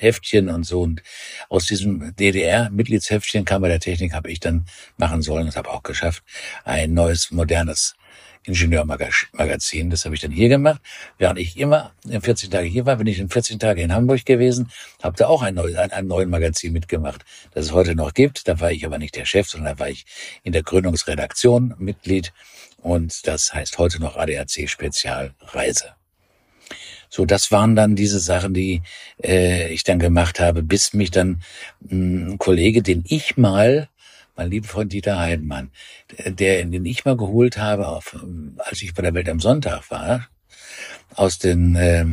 Mitgliedsheftchen 0.00 0.48
und 0.48 0.64
so. 0.64 0.82
Und 0.82 1.02
aus 1.48 1.66
diesem 1.66 2.14
DDR-Mitgliedsheftchen 2.16 3.44
Kammer 3.44 3.68
der 3.68 3.80
Technik 3.80 4.12
habe 4.12 4.30
ich 4.30 4.40
dann 4.40 4.66
machen 4.96 5.22
sollen, 5.22 5.46
das 5.46 5.56
habe 5.56 5.70
auch 5.70 5.82
geschafft, 5.82 6.22
ein 6.64 6.94
neues, 6.94 7.30
modernes 7.30 7.94
Ingenieurmagazin. 8.44 9.90
Das 9.90 10.06
habe 10.06 10.14
ich 10.14 10.22
dann 10.22 10.30
hier 10.30 10.48
gemacht. 10.48 10.80
Während 11.18 11.38
ich 11.38 11.58
immer 11.58 11.92
in 12.08 12.22
14 12.22 12.50
Tage 12.50 12.66
hier 12.66 12.86
war, 12.86 12.96
bin 12.96 13.06
ich 13.06 13.18
in 13.18 13.28
14 13.28 13.58
Tage 13.58 13.82
in 13.82 13.92
Hamburg 13.92 14.24
gewesen, 14.24 14.70
habe 15.02 15.16
da 15.16 15.26
auch 15.26 15.42
ein, 15.42 15.54
neues, 15.54 15.76
ein, 15.76 15.92
ein 15.92 16.06
neuen 16.06 16.30
Magazin 16.30 16.72
mitgemacht, 16.72 17.24
das 17.52 17.66
es 17.66 17.72
heute 17.72 17.94
noch 17.94 18.14
gibt. 18.14 18.48
Da 18.48 18.58
war 18.60 18.72
ich 18.72 18.86
aber 18.86 18.98
nicht 18.98 19.14
der 19.14 19.26
Chef, 19.26 19.48
sondern 19.48 19.74
da 19.74 19.78
war 19.78 19.90
ich 19.90 20.06
in 20.42 20.52
der 20.52 20.62
Gründungsredaktion 20.62 21.74
Mitglied. 21.78 22.32
Und 22.78 23.26
das 23.26 23.52
heißt 23.52 23.76
heute 23.76 24.00
noch 24.00 24.16
ADAC 24.16 24.66
Spezial 24.66 25.34
Reise. 25.40 25.99
So, 27.10 27.26
das 27.26 27.50
waren 27.50 27.76
dann 27.76 27.96
diese 27.96 28.20
Sachen, 28.20 28.54
die 28.54 28.82
äh, 29.22 29.72
ich 29.72 29.84
dann 29.84 29.98
gemacht 29.98 30.40
habe, 30.40 30.62
bis 30.62 30.94
mich 30.94 31.10
dann 31.10 31.42
mh, 31.80 32.32
ein 32.32 32.38
Kollege, 32.38 32.82
den 32.82 33.04
ich 33.06 33.36
mal 33.36 33.88
mein 34.36 34.50
lieber 34.50 34.68
Freund 34.68 34.90
Dieter 34.90 35.18
Heidenmann, 35.18 35.70
der, 36.24 36.64
den 36.64 36.86
ich 36.86 37.04
mal 37.04 37.16
geholt 37.16 37.58
habe, 37.58 37.88
auf, 37.88 38.16
als 38.56 38.80
ich 38.80 38.94
bei 38.94 39.02
der 39.02 39.12
Welt 39.12 39.28
am 39.28 39.38
Sonntag 39.38 39.90
war, 39.90 40.28
aus 41.14 41.38
den 41.38 41.76
äh, 41.76 42.06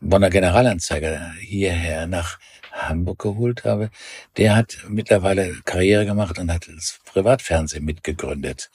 Bonner 0.00 0.30
Generalanzeiger 0.30 1.32
hierher 1.40 2.06
nach 2.06 2.38
Hamburg 2.70 3.18
geholt 3.18 3.64
habe, 3.64 3.90
der 4.36 4.54
hat 4.54 4.78
mittlerweile 4.88 5.56
Karriere 5.64 6.06
gemacht 6.06 6.38
und 6.38 6.52
hat 6.52 6.68
das 6.68 7.00
Privatfernsehen 7.04 7.84
mitgegründet. 7.84 8.70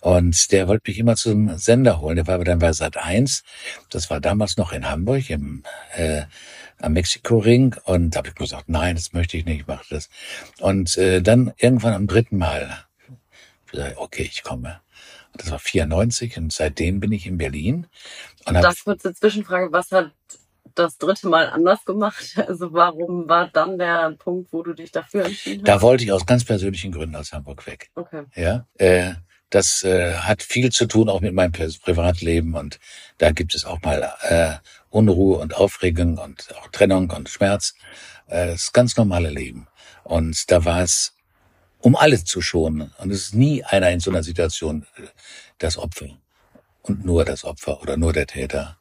Und 0.00 0.50
der 0.52 0.66
wollte 0.68 0.90
mich 0.90 0.98
immer 0.98 1.16
zum 1.16 1.58
Sender 1.58 2.00
holen. 2.00 2.16
Der 2.16 2.26
war 2.26 2.36
aber 2.36 2.44
dann 2.44 2.58
bei 2.58 2.72
Sat 2.72 2.96
1. 2.96 3.42
Das 3.90 4.10
war 4.10 4.20
damals 4.20 4.56
noch 4.56 4.72
in 4.72 4.88
Hamburg 4.88 5.28
im 5.30 5.62
äh, 5.94 6.22
am 6.82 6.94
Mexiko-Ring 6.94 7.76
und 7.84 8.10
da 8.10 8.18
habe 8.18 8.28
ich 8.28 8.34
gesagt, 8.34 8.68
nein, 8.68 8.96
das 8.96 9.12
möchte 9.12 9.36
ich 9.36 9.44
nicht, 9.44 9.60
ich 9.60 9.66
mache 9.66 9.84
das. 9.90 10.08
Und 10.60 10.96
äh, 10.96 11.20
dann 11.20 11.52
irgendwann 11.58 11.94
am 11.94 12.06
dritten 12.06 12.38
Mal, 12.38 12.84
gesagt, 13.70 13.96
okay, 13.98 14.22
ich 14.22 14.42
komme. 14.42 14.80
Das 15.34 15.50
war 15.50 15.58
94 15.58 16.38
und 16.38 16.52
seitdem 16.52 16.98
bin 16.98 17.12
ich 17.12 17.26
in 17.26 17.38
Berlin. 17.38 17.86
Und 18.46 18.54
das 18.54 18.84
kurze 18.84 19.14
Zwischenfrage, 19.14 19.70
was 19.72 19.92
hat 19.92 20.10
das 20.74 20.98
dritte 20.98 21.28
Mal 21.28 21.48
anders 21.48 21.84
gemacht? 21.84 22.36
Also 22.48 22.72
warum 22.72 23.28
war 23.28 23.48
dann 23.48 23.78
der 23.78 24.10
Punkt, 24.12 24.52
wo 24.52 24.62
du 24.62 24.72
dich 24.72 24.90
dafür 24.90 25.26
entschieden 25.26 25.60
hast? 25.60 25.68
Da 25.68 25.82
wollte 25.82 26.04
ich 26.04 26.12
aus 26.12 26.26
ganz 26.26 26.44
persönlichen 26.44 26.90
Gründen 26.90 27.14
aus 27.14 27.32
Hamburg 27.32 27.66
weg. 27.66 27.90
Okay. 27.94 28.24
Ja, 28.34 28.66
äh, 28.74 29.14
das 29.50 29.82
äh, 29.82 30.14
hat 30.14 30.42
viel 30.42 30.70
zu 30.70 30.86
tun 30.86 31.08
auch 31.08 31.20
mit 31.20 31.34
meinem 31.34 31.52
Privatleben 31.52 32.54
und 32.54 32.78
da 33.18 33.32
gibt 33.32 33.54
es 33.54 33.64
auch 33.64 33.82
mal 33.82 34.12
äh, 34.22 34.54
Unruhe 34.90 35.38
und 35.38 35.56
Aufregung 35.56 36.18
und 36.18 36.54
auch 36.56 36.68
Trennung 36.68 37.10
und 37.10 37.28
Schmerz. 37.28 37.74
Äh, 38.30 38.46
das 38.46 38.72
ganz 38.72 38.96
normale 38.96 39.30
Leben. 39.30 39.66
Und 40.04 40.50
da 40.50 40.64
war 40.64 40.82
es, 40.82 41.14
um 41.80 41.96
alle 41.96 42.22
zu 42.24 42.40
schonen. 42.40 42.92
Und 42.98 43.10
es 43.10 43.22
ist 43.22 43.34
nie 43.34 43.62
einer 43.64 43.90
in 43.90 44.00
so 44.00 44.10
einer 44.10 44.22
Situation 44.22 44.86
äh, 44.96 45.02
das 45.58 45.76
Opfer 45.76 46.06
und 46.82 47.04
nur 47.04 47.24
das 47.24 47.44
Opfer 47.44 47.82
oder 47.82 47.96
nur 47.96 48.12
der 48.12 48.26
Täter. 48.26 48.78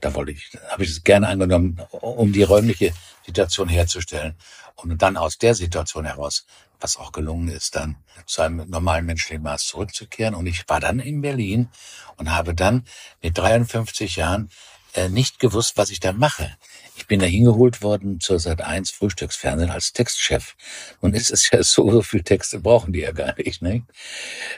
Da 0.00 0.14
wollte 0.14 0.32
ich, 0.32 0.50
habe 0.68 0.84
ich 0.84 0.90
es 0.90 1.02
gerne 1.02 1.28
angenommen, 1.28 1.80
um 1.90 2.32
die 2.32 2.42
räumliche 2.42 2.92
Situation 3.24 3.68
herzustellen 3.68 4.34
und 4.76 5.00
dann 5.00 5.16
aus 5.16 5.38
der 5.38 5.54
Situation 5.54 6.04
heraus, 6.04 6.46
was 6.80 6.96
auch 6.96 7.12
gelungen 7.12 7.48
ist, 7.48 7.76
dann 7.76 7.96
zu 8.26 8.42
einem 8.42 8.68
normalen 8.68 9.06
menschlichen 9.06 9.42
Maß 9.42 9.64
zurückzukehren. 9.66 10.34
Und 10.34 10.46
ich 10.46 10.68
war 10.68 10.80
dann 10.80 11.00
in 11.00 11.20
Berlin 11.20 11.68
und 12.16 12.30
habe 12.30 12.54
dann 12.54 12.84
mit 13.22 13.36
53 13.36 14.16
Jahren 14.16 14.50
äh, 14.94 15.08
nicht 15.08 15.40
gewusst, 15.40 15.76
was 15.76 15.90
ich 15.90 16.00
da 16.00 16.12
mache. 16.12 16.56
Ich 16.96 17.06
bin 17.06 17.18
da 17.18 17.26
hingeholt 17.26 17.82
worden 17.82 18.20
zur 18.20 18.38
Sat 18.38 18.60
1 18.60 18.92
Frühstücksfernsehen 18.92 19.70
als 19.70 19.92
Textchef. 19.92 20.54
Und 21.00 21.16
es 21.16 21.30
ist 21.30 21.50
ja 21.52 21.62
so, 21.64 21.90
so 21.90 22.02
viel 22.02 22.22
Texte 22.22 22.60
brauchen 22.60 22.92
die 22.92 23.00
ja 23.00 23.12
gar 23.12 23.34
nicht. 23.36 23.60
Ne? 23.60 23.84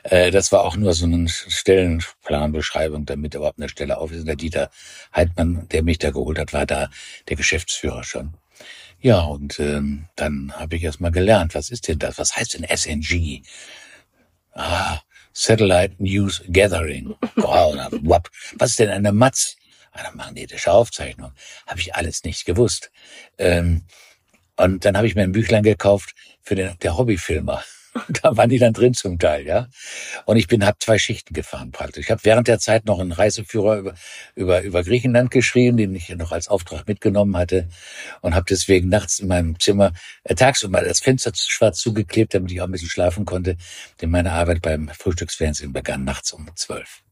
Äh, 0.02 0.30
das 0.30 0.52
war 0.52 0.62
auch 0.62 0.76
nur 0.76 0.92
so 0.92 1.06
eine 1.06 1.28
Stellenplanbeschreibung, 1.28 3.06
damit 3.06 3.34
überhaupt 3.34 3.58
eine 3.58 3.68
Stelle 3.68 3.98
auf 3.98 4.12
ist. 4.12 4.26
Der 4.26 4.36
Dieter 4.36 4.70
Heidmann, 5.14 5.68
der 5.68 5.82
mich 5.82 5.98
da 5.98 6.10
geholt 6.10 6.38
hat, 6.38 6.52
war 6.52 6.66
da 6.66 6.90
der 7.28 7.36
Geschäftsführer 7.36 8.04
schon. 8.04 8.34
Ja, 9.06 9.20
und 9.20 9.60
ähm, 9.60 10.08
dann 10.16 10.52
habe 10.56 10.74
ich 10.74 10.82
erst 10.82 11.00
mal 11.00 11.12
gelernt, 11.12 11.54
was 11.54 11.70
ist 11.70 11.86
denn 11.86 12.00
das? 12.00 12.18
Was 12.18 12.34
heißt 12.34 12.54
denn 12.54 12.66
SNG? 12.76 13.44
Ah, 14.52 14.98
Satellite 15.32 15.94
News 15.98 16.42
Gathering. 16.50 17.14
Was 17.36 18.70
ist 18.70 18.80
denn 18.80 18.90
eine 18.90 19.12
Matz? 19.12 19.54
eine 19.92 20.10
magnetische 20.16 20.72
Aufzeichnung. 20.72 21.30
Habe 21.68 21.78
ich 21.78 21.94
alles 21.94 22.24
nicht 22.24 22.46
gewusst. 22.46 22.90
Ähm, 23.38 23.82
und 24.56 24.84
dann 24.84 24.96
habe 24.96 25.06
ich 25.06 25.14
mir 25.14 25.22
ein 25.22 25.30
Büchlein 25.30 25.62
gekauft 25.62 26.16
für 26.42 26.56
den 26.56 26.76
der 26.82 26.98
Hobbyfilmer. 26.98 27.62
Da 28.22 28.36
waren 28.36 28.48
die 28.48 28.58
dann 28.58 28.72
drin 28.72 28.94
zum 28.94 29.18
Teil, 29.18 29.46
ja. 29.46 29.68
Und 30.24 30.36
ich 30.36 30.48
bin, 30.48 30.64
habe 30.64 30.78
zwei 30.78 30.98
Schichten 30.98 31.34
gefahren 31.34 31.70
praktisch. 31.70 32.06
Ich 32.06 32.10
habe 32.10 32.20
während 32.24 32.48
der 32.48 32.58
Zeit 32.58 32.84
noch 32.86 32.98
einen 32.98 33.12
Reiseführer 33.12 33.78
über, 33.78 33.94
über, 34.34 34.62
über 34.62 34.82
Griechenland 34.82 35.30
geschrieben, 35.30 35.76
den 35.76 35.94
ich 35.94 36.08
noch 36.10 36.32
als 36.32 36.48
Auftrag 36.48 36.86
mitgenommen 36.88 37.36
hatte. 37.36 37.68
Und 38.20 38.34
habe 38.34 38.46
deswegen 38.48 38.88
nachts 38.88 39.18
in 39.18 39.28
meinem 39.28 39.58
Zimmer 39.58 39.92
äh, 40.24 40.34
tagsüber 40.34 40.82
das 40.82 41.00
Fenster 41.00 41.32
schwarz 41.34 41.78
zugeklebt, 41.80 42.34
damit 42.34 42.52
ich 42.52 42.60
auch 42.60 42.66
ein 42.66 42.72
bisschen 42.72 42.88
schlafen 42.88 43.24
konnte. 43.24 43.56
Denn 44.00 44.10
meine 44.10 44.32
Arbeit 44.32 44.62
beim 44.62 44.88
Frühstücksfernsehen 44.88 45.72
begann 45.72 46.04
nachts 46.04 46.32
um 46.32 46.48
zwölf. 46.54 47.02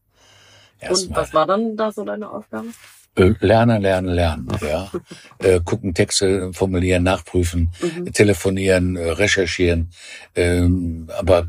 Und 0.87 1.15
was 1.15 1.33
war 1.33 1.47
dann 1.47 1.75
da 1.77 1.91
so 1.91 2.03
deine 2.03 2.29
Aufgabe? 2.29 2.67
Äh, 3.15 3.33
lernen, 3.39 3.81
lernen, 3.81 4.13
lernen. 4.13 4.47
Ja. 4.61 4.91
äh, 5.39 5.59
gucken, 5.63 5.93
Texte 5.93 6.51
formulieren, 6.53 7.03
nachprüfen, 7.03 7.71
mhm. 7.81 8.11
telefonieren, 8.11 8.95
äh, 8.95 9.11
recherchieren, 9.11 9.91
ähm, 10.35 11.07
aber 11.17 11.45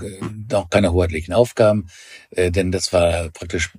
noch 0.50 0.70
keine 0.70 0.92
hoheitlichen 0.92 1.35
Aufgaben, 1.35 1.88
äh, 2.31 2.50
denn 2.50 2.70
das 2.72 2.92
war 2.92 3.31
praktisch 3.31 3.70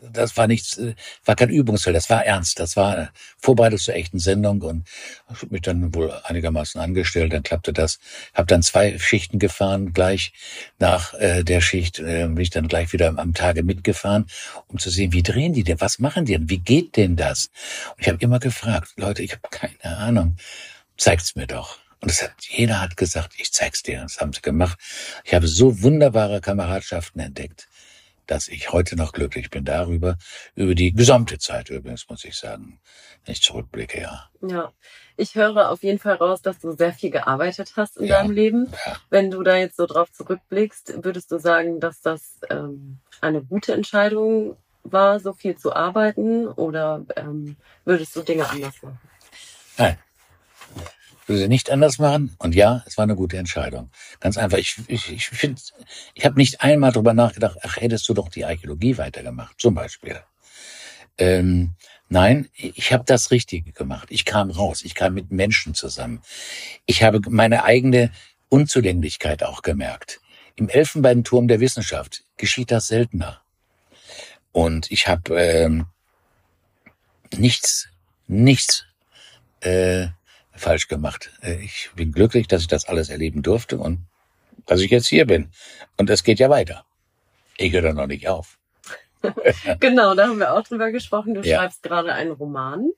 das 0.00 0.36
war 0.36 0.46
nichts, 0.46 0.78
äh, 0.78 0.94
war 1.24 1.34
kein 1.34 1.50
Übungsfeld, 1.50 1.96
das 1.96 2.08
war 2.10 2.24
ernst, 2.24 2.60
das 2.60 2.76
war 2.76 3.10
Vorbereitung 3.38 3.78
zur 3.78 3.94
echten 3.94 4.18
Sendung 4.18 4.62
und 4.62 4.88
ich 5.30 5.42
habe 5.42 5.48
mich 5.50 5.62
dann 5.62 5.94
wohl 5.94 6.12
einigermaßen 6.24 6.80
angestellt, 6.80 7.32
dann 7.32 7.42
klappte 7.42 7.72
das. 7.72 7.98
Habe 8.34 8.46
dann 8.46 8.62
zwei 8.62 8.98
Schichten 8.98 9.38
gefahren, 9.38 9.92
gleich 9.92 10.32
nach 10.78 11.14
äh, 11.14 11.42
der 11.42 11.60
Schicht 11.60 11.98
äh, 11.98 12.26
bin 12.26 12.38
ich 12.38 12.50
dann 12.50 12.68
gleich 12.68 12.92
wieder 12.92 13.12
am 13.16 13.34
Tage 13.34 13.62
mitgefahren, 13.62 14.26
um 14.68 14.78
zu 14.78 14.90
sehen, 14.90 15.12
wie 15.12 15.22
drehen 15.22 15.52
die 15.52 15.64
denn, 15.64 15.80
was 15.80 15.98
machen 15.98 16.24
die 16.24 16.32
denn, 16.32 16.48
wie 16.48 16.58
geht 16.58 16.96
denn 16.96 17.16
das? 17.16 17.50
Und 17.96 18.02
ich 18.02 18.08
habe 18.08 18.18
immer 18.20 18.38
gefragt, 18.38 18.92
Leute, 18.96 19.22
ich 19.22 19.32
habe 19.32 19.48
keine 19.50 19.96
Ahnung, 19.96 20.36
zeigt's 20.96 21.34
mir 21.34 21.46
doch. 21.46 21.78
Und 22.00 22.10
es 22.12 22.22
hat, 22.22 22.32
jeder 22.48 22.80
hat 22.80 22.96
gesagt, 22.96 23.34
ich 23.38 23.52
zeig's 23.52 23.82
dir. 23.82 24.02
Das 24.02 24.20
haben 24.20 24.32
sie 24.32 24.40
gemacht. 24.40 24.78
Ich 25.24 25.34
habe 25.34 25.48
so 25.48 25.82
wunderbare 25.82 26.40
Kameradschaften 26.40 27.18
entdeckt 27.18 27.68
dass 28.28 28.46
ich 28.46 28.72
heute 28.72 28.94
noch 28.94 29.12
glücklich 29.12 29.50
bin 29.50 29.64
darüber, 29.64 30.16
über 30.54 30.74
die 30.74 30.92
gesamte 30.92 31.38
Zeit 31.38 31.70
übrigens, 31.70 32.08
muss 32.08 32.24
ich 32.24 32.36
sagen, 32.36 32.78
wenn 33.24 33.32
ich 33.32 33.42
zurückblicke, 33.42 34.00
ja. 34.00 34.30
Ja, 34.46 34.72
ich 35.16 35.34
höre 35.34 35.70
auf 35.70 35.82
jeden 35.82 35.98
Fall 35.98 36.14
raus, 36.14 36.42
dass 36.42 36.60
du 36.60 36.72
sehr 36.72 36.92
viel 36.92 37.10
gearbeitet 37.10 37.72
hast 37.76 37.96
in 37.96 38.06
ja, 38.06 38.20
deinem 38.20 38.30
Leben. 38.30 38.72
Ja. 38.86 38.96
Wenn 39.10 39.30
du 39.30 39.42
da 39.42 39.56
jetzt 39.56 39.76
so 39.76 39.86
drauf 39.86 40.12
zurückblickst, 40.12 41.04
würdest 41.04 41.32
du 41.32 41.38
sagen, 41.38 41.80
dass 41.80 42.00
das 42.00 42.38
ähm, 42.50 42.98
eine 43.20 43.42
gute 43.42 43.72
Entscheidung 43.72 44.56
war, 44.84 45.18
so 45.20 45.32
viel 45.32 45.56
zu 45.56 45.74
arbeiten 45.74 46.46
oder 46.46 47.04
ähm, 47.16 47.56
würdest 47.84 48.14
du 48.14 48.22
Dinge 48.22 48.48
anders 48.48 48.80
machen? 48.82 49.00
Nein, 49.76 49.98
würde 51.28 51.40
sie 51.40 51.48
nicht 51.48 51.70
anders 51.70 51.98
machen. 51.98 52.34
Und 52.38 52.54
ja, 52.54 52.82
es 52.86 52.96
war 52.96 53.04
eine 53.04 53.16
gute 53.16 53.36
Entscheidung. 53.36 53.90
Ganz 54.20 54.38
einfach. 54.38 54.58
Ich, 54.58 54.76
ich, 54.86 55.12
ich 55.12 55.26
finde, 55.26 55.60
ich 56.14 56.24
habe 56.24 56.36
nicht 56.36 56.62
einmal 56.62 56.92
drüber 56.92 57.14
nachgedacht, 57.14 57.58
ach, 57.62 57.76
hättest 57.76 58.08
du 58.08 58.14
doch 58.14 58.28
die 58.28 58.44
Archäologie 58.44 58.98
weitergemacht, 58.98 59.60
zum 59.60 59.74
Beispiel. 59.74 60.20
Ähm, 61.18 61.74
nein, 62.08 62.48
ich 62.54 62.92
habe 62.92 63.04
das 63.04 63.30
Richtige 63.30 63.72
gemacht. 63.72 64.08
Ich 64.10 64.24
kam 64.24 64.50
raus, 64.50 64.82
ich 64.84 64.94
kam 64.94 65.14
mit 65.14 65.30
Menschen 65.30 65.74
zusammen. 65.74 66.22
Ich 66.86 67.02
habe 67.02 67.20
meine 67.28 67.64
eigene 67.64 68.10
Unzulänglichkeit 68.48 69.42
auch 69.42 69.62
gemerkt. 69.62 70.20
Im 70.56 70.68
Elfenbeinturm 70.68 71.46
der 71.48 71.60
Wissenschaft 71.60 72.24
geschieht 72.36 72.70
das 72.70 72.88
seltener. 72.88 73.40
Und 74.52 74.90
ich 74.90 75.06
habe 75.06 75.40
ähm, 75.40 75.86
nichts, 77.36 77.88
nichts 78.26 78.86
äh, 79.60 80.08
falsch 80.58 80.88
gemacht. 80.88 81.30
Äh, 81.42 81.56
ich 81.62 81.90
bin 81.94 82.12
glücklich, 82.12 82.48
dass 82.48 82.62
ich 82.62 82.68
das 82.68 82.86
alles 82.86 83.08
erleben 83.08 83.42
durfte 83.42 83.78
und 83.78 84.00
dass 84.66 84.80
ich 84.80 84.90
jetzt 84.90 85.06
hier 85.06 85.26
bin. 85.26 85.50
Und 85.96 86.10
es 86.10 86.24
geht 86.24 86.38
ja 86.38 86.50
weiter. 86.50 86.84
Ich 87.56 87.72
höre 87.72 87.82
da 87.82 87.92
noch 87.92 88.06
nicht 88.06 88.28
auf. 88.28 88.58
genau, 89.80 90.14
da 90.14 90.28
haben 90.28 90.38
wir 90.38 90.54
auch 90.54 90.62
drüber 90.62 90.92
gesprochen. 90.92 91.34
Du 91.34 91.40
ja. 91.40 91.58
schreibst 91.58 91.82
gerade 91.82 92.12
einen 92.12 92.32
Roman. 92.32 92.90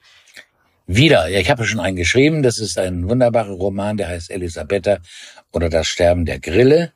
Wieder, 0.87 1.29
ja, 1.29 1.39
ich 1.39 1.51
habe 1.51 1.65
schon 1.65 1.81
einen 1.81 1.97
geschrieben. 1.97 2.43
Das 2.43 2.59
ist 2.59 2.77
ein 2.77 3.09
wunderbarer 3.09 3.53
Roman, 3.53 3.97
der 3.97 4.09
heißt 4.09 4.31
Elisabetta 4.31 4.99
oder 5.53 5.69
das 5.69 5.87
Sterben 5.87 6.27
der 6.27 6.41
Grille. 6.41 6.93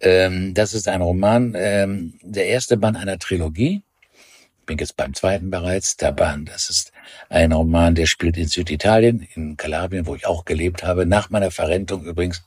Ähm, 0.00 0.54
das 0.54 0.74
ist 0.74 0.88
ein 0.88 1.02
Roman, 1.02 1.54
ähm, 1.56 2.18
der 2.22 2.46
erste 2.46 2.76
Band 2.76 2.96
einer 2.96 3.18
Trilogie 3.18 3.82
bin 4.66 4.78
jetzt 4.78 4.96
beim 4.96 5.14
zweiten 5.14 5.50
bereits, 5.50 5.96
Band. 5.96 6.48
Das 6.50 6.68
ist 6.68 6.92
ein 7.28 7.52
Roman, 7.52 7.94
der 7.94 8.06
spielt 8.06 8.36
in 8.36 8.48
Süditalien, 8.48 9.26
in 9.34 9.56
Kalabrien, 9.56 10.06
wo 10.06 10.14
ich 10.14 10.26
auch 10.26 10.44
gelebt 10.44 10.82
habe. 10.82 11.06
Nach 11.06 11.30
meiner 11.30 11.50
Verrentung 11.50 12.04
übrigens 12.04 12.42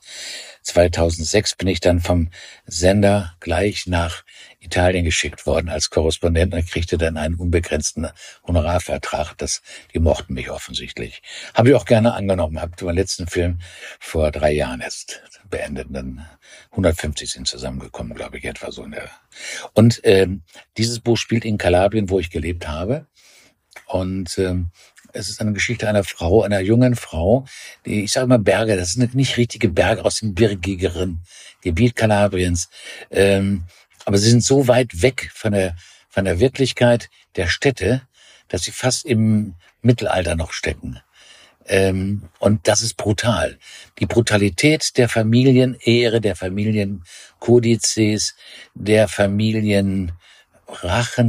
2006 0.62 1.54
bin 1.56 1.68
ich 1.68 1.80
dann 1.80 2.00
vom 2.00 2.28
Sender 2.66 3.34
gleich 3.40 3.86
nach 3.86 4.24
Italien 4.60 5.04
geschickt 5.04 5.46
worden 5.46 5.70
als 5.70 5.88
Korrespondent 5.88 6.54
und 6.54 6.66
kriegte 6.66 6.98
dann 6.98 7.16
einen 7.16 7.36
unbegrenzten 7.36 8.08
Honorarvertrag. 8.46 9.34
Das, 9.38 9.62
die 9.94 9.98
mochten 9.98 10.34
mich 10.34 10.50
offensichtlich. 10.50 11.22
Habe 11.54 11.70
ich 11.70 11.74
auch 11.74 11.86
gerne 11.86 12.12
angenommen. 12.12 12.60
Habe 12.60 12.84
meinen 12.84 12.96
letzten 12.96 13.26
Film 13.26 13.60
vor 13.98 14.30
drei 14.30 14.52
Jahren 14.52 14.80
erst 14.80 15.22
beendet. 15.50 15.88
Dann 15.90 16.26
150 16.70 17.30
sind 17.30 17.48
zusammengekommen, 17.48 18.14
glaube 18.14 18.38
ich, 18.38 18.44
etwa 18.44 18.70
so. 18.70 18.84
In 18.84 18.92
der 18.92 19.10
und 19.74 20.00
ähm, 20.04 20.42
dieses 20.76 21.00
Buch 21.00 21.16
spielt 21.16 21.44
in 21.44 21.58
Kalabrien, 21.58 22.10
wo 22.10 22.18
ich 22.18 22.30
gelebt 22.30 22.68
habe. 22.68 23.06
Und 23.86 24.38
ähm, 24.38 24.70
es 25.12 25.28
ist 25.28 25.40
eine 25.40 25.52
Geschichte 25.52 25.88
einer 25.88 26.04
Frau, 26.04 26.42
einer 26.42 26.60
jungen 26.60 26.94
Frau, 26.94 27.44
die, 27.84 28.04
ich 28.04 28.12
sage 28.12 28.26
mal 28.26 28.38
Berge, 28.38 28.76
das 28.76 28.92
sind 28.92 29.14
nicht 29.14 29.36
richtige 29.36 29.68
Berge 29.68 30.04
aus 30.04 30.20
dem 30.20 30.34
birgigeren 30.34 31.22
Gebiet 31.62 31.96
Kalabriens. 31.96 32.68
Ähm, 33.10 33.64
aber 34.04 34.18
sie 34.18 34.30
sind 34.30 34.44
so 34.44 34.68
weit 34.68 35.02
weg 35.02 35.30
von 35.34 35.52
der, 35.52 35.76
von 36.08 36.24
der 36.24 36.40
Wirklichkeit 36.40 37.10
der 37.36 37.48
Städte, 37.48 38.02
dass 38.48 38.62
sie 38.62 38.72
fast 38.72 39.04
im 39.04 39.54
Mittelalter 39.82 40.36
noch 40.36 40.52
stecken. 40.52 41.00
Ähm, 41.70 42.22
und 42.40 42.66
das 42.66 42.82
ist 42.82 42.96
brutal. 42.96 43.56
Die 44.00 44.06
Brutalität 44.06 44.98
der 44.98 45.08
Familienehre, 45.08 46.20
der 46.20 46.34
Familienkodizes, 46.34 48.34
der 48.74 49.06
Familienrachen 49.06 50.10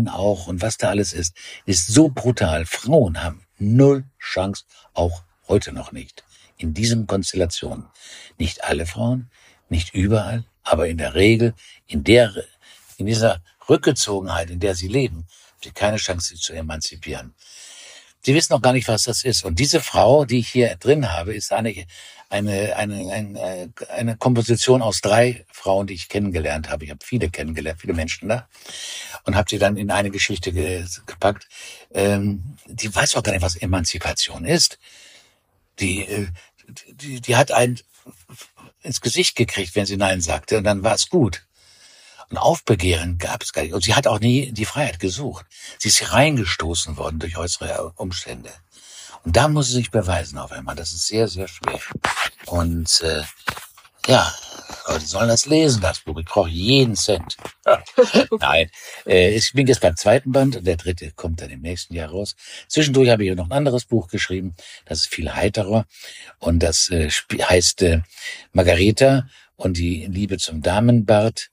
auch 0.10 0.48
und 0.48 0.64
was 0.64 0.78
da 0.78 0.90
alles 0.90 1.14
ist, 1.14 1.36
ist 1.68 1.86
so 1.86 2.10
brutal. 2.10 2.66
Frauen 2.66 3.22
haben 3.22 3.44
null 3.60 4.06
Chance, 4.18 4.64
auch 4.96 5.22
heute 5.48 5.74
noch 5.74 5.92
nicht. 5.92 6.24
In 6.58 6.74
diesen 6.74 7.06
Konstellationen. 7.06 7.86
Nicht 8.40 8.64
alle 8.64 8.88
Frauen, 8.88 9.30
nicht 9.70 9.94
überall, 9.94 10.44
aber 10.64 10.88
in 10.88 10.98
der 10.98 11.14
Regel, 11.14 11.54
in 11.86 12.04
der, 12.04 12.34
in 12.98 13.06
dieser 13.06 13.44
Rückgezogenheit, 13.70 14.50
in 14.50 14.60
der 14.60 14.74
sie 14.74 14.88
leben, 14.88 15.18
haben 15.18 15.62
sie 15.64 15.72
keine 15.72 15.98
Chance, 15.98 16.30
sich 16.30 16.42
zu 16.42 16.54
emanzipieren. 16.54 17.36
Sie 18.24 18.36
wissen 18.36 18.54
noch 18.54 18.62
gar 18.62 18.74
nicht, 18.74 18.88
was 18.88 19.04
das 19.04 19.24
ist. 19.24 19.44
Und 19.44 19.60
diese 19.60 19.82
Frau, 19.82 20.26
die 20.26 20.40
ich 20.40 20.50
hier 20.50 20.76
drin 20.76 21.12
habe, 21.12 21.34
ist 21.34 21.52
eine, 21.52 21.74
eine, 22.30 22.76
eine, 22.76 23.12
eine, 23.12 23.74
eine 23.90 24.18
Komposition 24.18 24.82
aus 24.82 25.02
drei 25.02 25.46
Frauen, 25.52 25.88
die 25.88 25.96
ich 25.96 26.08
kennengelernt 26.08 26.70
habe. 26.70 26.86
Ich 26.86 26.92
habe 26.92 27.04
viele 27.04 27.30
kennengelernt, 27.30 27.82
viele 27.82 27.94
Menschen 27.94 28.30
da. 28.30 28.48
Und 29.26 29.36
habe 29.36 29.50
sie 29.50 29.58
dann 29.58 29.76
in 29.76 29.92
eine 29.92 30.12
Geschichte 30.12 30.52
gepackt. 30.54 31.48
Ähm, 31.92 32.58
die 32.68 32.94
weiß 32.94 33.16
auch 33.16 33.24
gar 33.24 33.32
nicht, 33.32 33.42
was 33.42 33.56
Emanzipation 33.56 34.46
ist. 34.46 34.78
Die, 35.80 36.02
äh, 36.02 36.28
die, 36.90 37.22
die 37.22 37.36
hat 37.36 37.52
ein 37.52 37.80
ins 38.84 39.02
Gesicht 39.02 39.36
gekriegt, 39.36 39.76
wenn 39.76 39.86
sie 39.86 39.98
Nein 39.98 40.22
sagte. 40.22 40.58
Und 40.58 40.64
dann 40.64 40.84
war 40.84 40.96
es 40.96 41.10
gut. 41.10 41.46
Und 42.32 42.38
Aufbegehren 42.38 43.18
gab 43.18 43.44
es 43.44 43.52
gar 43.52 43.62
nicht. 43.62 43.74
Und 43.74 43.84
sie 43.84 43.94
hat 43.94 44.08
auch 44.08 44.20
nie 44.20 44.52
die 44.54 44.66
Freiheit 44.66 45.00
gesucht. 45.00 45.46
Sie 45.78 45.90
ist 45.90 46.14
reingestoßen 46.14 46.96
worden 46.98 47.20
durch 47.20 47.38
äußere 47.38 47.92
Umstände. 47.98 48.50
Und 49.24 49.36
da 49.36 49.50
muss 49.50 49.68
sie 49.68 49.74
sich 49.74 49.92
beweisen 49.92 50.38
auf 50.38 50.52
einmal. 50.52 50.76
Das 50.76 50.94
ist 50.94 51.08
sehr, 51.08 51.28
sehr 51.28 51.50
schwer. 51.50 51.80
Und 52.46 53.02
äh, 53.02 53.24
ja, 54.08 54.34
Leute 54.88 55.06
sollen 55.06 55.28
das 55.28 55.46
lesen, 55.46 55.82
das 55.82 56.00
Buch. 56.00 56.18
Ich 56.20 56.26
brauche 56.26 56.50
jeden 56.50 56.96
Cent. 56.96 57.38
Nein, 58.40 58.70
äh, 59.06 59.36
ich 59.36 59.52
bin 59.54 59.68
jetzt 59.68 59.82
beim 59.82 59.96
zweiten 59.96 60.32
Band 60.32 60.56
und 60.56 60.66
der 60.66 60.78
dritte 60.78 61.12
kommt 61.12 61.42
dann 61.42 61.50
im 61.50 61.62
nächsten 61.62 61.94
Jahr 61.94 62.10
raus. 62.10 62.36
Zwischendurch 62.68 63.10
habe 63.10 63.26
ich 63.26 63.36
noch 63.36 63.46
ein 63.46 63.52
anderes 63.52 63.86
Buch 63.86 64.08
geschrieben. 64.08 64.56
Das 64.86 65.00
ist 65.00 65.14
viel 65.14 65.34
heiterer 65.34 65.86
und 66.40 66.60
das 66.60 66.90
äh, 66.90 67.10
heißt 67.10 67.82
äh, 67.84 68.02
Margareta 68.54 69.28
und 69.56 69.78
die 69.78 70.08
Liebe 70.08 70.38
zum 70.38 70.62
Damenbart. 70.62 71.51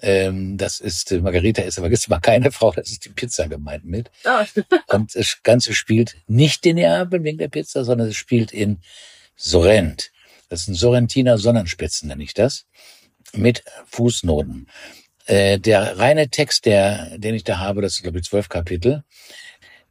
Ähm, 0.00 0.56
das 0.56 0.80
ist, 0.80 1.12
äh, 1.12 1.20
Margareta 1.20 1.62
ist 1.62 1.78
aber 1.78 1.90
jetzt 1.90 2.08
mal 2.08 2.20
keine 2.20 2.50
Frau, 2.50 2.72
das 2.72 2.90
ist 2.90 3.04
die 3.04 3.10
Pizza 3.10 3.48
gemeint 3.48 3.84
mit. 3.84 4.10
Oh. 4.24 4.62
und 4.94 5.14
das 5.14 5.38
Ganze 5.42 5.74
spielt 5.74 6.16
nicht 6.26 6.64
in 6.66 6.76
Neapel 6.76 7.22
wegen 7.24 7.38
der 7.38 7.48
Pizza, 7.48 7.84
sondern 7.84 8.08
es 8.08 8.16
spielt 8.16 8.52
in 8.52 8.80
Sorrent. 9.36 10.10
Das 10.48 10.62
ist 10.62 10.68
ein 10.68 10.74
Sorrentiner 10.74 11.38
Sonnenspitzen, 11.38 12.08
nenne 12.08 12.22
ich 12.22 12.34
das, 12.34 12.66
mit 13.32 13.64
Fußnoten. 13.86 14.68
Äh, 15.26 15.58
der 15.58 15.98
reine 15.98 16.28
Text, 16.28 16.66
der, 16.66 17.18
den 17.18 17.34
ich 17.34 17.44
da 17.44 17.58
habe, 17.58 17.82
das 17.82 17.94
ist 17.94 18.02
glaube 18.02 18.18
ich 18.18 18.24
zwölf 18.24 18.48
Kapitel, 18.48 19.04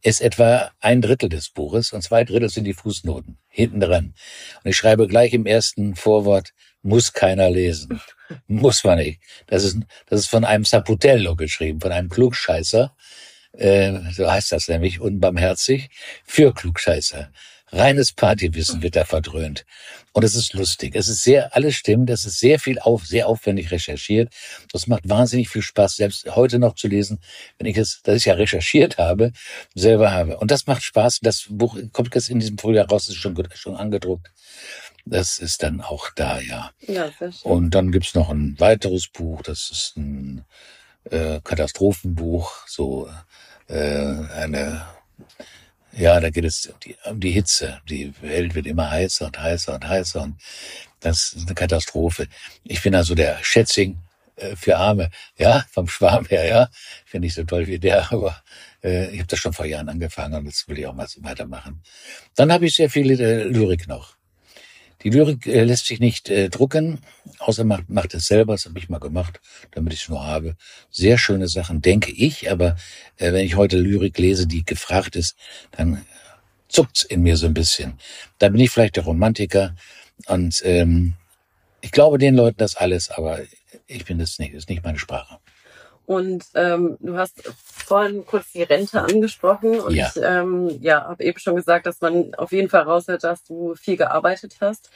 ist 0.02 0.22
etwa 0.22 0.72
ein 0.80 1.02
Drittel 1.02 1.30
des 1.30 1.50
Buches 1.50 1.94
und 1.94 2.02
zwei 2.02 2.24
Drittel 2.24 2.50
sind 2.50 2.66
die 2.66 2.74
Fußnoten 2.74 3.38
hinten 3.48 3.80
dran. 3.80 4.14
Und 4.64 4.70
ich 4.70 4.78
schreibe 4.78 5.08
gleich 5.08 5.34
im 5.34 5.46
ersten 5.46 5.96
Vorwort, 5.96 6.54
muss 6.84 7.14
keiner 7.14 7.50
lesen. 7.50 8.02
Muss 8.48 8.84
man 8.84 9.00
nicht. 9.00 9.20
Das 9.48 9.64
ist, 9.64 9.78
das 10.08 10.22
ist 10.22 10.28
von 10.28 10.46
einem 10.46 10.66
Saputello 10.66 11.36
geschrieben, 11.36 11.82
von 11.82 11.92
einem 11.92 12.10
Klugscheißer. 12.10 12.96
Äh, 13.54 14.00
so 14.12 14.32
heißt 14.32 14.52
das 14.52 14.68
nämlich, 14.68 15.00
unbarmherzig, 15.00 15.90
für 16.24 16.54
Klugscheißer. 16.54 17.32
Reines 17.74 18.12
Partywissen 18.12 18.82
wird 18.82 18.98
da 18.98 19.06
verdröhnt. 19.06 19.66
Und 20.12 20.24
es 20.24 20.36
ist 20.36 20.54
lustig. 20.54 20.94
Es 20.94 21.08
ist 21.08 21.24
sehr, 21.24 21.56
alles 21.56 21.76
stimmt. 21.76 22.10
Es 22.10 22.26
ist 22.26 22.38
sehr 22.40 22.60
viel 22.60 22.80
auf, 22.80 23.06
sehr 23.06 23.28
aufwendig 23.28 23.72
recherchiert. 23.72 24.34
Das 24.74 24.88
macht 24.88 25.08
wahnsinnig 25.08 25.48
viel 25.48 25.62
Spaß, 25.62 25.96
selbst 25.96 26.36
heute 26.36 26.60
noch 26.60 26.76
zu 26.76 26.90
lesen, 26.90 27.20
wenn 27.58 27.68
ich 27.68 27.78
es, 27.78 28.02
das 28.04 28.18
ich 28.18 28.26
ja 28.26 28.34
recherchiert 28.34 28.98
habe, 28.98 29.32
selber 29.74 30.12
habe. 30.12 30.38
Und 30.38 30.52
das 30.52 30.68
macht 30.68 30.84
Spaß. 30.84 31.20
Das 31.22 31.46
Buch 31.50 31.78
kommt 31.94 32.14
jetzt 32.14 32.30
in 32.30 32.40
diesem 32.40 32.58
Frühjahr 32.58 32.90
raus, 32.90 33.08
ist 33.08 33.16
schon, 33.16 33.42
schon 33.54 33.78
angedruckt. 33.78 34.32
Das 35.06 35.40
ist 35.40 35.64
dann 35.64 35.82
auch 35.82 36.10
da, 36.12 36.40
ja. 36.40 36.72
Ja. 36.88 37.10
Und 37.44 37.72
dann 37.72 37.92
gibt's 37.92 38.14
noch 38.14 38.30
ein 38.30 38.60
weiteres 38.60 39.08
Buch, 39.08 39.42
das 39.42 39.70
ist 39.72 39.98
ein 39.98 40.46
äh, 41.10 41.40
Katastrophenbuch, 41.44 42.68
so 42.68 43.10
äh, 43.68 43.76
eine 43.76 44.86
ja, 45.94 46.20
da 46.20 46.30
geht 46.30 46.46
es 46.46 46.68
um 46.68 46.80
die, 46.80 46.96
um 47.06 47.20
die 47.20 47.32
Hitze. 47.32 47.82
Die 47.90 48.14
Welt 48.22 48.56
wird 48.56 48.66
immer 48.66 48.90
heißer 48.90 49.26
und 49.26 49.40
heißer 49.40 49.76
und 49.76 49.88
heißer 49.88 50.22
und 50.22 50.36
das 51.02 51.34
ist 51.34 51.48
eine 51.48 51.56
Katastrophe. 51.56 52.28
Ich 52.64 52.82
bin 52.82 52.96
also 52.96 53.16
der 53.16 53.44
Schätzing 53.44 53.98
äh, 54.38 54.56
für 54.56 54.78
Arme, 54.78 55.10
ja, 55.38 55.66
vom 55.72 55.88
Schwarm 55.88 56.26
her, 56.26 56.46
ja. 56.46 56.70
Ich 57.06 57.12
bin 57.12 57.22
nicht 57.22 57.34
so 57.34 57.44
toll 57.44 57.68
wie 57.68 57.80
der, 57.80 58.12
aber 58.12 58.42
äh, 58.84 59.10
ich 59.10 59.20
habe 59.20 59.28
das 59.28 59.40
schon 59.40 59.54
vor 59.54 59.66
Jahren 59.66 59.90
angefangen 59.90 60.36
und 60.36 60.46
jetzt 60.46 60.68
will 60.70 60.80
ich 60.80 60.88
auch 60.88 60.94
mal 60.94 61.08
weitermachen. 61.18 61.82
Dann 62.36 62.52
habe 62.52 62.68
ich 62.68 62.76
sehr 62.76 62.90
viel 62.90 63.12
äh, 63.20 63.44
Lyrik 63.44 63.88
noch. 63.88 64.16
Die 65.04 65.10
Lyrik 65.10 65.48
äh, 65.48 65.64
lässt 65.64 65.88
sich 65.88 66.00
nicht 66.00 66.30
äh, 66.30 66.50
drucken, 66.50 67.00
außer 67.40 67.64
macht, 67.64 67.90
macht 67.90 68.14
es 68.14 68.28
selber, 68.28 68.54
das 68.54 68.66
habe 68.66 68.78
ich 68.78 68.90
mal 68.90 69.00
gemacht, 69.00 69.40
damit 69.72 69.94
ich 69.94 70.04
es 70.04 70.10
nur 70.10 70.26
habe. 70.26 70.56
Sehr 70.92 71.18
schöne 71.18 71.48
Sachen, 71.48 71.82
denke 71.82 72.12
ich, 72.12 72.52
aber 72.52 72.76
äh, 73.18 73.34
wenn 73.34 73.46
ich 73.46 73.56
heute 73.56 73.78
Lyrik 73.78 74.18
lese, 74.18 74.48
die 74.48 74.64
gefragt 74.64 75.16
ist, 75.16 75.36
dann 75.72 76.06
zuckt's 76.68 77.04
in 77.04 77.24
mir 77.24 77.38
so 77.38 77.48
ein 77.48 77.54
bisschen. 77.54 77.94
Da 78.38 78.50
bin 78.50 78.62
ich 78.62 78.70
vielleicht 78.70 78.96
der 78.96 79.04
Romantiker 79.04 79.76
und 80.28 80.62
ähm, 80.64 81.16
ich 81.82 81.92
glaube 81.92 82.18
den 82.18 82.36
Leuten 82.36 82.58
das 82.58 82.76
alles, 82.76 83.10
aber 83.10 83.40
ich 83.88 84.06
bin 84.06 84.20
das 84.20 84.40
nicht, 84.40 84.54
das 84.54 84.64
ist 84.64 84.70
nicht 84.70 84.84
meine 84.84 85.00
Sprache. 85.00 85.40
Und 86.06 86.46
ähm, 86.56 86.98
du 87.00 87.18
hast 87.18 87.42
vorhin 87.46 88.26
kurz 88.26 88.52
die 88.52 88.64
Rente 88.64 89.02
angesprochen 89.02 89.80
und 89.80 89.94
ja. 89.94 90.08
ich 90.08 90.22
ähm, 90.22 90.78
ja, 90.82 91.06
habe 91.06 91.24
eben 91.24 91.40
schon 91.40 91.56
gesagt, 91.56 91.86
dass 91.86 92.02
man 92.02 92.34
auf 92.36 92.52
jeden 92.52 92.70
Fall 92.70 92.84
raushört, 92.84 93.24
dass 93.24 93.44
du 93.44 93.76
viel 93.76 93.98
gearbeitet 93.98 94.58
hast. 94.62 94.90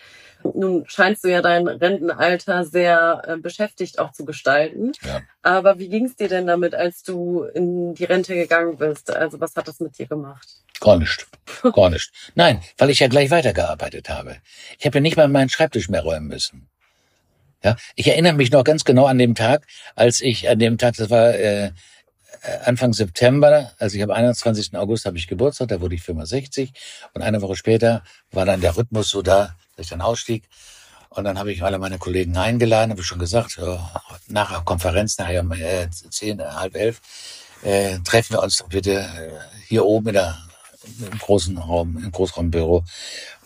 Nun 0.43 0.83
scheinst 0.87 1.23
du 1.23 1.29
ja 1.29 1.41
dein 1.41 1.67
Rentenalter 1.67 2.65
sehr 2.65 3.21
äh, 3.27 3.37
beschäftigt 3.37 3.99
auch 3.99 4.11
zu 4.11 4.25
gestalten. 4.25 4.91
Ja. 5.03 5.21
Aber 5.41 5.79
wie 5.79 5.89
ging 5.89 6.05
es 6.05 6.15
dir 6.15 6.27
denn 6.27 6.47
damit, 6.47 6.75
als 6.75 7.03
du 7.03 7.43
in 7.43 7.93
die 7.93 8.05
Rente 8.05 8.35
gegangen 8.35 8.77
bist? 8.77 9.13
Also 9.13 9.39
was 9.39 9.55
hat 9.55 9.67
das 9.67 9.79
mit 9.79 9.97
dir 9.97 10.07
gemacht? 10.07 10.47
Gar 10.79 10.97
nicht. 10.97 11.27
Gar 11.73 11.89
nicht. 11.89 12.11
Nein, 12.35 12.61
weil 12.77 12.89
ich 12.89 12.99
ja 12.99 13.07
gleich 13.07 13.31
weitergearbeitet 13.31 14.09
habe. 14.09 14.37
Ich 14.77 14.85
habe 14.85 14.97
ja 14.97 15.01
nicht 15.01 15.17
mal 15.17 15.27
meinen 15.27 15.49
Schreibtisch 15.49 15.89
mehr 15.89 16.03
räumen 16.03 16.27
müssen. 16.27 16.69
Ja, 17.65 17.75
ich 17.95 18.08
erinnere 18.08 18.34
mich 18.34 18.51
noch 18.51 18.63
ganz 18.63 18.84
genau 18.84 19.08
an 19.08 19.17
den 19.17 19.34
Tag, 19.34 19.65
als 19.95 20.21
ich 20.21 20.47
an 20.47 20.60
dem 20.60 20.78
Tag, 20.78 20.97
das 20.97 21.10
war 21.10 21.34
äh, 21.34 21.71
Anfang 22.63 22.93
September, 22.93 23.71
also 23.80 23.95
ich 23.95 24.04
habe 24.04 24.13
21. 24.13 24.78
August 24.78 25.06
habe 25.08 25.17
ich 25.17 25.28
Geburtstag, 25.28 25.69
da 25.69 25.82
wurde 25.82 25.95
ich 25.95 26.04
65 26.04 26.73
und 27.15 27.23
eine 27.23 27.41
Woche 27.41 27.56
später 27.56 28.04
war 28.30 28.45
dann 28.45 28.62
der 28.62 28.78
Rhythmus 28.78 29.10
so 29.10 29.23
da, 29.23 29.56
dass 29.75 29.86
ich 29.86 29.89
dann 29.89 30.01
ausstieg 30.01 30.47
und 31.10 31.23
dann 31.23 31.39
habe 31.39 31.51
ich 31.51 31.63
alle 31.63 31.80
meine 31.80 31.97
Kollegen 31.97 32.38
eingeladen, 32.38 32.91
habe 32.91 33.01
ich 33.01 33.08
schon 33.08 33.17
gesagt, 33.17 33.60
nach 34.28 34.51
der 34.51 34.62
Konferenz, 34.62 35.17
nachher 35.17 35.41
um 35.41 35.51
äh, 35.54 35.89
zehn, 35.89 36.39
halb 36.39 36.75
elf, 36.75 37.01
äh, 37.63 37.97
treffen 38.04 38.34
wir 38.34 38.43
uns 38.43 38.63
bitte 38.69 38.91
äh, 38.91 39.32
hier 39.67 39.86
oben 39.86 40.10
in 40.10 40.13
der, 40.13 40.38
im 40.99 41.17
großen 41.17 41.58
Raum, 41.58 41.97
im 41.97 42.12
Großraumbüro 42.12 42.84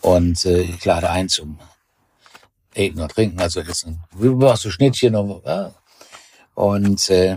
und 0.02 0.44
äh, 0.44 0.60
ich 0.60 0.84
lade 0.84 1.08
ein 1.08 1.30
zum 1.30 1.58
Eten 2.80 3.00
und 3.00 3.12
Trinken, 3.12 3.40
also 3.40 3.60
essen. 3.60 4.02
Machst 4.14 4.64
du 4.64 4.70
Schnittchen 4.70 5.14
und, 5.14 5.44
ja. 5.44 5.72
und 6.54 7.08
äh, 7.10 7.36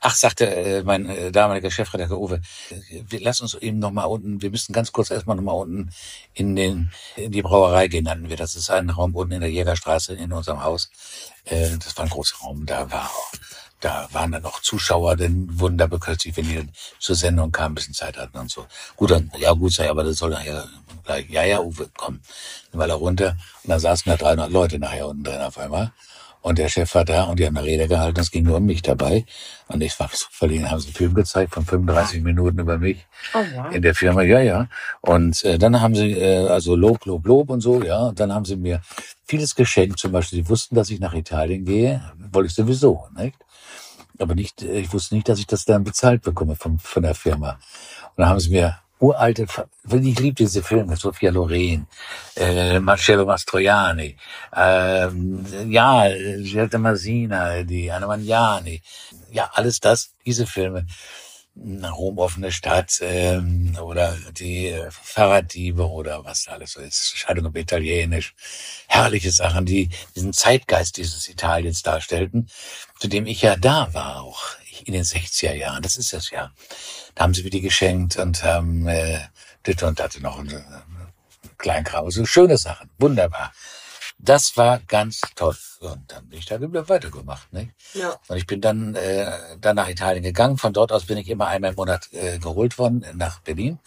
ach, 0.00 0.14
sagte 0.14 0.46
äh, 0.46 0.82
mein 0.82 1.08
äh, 1.08 1.30
damaliger 1.30 1.70
Chefredakteur 1.70 2.18
Uwe, 2.18 2.40
äh, 2.70 3.02
wir 3.06 3.20
lassen 3.20 3.44
uns 3.44 3.54
eben 3.54 3.78
noch 3.78 3.90
mal 3.90 4.04
unten, 4.04 4.42
wir 4.42 4.50
müssen 4.50 4.72
ganz 4.72 4.92
kurz 4.92 5.10
erstmal 5.10 5.36
noch 5.36 5.42
mal 5.42 5.52
unten 5.52 5.90
in 6.34 6.56
den 6.56 6.90
in 7.16 7.32
die 7.32 7.42
Brauerei 7.42 7.88
gehen, 7.88 8.04
nannten 8.04 8.28
wir. 8.28 8.36
Das 8.36 8.54
ist 8.54 8.70
ein 8.70 8.90
Raum 8.90 9.14
unten 9.14 9.34
in 9.34 9.40
der 9.40 9.50
Jägerstraße 9.50 10.14
in 10.14 10.32
unserem 10.32 10.62
Haus. 10.62 10.90
Äh, 11.44 11.76
das 11.78 11.96
war 11.96 12.04
ein 12.04 12.10
großer 12.10 12.36
Raum, 12.38 12.66
da 12.66 12.90
war 12.90 13.10
da 13.80 14.08
waren 14.12 14.32
dann 14.32 14.42
noch 14.42 14.60
Zuschauer, 14.60 15.16
denn 15.16 15.48
wurden 15.58 15.78
da 15.78 15.86
bekürzigt, 15.86 16.36
wenn 16.36 16.48
die 16.48 16.68
zur 16.98 17.16
Sendung 17.16 17.50
kamen, 17.50 17.72
ein 17.72 17.74
bisschen 17.76 17.94
Zeit 17.94 18.16
hatten 18.18 18.38
und 18.38 18.50
so. 18.50 18.66
Gut, 18.96 19.10
dann, 19.10 19.30
ja 19.38 19.52
gut 19.52 19.72
sei, 19.72 19.88
aber 19.90 20.04
das 20.04 20.18
soll 20.18 20.30
nachher 20.30 20.68
gleich, 21.04 21.28
ja, 21.30 21.44
ja, 21.44 21.60
Uwe, 21.60 21.88
komm, 21.96 22.20
dann 22.70 22.78
war 22.78 22.86
da 22.86 22.94
runter 22.94 23.36
und 23.64 23.70
dann 23.70 23.80
saßen 23.80 24.10
da 24.10 24.16
300 24.16 24.50
Leute 24.50 24.78
nachher 24.78 25.08
unten 25.08 25.24
drin 25.24 25.40
auf 25.40 25.58
einmal. 25.58 25.92
Und 26.42 26.58
der 26.58 26.70
Chef 26.70 26.94
war 26.94 27.04
da 27.04 27.24
und 27.24 27.38
die 27.38 27.46
haben 27.46 27.56
eine 27.56 27.66
Rede 27.66 27.86
gehalten, 27.86 28.18
es 28.18 28.30
ging 28.30 28.44
nur 28.44 28.56
um 28.56 28.64
mich 28.64 28.80
dabei. 28.80 29.26
Und 29.68 29.82
ich 29.82 29.98
war 30.00 30.08
so 30.12 30.26
verlegen, 30.30 30.70
haben 30.70 30.80
sie 30.80 30.86
einen 30.86 30.94
Film 30.94 31.14
gezeigt 31.14 31.52
von 31.52 31.66
35 31.66 32.22
Minuten 32.22 32.58
über 32.58 32.78
mich 32.78 33.06
oh, 33.34 33.44
ja. 33.54 33.68
in 33.68 33.82
der 33.82 33.94
Firma, 33.94 34.22
ja, 34.22 34.40
ja. 34.40 34.68
Und 35.02 35.44
äh, 35.44 35.58
dann 35.58 35.82
haben 35.82 35.94
sie, 35.94 36.12
äh, 36.12 36.48
also 36.48 36.76
Lob, 36.76 37.04
Lob, 37.04 37.26
Lob 37.26 37.50
und 37.50 37.60
so, 37.60 37.82
ja. 37.82 38.04
Und 38.04 38.20
dann 38.20 38.32
haben 38.32 38.46
sie 38.46 38.56
mir 38.56 38.80
vieles 39.26 39.54
geschenkt, 39.54 39.98
zum 39.98 40.12
Beispiel, 40.12 40.42
sie 40.42 40.48
wussten, 40.48 40.74
dass 40.76 40.88
ich 40.88 40.98
nach 40.98 41.12
Italien 41.12 41.66
gehe, 41.66 42.02
wollte 42.32 42.48
ich 42.48 42.54
sowieso, 42.54 43.06
nicht? 43.14 43.36
Aber 44.20 44.34
nicht, 44.34 44.62
ich 44.62 44.92
wusste 44.92 45.14
nicht, 45.14 45.28
dass 45.28 45.38
ich 45.38 45.46
das 45.46 45.64
dann 45.64 45.82
bezahlt 45.82 46.22
bekomme 46.22 46.54
von, 46.54 46.78
von 46.78 47.02
der 47.02 47.14
Firma. 47.14 47.52
Und 47.52 48.18
dann 48.18 48.28
haben 48.28 48.40
sie 48.40 48.50
mir 48.50 48.78
uralte, 49.00 49.46
ich 49.90 50.20
liebe 50.20 50.34
diese 50.34 50.62
Filme, 50.62 50.94
Sophia 50.96 51.30
Loren, 51.30 51.86
äh, 52.36 52.78
Marcello 52.78 53.24
Mastroianni, 53.24 54.16
äh, 54.54 55.08
ja, 55.68 56.08
Giulietta 56.08 56.78
Masina, 56.78 57.62
die 57.62 57.90
Anna 57.90 58.06
Magnani, 58.06 58.82
ja, 59.32 59.50
alles 59.54 59.80
das, 59.80 60.12
diese 60.26 60.46
Filme. 60.46 60.86
Rom 61.56 62.18
offene 62.18 62.52
Stadt 62.52 63.00
ähm, 63.02 63.76
oder 63.82 64.16
die 64.32 64.68
äh, 64.68 64.90
Fahrraddiebe 64.90 65.88
oder 65.88 66.24
was 66.24 66.44
da 66.44 66.52
alles 66.52 66.72
so 66.72 66.80
ist, 66.80 67.16
Scheidung 67.16 67.46
auf 67.46 67.56
Italienisch, 67.56 68.34
herrliche 68.86 69.30
Sachen, 69.32 69.66
die 69.66 69.90
diesen 70.14 70.32
Zeitgeist 70.32 70.96
dieses 70.96 71.28
Italiens 71.28 71.82
darstellten, 71.82 72.48
zu 72.98 73.08
dem 73.08 73.26
ich 73.26 73.42
ja 73.42 73.56
da 73.56 73.92
war 73.92 74.22
auch 74.22 74.42
in 74.84 74.94
den 74.94 75.04
60er 75.04 75.52
Jahren. 75.52 75.82
Das 75.82 75.96
ist 75.96 76.12
das 76.12 76.30
ja. 76.30 76.52
Da 77.14 77.24
haben 77.24 77.34
sie 77.34 77.42
mir 77.42 77.50
die 77.50 77.60
geschenkt 77.60 78.16
und 78.16 78.42
haben 78.42 78.86
äh, 78.86 79.20
das 79.64 79.82
und 79.82 80.00
hatte 80.00 80.22
noch 80.22 80.38
einen, 80.38 80.54
einen 80.54 81.12
kleinen 81.58 81.84
Kram. 81.84 82.10
So 82.10 82.24
schöne 82.24 82.56
Sachen. 82.56 82.90
Wunderbar. 82.98 83.52
Das 84.22 84.56
war 84.56 84.80
ganz 84.80 85.20
toll. 85.34 85.56
Und 85.80 86.12
dann 86.12 86.28
bin 86.28 86.38
ich 86.38 86.46
da 86.46 86.60
wieder 86.60 86.88
weitergemacht. 86.88 87.52
Ne? 87.52 87.70
Ja. 87.94 88.16
Und 88.28 88.36
ich 88.36 88.46
bin 88.46 88.60
dann, 88.60 88.94
äh, 88.94 89.30
dann 89.60 89.76
nach 89.76 89.88
Italien 89.88 90.22
gegangen. 90.22 90.58
Von 90.58 90.74
dort 90.74 90.92
aus 90.92 91.06
bin 91.06 91.16
ich 91.16 91.28
immer 91.28 91.46
einmal 91.46 91.70
im 91.70 91.76
Monat 91.76 92.12
äh, 92.12 92.38
geholt 92.38 92.78
worden 92.78 93.04
nach 93.14 93.40
Berlin. 93.40 93.78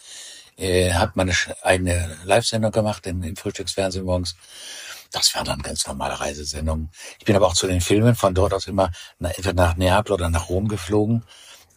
Äh, 0.56 0.92
habe 0.92 1.12
meine 1.14 1.32
eigene 1.62 2.16
Live-Sendung 2.24 2.72
gemacht 2.72 3.06
im, 3.06 3.22
im 3.22 3.36
Frühstücksfernsehen 3.36 4.04
morgens. 4.04 4.36
Das 5.12 5.32
war 5.36 5.44
dann 5.44 5.62
ganz 5.62 5.86
normale 5.86 6.18
Reisesendung. 6.18 6.90
Ich 7.20 7.24
bin 7.24 7.36
aber 7.36 7.46
auch 7.46 7.54
zu 7.54 7.68
den 7.68 7.80
Filmen 7.80 8.16
von 8.16 8.34
dort 8.34 8.52
aus 8.54 8.66
immer 8.66 8.90
nach, 9.20 9.30
entweder 9.30 9.54
nach 9.54 9.76
Neapel 9.76 10.12
oder 10.12 10.30
nach 10.30 10.48
Rom 10.48 10.66
geflogen 10.66 11.22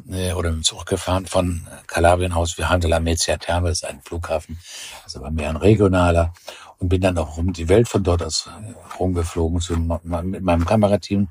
äh, 0.09 0.33
oder 0.33 0.49
mit 0.49 0.59
dem 0.59 0.63
Zug 0.63 0.87
gefahren 0.87 1.27
von 1.27 1.67
Kalabrien 1.85 2.33
aus. 2.33 2.57
Wir 2.57 2.69
haben 2.69 2.81
La 2.81 2.99
Mezia 2.99 3.37
Terme, 3.37 3.69
das 3.69 3.79
ist 3.79 3.85
ein 3.85 4.01
Flughafen, 4.01 4.59
also 5.03 5.19
aber 5.19 5.29
mehr 5.29 5.49
ein 5.49 5.57
regionaler. 5.57 6.33
Und 6.79 6.89
bin 6.89 7.01
dann 7.01 7.17
auch 7.17 7.37
um 7.37 7.53
die 7.53 7.69
Welt 7.69 7.87
von 7.87 8.03
dort 8.03 8.21
aus 8.21 8.47
äh, 8.47 8.97
rumgeflogen 8.99 9.59
zu, 9.59 9.77
mit 9.77 10.43
meinem 10.43 10.65
Kamerateam. 10.65 11.27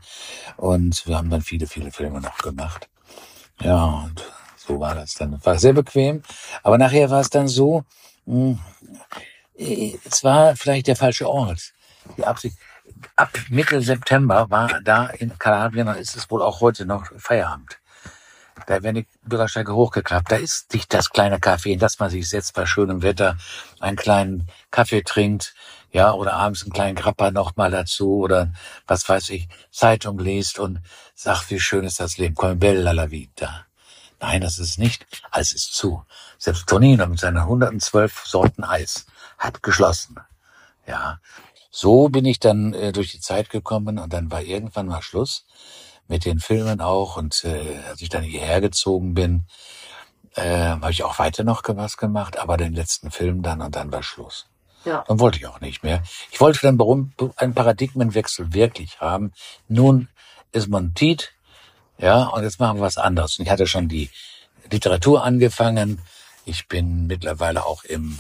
Und 0.57 1.07
wir 1.07 1.17
haben 1.17 1.31
dann 1.31 1.43
viele, 1.43 1.67
viele 1.67 1.93
Filme 1.93 2.21
noch 2.21 2.39
gemacht. 2.39 2.89
Ja, 3.61 3.85
und 4.05 4.25
so 4.57 4.81
war 4.81 4.95
das 4.95 5.15
dann. 5.15 5.45
War 5.45 5.59
sehr 5.59 5.73
bequem. 5.73 6.23
Aber 6.63 6.79
nachher 6.79 7.11
war 7.11 7.21
es 7.21 7.31
dann 7.31 7.49
so, 7.49 7.85
mh, 8.27 8.59
äh, 9.57 9.97
es 10.05 10.25
war 10.25 10.57
vielleicht 10.57 10.89
der 10.89 10.97
falsche 10.97 11.29
Ort. 11.29 11.73
Die 12.17 12.25
Absicht. 12.25 12.59
Ab 13.17 13.31
Mitte 13.49 13.81
September 13.83 14.49
war 14.49 14.81
da 14.83 15.07
in 15.09 15.39
Kalabrien, 15.39 15.87
dann 15.87 15.99
ist 15.99 16.17
es 16.17 16.31
wohl 16.31 16.43
auch 16.43 16.61
heute 16.61 16.87
noch 16.87 17.05
Feierabend. 17.19 17.79
Da 18.67 18.83
werden 18.83 18.97
die 18.97 19.07
Bürgersteige 19.23 19.75
hochgeklappt. 19.75 20.31
Da 20.31 20.37
ist 20.37 20.73
nicht 20.75 20.93
das 20.93 21.11
kleine 21.11 21.39
Café, 21.39 21.71
in 21.71 21.79
das 21.79 21.99
man 21.99 22.11
sich 22.11 22.29
setzt 22.29 22.55
bei 22.55 22.67
schönem 22.67 23.03
Wetter, 23.03 23.37
einen 23.81 23.97
kleinen 23.97 24.49
Kaffee 24.71 25.03
trinkt, 25.03 25.55
ja, 25.93 26.13
oder 26.13 26.35
abends 26.35 26.63
einen 26.63 26.73
kleinen 26.73 26.97
Grappa 26.97 27.31
noch 27.31 27.57
mal 27.57 27.71
dazu 27.71 28.19
oder 28.19 28.53
was 28.87 29.09
weiß 29.09 29.31
ich, 29.31 29.49
Zeitung 29.71 30.19
liest 30.19 30.59
und 30.59 30.81
sagt, 31.15 31.51
wie 31.51 31.61
schön 31.61 31.85
ist 31.85 32.01
das 32.01 32.19
Leben. 32.19 32.35
Come 32.35 32.57
bella 32.57 32.93
la 32.93 33.11
vita. 33.11 33.67
Nein, 34.21 34.41
das 34.41 34.59
ist 34.59 34.79
nicht. 34.79 35.07
Alles 35.31 35.53
ist 35.53 35.75
zu. 35.75 36.05
Selbst 36.39 36.67
Tonino 36.67 37.07
mit 37.07 37.21
seinen 37.21 37.39
112 37.39 38.25
Sorten 38.27 38.65
Eis 38.65 39.07
hat 39.39 39.63
geschlossen. 39.63 40.17
Ja, 40.87 41.21
so 41.71 42.09
bin 42.09 42.25
ich 42.25 42.41
dann 42.41 42.73
äh, 42.75 42.93
durch 42.93 43.13
die 43.13 43.21
Zeit 43.21 43.51
gekommen 43.51 43.99
und 43.99 44.13
dann 44.13 44.31
war 44.31 44.43
irgendwann 44.43 44.87
mal 44.87 45.03
Schluss 45.03 45.45
mit 46.09 46.25
den 46.25 46.39
Filmen 46.39 46.81
auch. 46.81 47.17
Und 47.17 47.45
äh, 47.45 47.79
als 47.89 48.01
ich 48.01 48.09
dann 48.09 48.23
hierher 48.23 48.61
gezogen 48.61 49.15
bin, 49.15 49.47
äh, 50.35 50.69
habe 50.69 50.91
ich 50.91 51.03
auch 51.03 51.19
weiter 51.19 51.45
noch 51.45 51.63
was 51.67 51.97
gemacht, 51.97 52.39
aber 52.39 52.57
den 52.57 52.75
letzten 52.75 53.11
Film 53.11 53.43
dann 53.43 53.61
und 53.61 53.75
dann 53.75 53.91
war 53.93 54.03
Schluss. 54.03 54.47
Ja. 54.85 55.05
Dann 55.09 55.19
wollte 55.19 55.39
ich 55.39 55.47
auch 55.47 55.61
nicht 55.61 55.83
mehr. 55.83 56.03
Ich 56.31 56.41
wollte 56.41 56.61
dann 56.63 56.79
einen 57.37 57.55
Paradigmenwechsel 57.55 58.53
wirklich 58.53 59.01
haben. 59.01 59.33
Nun 59.67 60.09
ist 60.53 60.69
Montit, 60.69 61.33
ja, 61.99 62.25
und 62.25 62.43
jetzt 62.45 62.61
machen 62.61 62.79
wir 62.79 62.83
was 62.83 62.99
anderes. 62.99 63.39
Und 63.39 63.47
ich 63.47 63.51
hatte 63.51 63.67
schon 63.67 63.89
die 63.89 64.11
Literatur 64.71 65.25
angefangen. 65.25 66.01
Ich 66.45 66.69
bin 66.69 67.07
mittlerweile 67.07 67.65
auch 67.65 67.85
im 67.85 68.19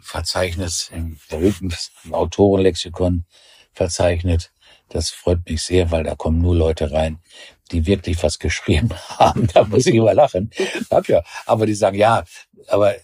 Verzeichnis, 0.00 0.90
im 0.92 1.18
berühmten 1.28 1.74
Autorenlexikon 2.12 3.24
verzeichnet. 3.72 4.52
Das 4.94 5.10
freut 5.10 5.40
mich 5.50 5.60
sehr, 5.60 5.90
weil 5.90 6.04
da 6.04 6.14
kommen 6.14 6.40
nur 6.40 6.54
Leute 6.54 6.92
rein, 6.92 7.18
die 7.72 7.84
wirklich 7.84 8.22
was 8.22 8.38
geschrieben 8.38 8.90
haben. 9.18 9.48
Da 9.52 9.64
muss 9.64 9.86
ich 9.86 9.94
immer 9.96 10.14
lachen. 10.14 10.50
Hab 10.88 11.08
ja, 11.08 11.24
aber 11.46 11.66
die 11.66 11.74
sagen, 11.74 11.98
ja, 11.98 12.22
aber 12.68 12.94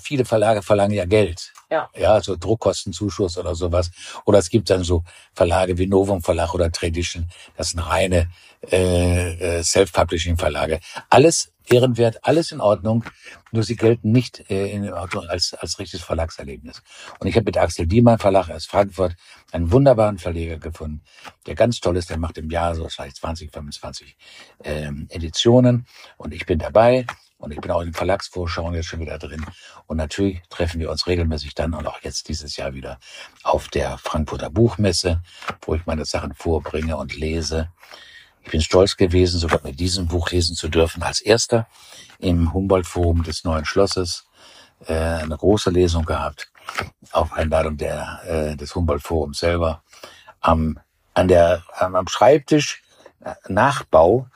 viele 0.00 0.24
Verlage 0.24 0.62
verlangen 0.62 0.94
ja 0.94 1.04
Geld. 1.04 1.52
Ja. 1.70 1.88
Ja, 1.94 2.20
so 2.20 2.36
Druckkostenzuschuss 2.36 3.36
oder 3.38 3.54
sowas. 3.54 3.90
Oder 4.24 4.38
es 4.38 4.48
gibt 4.48 4.70
dann 4.70 4.84
so 4.84 5.04
Verlage 5.34 5.76
wie 5.78 5.86
Novum 5.86 6.22
Verlag 6.22 6.54
oder 6.54 6.72
Tradition. 6.72 7.28
Das 7.56 7.70
sind 7.70 7.80
reine 7.80 8.30
äh, 8.72 9.58
äh, 9.58 9.62
Self-Publishing-Verlage. 9.62 10.80
Alles 11.10 11.52
ehrenwert, 11.70 12.18
alles 12.22 12.52
in 12.52 12.60
Ordnung. 12.60 13.04
Nur 13.52 13.62
sie 13.62 13.76
gelten 13.76 14.10
nicht 14.12 14.50
äh, 14.50 14.70
in 14.70 14.92
Ordnung 14.92 15.26
als, 15.28 15.54
als 15.54 15.78
richtiges 15.78 16.04
Verlagserlebnis. 16.04 16.82
Und 17.20 17.28
ich 17.28 17.36
habe 17.36 17.44
mit 17.44 17.56
Axel 17.56 17.86
Diemann 17.86 18.18
Verlag 18.18 18.50
aus 18.50 18.66
Frankfurt 18.66 19.14
einen 19.52 19.70
wunderbaren 19.70 20.18
Verleger 20.18 20.58
gefunden, 20.58 21.02
der 21.46 21.54
ganz 21.54 21.80
toll 21.80 21.96
ist. 21.96 22.10
Der 22.10 22.18
macht 22.18 22.38
im 22.38 22.50
Jahr 22.50 22.74
so 22.74 22.82
wahrscheinlich 22.82 23.14
20, 23.16 23.52
25 23.52 24.16
ähm, 24.64 25.06
Editionen. 25.10 25.86
Und 26.16 26.34
ich 26.34 26.46
bin 26.46 26.58
dabei. 26.58 27.06
Und 27.38 27.52
ich 27.52 27.60
bin 27.60 27.70
auch 27.70 27.80
in 27.80 27.88
den 27.88 27.94
Verlagsvorschauen 27.94 28.74
jetzt 28.74 28.86
schon 28.86 29.00
wieder 29.00 29.18
drin. 29.18 29.46
Und 29.86 29.96
natürlich 29.96 30.42
treffen 30.50 30.80
wir 30.80 30.90
uns 30.90 31.06
regelmäßig 31.06 31.54
dann 31.54 31.72
und 31.72 31.86
auch 31.86 32.02
jetzt 32.02 32.28
dieses 32.28 32.56
Jahr 32.56 32.74
wieder 32.74 32.98
auf 33.44 33.68
der 33.68 33.96
Frankfurter 33.98 34.50
Buchmesse, 34.50 35.22
wo 35.62 35.74
ich 35.74 35.86
meine 35.86 36.04
Sachen 36.04 36.34
vorbringe 36.34 36.96
und 36.96 37.16
lese. 37.16 37.70
Ich 38.42 38.50
bin 38.50 38.60
stolz 38.60 38.96
gewesen, 38.96 39.38
sogar 39.38 39.60
mit 39.62 39.78
diesem 39.78 40.08
Buch 40.08 40.30
lesen 40.30 40.56
zu 40.56 40.68
dürfen, 40.68 41.02
als 41.02 41.20
erster 41.20 41.68
im 42.18 42.52
Humboldt-Forum 42.52 43.22
des 43.22 43.44
Neuen 43.44 43.64
Schlosses 43.64 44.26
äh, 44.86 44.94
eine 44.94 45.36
große 45.36 45.70
Lesung 45.70 46.04
gehabt, 46.04 46.50
auf 47.12 47.32
Einladung 47.32 47.76
der, 47.76 48.20
äh, 48.26 48.56
des 48.56 48.74
Humboldt-Forums 48.74 49.38
selber. 49.38 49.82
Am, 50.40 50.80
an 51.14 51.28
der, 51.28 51.62
am, 51.76 52.06
Schreibtisch 52.08 52.82
äh, 53.24 53.34
Nachbau 53.48 54.28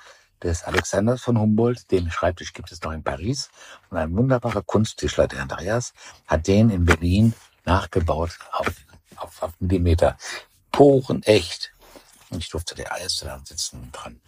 des 0.42 0.64
Alexanders 0.64 1.22
von 1.22 1.38
Humboldt, 1.38 1.90
den 1.90 2.10
Schreibtisch 2.10 2.52
gibt 2.52 2.72
es 2.72 2.82
noch 2.82 2.92
in 2.92 3.02
Paris, 3.02 3.50
und 3.90 3.98
ein 3.98 4.16
wunderbarer 4.16 4.62
Kunsttischler, 4.62 5.28
der 5.28 5.42
Andreas, 5.42 5.92
hat 6.26 6.46
den 6.46 6.70
in 6.70 6.84
Berlin 6.84 7.34
nachgebaut 7.64 8.38
auf, 8.52 8.68
auf, 9.16 9.42
auf 9.42 9.52
Millimeter. 9.60 10.16
Poren 10.70 11.22
echt. 11.22 11.72
Und 12.30 12.38
ich 12.38 12.48
durfte 12.48 12.74
der 12.74 12.90
erste 12.90 13.26
da 13.26 13.40
sitzen 13.44 13.90
dran. 13.92 14.20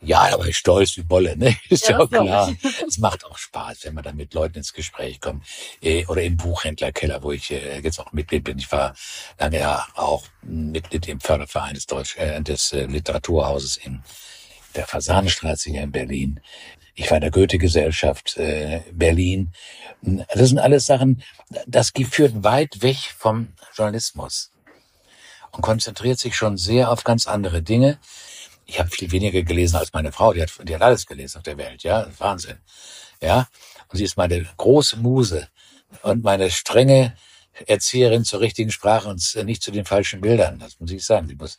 Ja, 0.00 0.38
war 0.38 0.46
ich 0.46 0.56
stolz 0.56 0.96
wie 0.96 1.02
Bolle, 1.02 1.36
ne? 1.36 1.56
Ist 1.68 1.88
ja, 1.88 1.98
Ja, 1.98 2.06
klar. 2.06 2.54
Es 2.86 2.98
macht 2.98 3.24
auch 3.24 3.36
Spaß, 3.36 3.84
wenn 3.84 3.94
man 3.94 4.04
dann 4.04 4.16
mit 4.16 4.32
Leuten 4.32 4.58
ins 4.58 4.72
Gespräch 4.72 5.20
kommt. 5.20 5.44
Äh, 5.82 6.06
Oder 6.06 6.22
im 6.22 6.36
Buchhändlerkeller, 6.36 7.22
wo 7.22 7.32
ich 7.32 7.50
äh, 7.50 7.80
jetzt 7.80 7.98
auch 7.98 8.12
Mitglied 8.12 8.44
bin. 8.44 8.58
Ich 8.58 8.70
war 8.70 8.94
lange 9.38 9.58
ja 9.58 9.86
auch 9.94 10.24
Mitglied 10.42 11.08
im 11.08 11.20
Förderverein 11.20 11.74
des 11.74 11.86
Deutsch, 11.86 12.16
äh, 12.16 12.40
des 12.42 12.72
äh, 12.72 12.86
Literaturhauses 12.86 13.76
in 13.78 14.02
der 14.78 14.86
Fasanenstraße 14.86 15.70
hier 15.70 15.82
in 15.82 15.92
Berlin. 15.92 16.40
Ich 16.94 17.10
war 17.10 17.18
in 17.18 17.22
der 17.22 17.30
Goethe-Gesellschaft 17.30 18.36
äh, 18.38 18.80
Berlin. 18.92 19.52
Das 20.02 20.48
sind 20.48 20.58
alles 20.58 20.86
Sachen, 20.86 21.22
das 21.66 21.92
führt 22.10 22.44
weit 22.44 22.80
weg 22.82 22.96
vom 22.96 23.48
Journalismus 23.74 24.52
und 25.50 25.62
konzentriert 25.62 26.18
sich 26.18 26.36
schon 26.36 26.56
sehr 26.56 26.90
auf 26.90 27.04
ganz 27.04 27.26
andere 27.26 27.62
Dinge. 27.62 27.98
Ich 28.66 28.78
habe 28.78 28.90
viel 28.90 29.10
weniger 29.10 29.42
gelesen 29.42 29.76
als 29.76 29.92
meine 29.92 30.12
Frau, 30.12 30.32
die 30.32 30.42
hat, 30.42 30.50
die 30.62 30.74
hat 30.74 30.82
alles 30.82 31.06
gelesen 31.06 31.38
auf 31.38 31.42
der 31.42 31.58
Welt, 31.58 31.82
ja, 31.82 32.06
Wahnsinn. 32.18 32.58
Ja, 33.20 33.48
und 33.88 33.98
sie 33.98 34.04
ist 34.04 34.16
meine 34.16 34.46
große 34.56 34.96
Muse 34.98 35.48
und 36.02 36.22
meine 36.22 36.50
strenge 36.50 37.16
Erzieherin 37.66 38.24
zur 38.24 38.40
richtigen 38.40 38.70
Sprache 38.70 39.08
und 39.08 39.36
nicht 39.44 39.62
zu 39.62 39.70
den 39.70 39.84
falschen 39.84 40.20
Bildern. 40.20 40.58
Das 40.58 40.78
muss 40.80 40.90
ich 40.90 41.04
sagen. 41.04 41.28
Die 41.28 41.34
muss, 41.34 41.58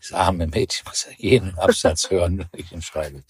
das 0.00 0.12
arme 0.12 0.46
Mädchen 0.46 0.84
muss 0.86 1.06
jeden 1.16 1.58
Absatz 1.58 2.10
hören, 2.10 2.38
wenn 2.38 2.60
ich 2.60 2.72
ihn 2.72 2.82
schreibe. 2.82 3.22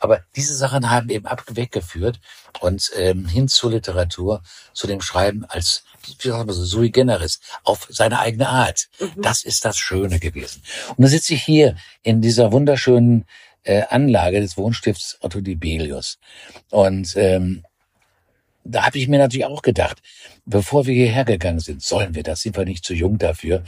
Aber 0.00 0.20
diese 0.34 0.54
Sachen 0.54 0.90
haben 0.90 1.08
eben 1.10 1.26
ab 1.26 1.44
weggeführt 1.48 2.20
und 2.60 2.90
ähm, 2.96 3.26
hin 3.26 3.48
zur 3.48 3.70
Literatur, 3.70 4.42
zu 4.72 4.86
dem 4.86 5.00
Schreiben 5.00 5.44
als 5.44 5.84
wie 6.06 6.28
sagen 6.28 6.48
wir 6.48 6.54
so, 6.54 6.64
sui 6.64 6.90
generis, 6.90 7.40
auf 7.64 7.88
seine 7.90 8.20
eigene 8.20 8.48
Art. 8.48 8.88
Mhm. 9.00 9.22
Das 9.22 9.42
ist 9.42 9.64
das 9.64 9.76
Schöne 9.76 10.20
gewesen. 10.20 10.62
Und 10.96 11.02
da 11.02 11.08
sitze 11.08 11.34
ich 11.34 11.42
hier 11.42 11.76
in 12.02 12.22
dieser 12.22 12.52
wunderschönen 12.52 13.26
äh, 13.64 13.82
Anlage 13.88 14.40
des 14.40 14.56
Wohnstifts 14.56 15.18
Otto 15.20 15.40
Dibelius. 15.40 16.18
Und 16.70 17.16
ähm, 17.16 17.64
da 18.70 18.84
habe 18.86 18.98
ich 18.98 19.08
mir 19.08 19.18
natürlich 19.18 19.46
auch 19.46 19.62
gedacht, 19.62 20.00
bevor 20.44 20.86
wir 20.86 20.94
hierher 20.94 21.24
gegangen 21.24 21.60
sind, 21.60 21.82
sollen 21.82 22.14
wir 22.14 22.22
das? 22.22 22.42
Sind 22.42 22.56
wir 22.56 22.64
nicht 22.64 22.84
zu 22.84 22.94
jung 22.94 23.18
dafür? 23.18 23.62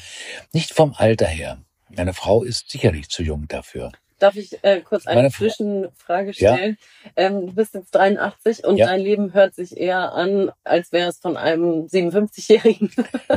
Nicht 0.52 0.72
vom 0.72 0.94
Alter 0.96 1.26
her. 1.26 1.58
Meine 1.96 2.12
Frau 2.14 2.42
ist 2.42 2.70
sicherlich 2.70 3.08
zu 3.08 3.22
jung 3.22 3.48
dafür. 3.48 3.92
Darf 4.18 4.34
ich 4.34 4.62
äh, 4.64 4.80
kurz 4.80 5.06
eine 5.06 5.16
Meine 5.16 5.30
Fra- 5.30 5.38
Zwischenfrage 5.44 6.32
Ja. 6.36 6.56
stellen? 6.56 6.76
Ähm, 7.14 7.46
du 7.46 7.52
bist 7.52 7.74
jetzt 7.74 7.94
83 7.94 8.64
und 8.64 8.76
Ja. 8.76 8.86
dein 8.86 9.00
Leben 9.00 9.32
hört 9.32 9.54
sich 9.54 9.76
eher 9.76 10.12
an, 10.12 10.50
als 10.64 10.90
wäre 10.90 11.08
es 11.08 11.18
von 11.18 11.36
einem 11.36 11.86
57-Jährigen. 11.86 12.90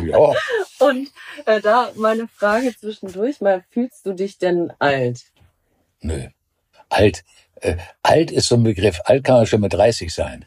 Ja, 0.04 0.34
Und 0.80 1.10
äh, 1.46 1.62
da 1.62 1.92
meine 1.96 2.28
Frage 2.28 2.76
zwischendurch 2.76 3.42
mal, 3.42 3.64
fühlst 3.70 4.06
du 4.08 4.14
dich 4.14 4.40
denn 4.40 4.74
alt? 4.80 5.22
nö. 6.02 6.28
Alt. 6.90 7.24
Äh, 7.62 7.78
alt 8.02 8.32
ist 8.32 8.48
so 8.48 8.56
ein 8.56 8.64
Begriff. 8.64 9.00
Alt 9.06 9.24
kann 9.24 9.36
man 9.36 9.46
schon 9.46 9.62
mit 9.62 9.74
30 9.74 10.12
sein. 10.14 10.46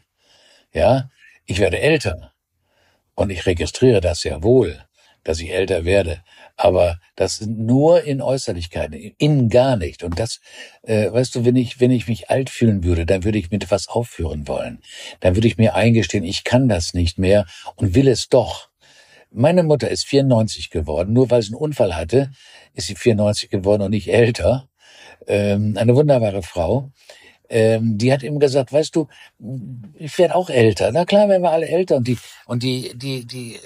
Ja, 0.75 1.09
ich 1.45 1.59
werde 1.59 1.79
älter. 1.79 2.33
Und 3.15 3.29
ich 3.31 3.45
registriere 3.47 4.01
das 4.01 4.21
sehr 4.21 4.43
wohl. 4.43 4.85
dass 5.25 5.39
ich 5.39 5.51
älter 5.51 5.85
werde. 5.85 6.21
Aber 6.55 6.99
das 7.15 7.41
nur 7.41 8.03
in 8.03 8.21
Äußerlichkeiten, 8.21 8.93
innen 9.17 9.49
gar 9.49 9.75
nicht. 9.75 10.03
Und 10.03 10.19
das, 10.19 10.39
äh, 10.83 11.11
weißt 11.11 11.35
du, 11.35 11.45
wenn 11.45 11.55
ich, 11.55 11.79
wenn 11.79 11.91
ich 11.91 12.07
mich 12.07 12.29
alt 12.29 12.51
fühlen 12.51 12.83
würde, 12.83 13.05
dann 13.07 13.23
würde 13.23 13.39
ich 13.39 13.51
mit 13.51 13.63
etwas 13.63 13.87
aufhören 13.87 14.47
wollen. 14.47 14.81
Dann 15.21 15.35
würde 15.35 15.47
ich 15.47 15.57
mir 15.57 15.75
eingestehen, 15.75 16.23
ich 16.23 16.43
kann 16.43 16.69
das 16.69 16.93
nicht 16.93 17.17
mehr 17.17 17.47
und 17.75 17.95
will 17.95 18.07
es 18.07 18.29
doch. 18.29 18.69
Meine 19.31 19.63
Mutter 19.63 19.89
ist 19.89 20.05
94 20.05 20.69
geworden, 20.69 21.11
nur 21.13 21.31
weil 21.31 21.41
sie 21.41 21.49
einen 21.49 21.55
Unfall 21.55 21.95
hatte, 21.95 22.29
ist 22.73 22.87
sie 22.87 22.95
94 22.95 23.49
geworden 23.49 23.81
und 23.81 23.91
nicht 23.91 24.09
älter. 24.09 24.69
Ähm, 25.27 25.75
eine 25.75 25.95
wunderbare 25.95 26.43
Frau. 26.43 26.91
Ähm, 27.49 27.97
die 27.97 28.11
hat 28.11 28.23
ihm 28.23 28.39
gesagt, 28.39 28.73
weißt 28.73 28.95
du, 28.95 29.07
ich 29.95 30.17
werde 30.17 30.35
auch 30.35 30.49
älter. 30.49 30.91
Na 30.91 31.05
klar, 31.05 31.29
werden 31.29 31.43
wir 31.43 31.51
alle 31.51 31.67
älter 31.67 31.97
und 31.97 32.07
die 32.07 32.17
und 32.45 32.63
die 32.63 32.97
die 32.97 33.25
die 33.25 33.59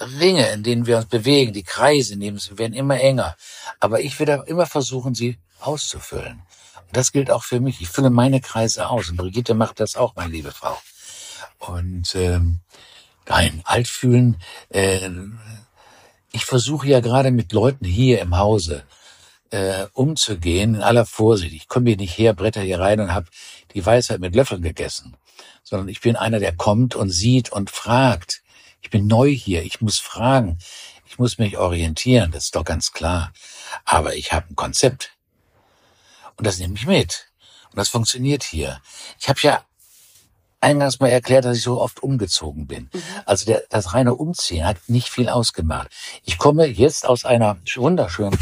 Ringe, 0.00 0.48
in 0.50 0.62
denen 0.62 0.86
wir 0.86 0.98
uns 0.98 1.06
bewegen, 1.06 1.52
die 1.52 1.64
Kreise, 1.64 2.14
in 2.14 2.20
wir 2.20 2.58
werden 2.58 2.74
immer 2.74 3.00
enger. 3.00 3.36
Aber 3.80 4.00
ich 4.00 4.18
werde 4.18 4.44
immer 4.46 4.66
versuchen, 4.66 5.14
sie 5.14 5.38
auszufüllen. 5.60 6.42
Und 6.86 6.96
das 6.96 7.12
gilt 7.12 7.30
auch 7.30 7.42
für 7.42 7.60
mich. 7.60 7.80
Ich 7.80 7.88
fülle 7.88 8.10
meine 8.10 8.40
Kreise 8.40 8.88
aus. 8.88 9.10
Und 9.10 9.16
Brigitte 9.16 9.54
macht 9.54 9.80
das 9.80 9.96
auch, 9.96 10.14
meine 10.14 10.32
liebe 10.32 10.52
Frau. 10.52 10.78
Und 11.58 12.14
ähm, 12.14 12.60
nein, 13.28 13.60
alt 13.64 13.88
fühlen. 13.88 14.36
Äh, 14.68 15.10
ich 16.32 16.44
versuche 16.44 16.86
ja 16.86 17.00
gerade 17.00 17.30
mit 17.30 17.52
Leuten 17.52 17.84
hier 17.84 18.20
im 18.20 18.36
Hause 18.36 18.84
äh, 19.50 19.86
umzugehen 19.92 20.76
in 20.76 20.82
aller 20.82 21.06
Vorsicht. 21.06 21.54
Ich 21.54 21.68
komme 21.68 21.90
hier 21.90 21.96
nicht 21.96 22.18
her, 22.18 22.34
bretter 22.34 22.60
hier 22.60 22.80
rein 22.80 23.00
und 23.00 23.12
habe 23.12 23.26
die 23.74 23.84
Weisheit 23.84 24.20
mit 24.20 24.34
Löffeln 24.34 24.62
gegessen, 24.62 25.16
sondern 25.62 25.88
ich 25.88 26.00
bin 26.00 26.16
einer, 26.16 26.38
der 26.38 26.54
kommt 26.54 26.94
und 26.94 27.10
sieht 27.10 27.50
und 27.52 27.70
fragt. 27.70 28.42
Ich 28.80 28.90
bin 28.90 29.06
neu 29.06 29.30
hier, 29.30 29.62
ich 29.62 29.80
muss 29.80 29.98
fragen, 29.98 30.58
ich 31.06 31.18
muss 31.18 31.38
mich 31.38 31.58
orientieren, 31.58 32.30
das 32.30 32.44
ist 32.44 32.56
doch 32.56 32.64
ganz 32.64 32.92
klar. 32.92 33.32
Aber 33.84 34.14
ich 34.14 34.32
habe 34.32 34.46
ein 34.50 34.56
Konzept. 34.56 35.12
Und 36.36 36.46
das 36.46 36.58
nehme 36.58 36.74
ich 36.74 36.86
mit. 36.86 37.28
Und 37.70 37.78
das 37.78 37.88
funktioniert 37.88 38.44
hier. 38.44 38.80
Ich 39.18 39.28
habe 39.28 39.40
ja 39.42 39.64
eingangs 40.60 41.00
mal 41.00 41.08
erklärt, 41.08 41.44
dass 41.44 41.56
ich 41.56 41.62
so 41.62 41.80
oft 41.80 42.02
umgezogen 42.02 42.66
bin. 42.66 42.90
Mhm. 42.92 43.02
Also 43.26 43.46
der, 43.46 43.64
das 43.70 43.94
reine 43.94 44.14
Umziehen 44.14 44.66
hat 44.66 44.76
nicht 44.86 45.08
viel 45.08 45.28
ausgemacht. 45.28 45.88
Ich 46.24 46.38
komme 46.38 46.66
jetzt 46.66 47.06
aus 47.06 47.24
einer 47.24 47.58
wunderschönen 47.76 48.38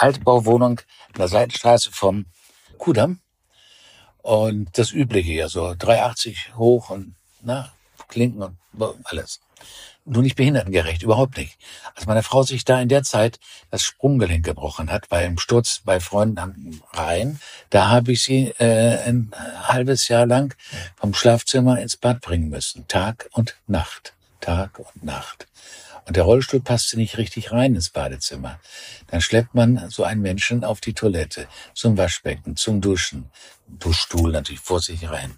Altbauwohnung 0.00 0.80
in 1.08 1.14
der 1.18 1.28
Seitenstraße 1.28 1.90
vom 1.92 2.26
Kudamm. 2.78 3.20
Und 4.22 4.76
das 4.78 4.92
Übliche 4.92 5.32
ja 5.32 5.48
so 5.48 5.74
380 5.78 6.56
hoch 6.56 6.90
und 6.90 7.14
na, 7.42 7.72
Klinken 8.08 8.42
und 8.42 8.58
alles 9.04 9.40
nur 10.04 10.22
nicht 10.22 10.36
behindertengerecht, 10.36 11.02
überhaupt 11.02 11.36
nicht. 11.36 11.58
Als 11.94 12.06
meine 12.06 12.22
Frau 12.22 12.42
sich 12.42 12.64
da 12.64 12.80
in 12.80 12.88
der 12.88 13.02
Zeit 13.02 13.38
das 13.70 13.82
Sprunggelenk 13.82 14.44
gebrochen 14.44 14.90
hat, 14.90 15.08
bei 15.08 15.24
einem 15.24 15.38
Sturz 15.38 15.80
bei 15.84 16.00
Freunden 16.00 16.38
am 16.38 16.80
Rhein, 16.92 17.40
da 17.70 17.88
habe 17.88 18.12
ich 18.12 18.22
sie 18.22 18.48
äh, 18.58 18.98
ein 19.06 19.30
halbes 19.62 20.08
Jahr 20.08 20.26
lang 20.26 20.54
vom 20.96 21.14
Schlafzimmer 21.14 21.80
ins 21.80 21.96
Bad 21.96 22.20
bringen 22.20 22.48
müssen. 22.48 22.88
Tag 22.88 23.28
und 23.32 23.56
Nacht. 23.66 24.14
Tag 24.40 24.78
und 24.78 25.04
Nacht. 25.04 25.46
Und 26.06 26.16
der 26.16 26.24
Rollstuhl 26.24 26.60
passte 26.60 26.96
nicht 26.96 27.18
richtig 27.18 27.52
rein 27.52 27.74
ins 27.74 27.90
Badezimmer. 27.90 28.60
Dann 29.08 29.20
schleppt 29.20 29.54
man 29.54 29.88
so 29.90 30.04
einen 30.04 30.22
Menschen 30.22 30.64
auf 30.64 30.80
die 30.80 30.94
Toilette, 30.94 31.46
zum 31.74 31.96
Waschbecken, 31.96 32.56
zum 32.56 32.80
Duschen. 32.80 33.30
Duschstuhl 33.66 34.32
natürlich 34.32 34.60
vorsichtig 34.60 35.08
rein. 35.10 35.36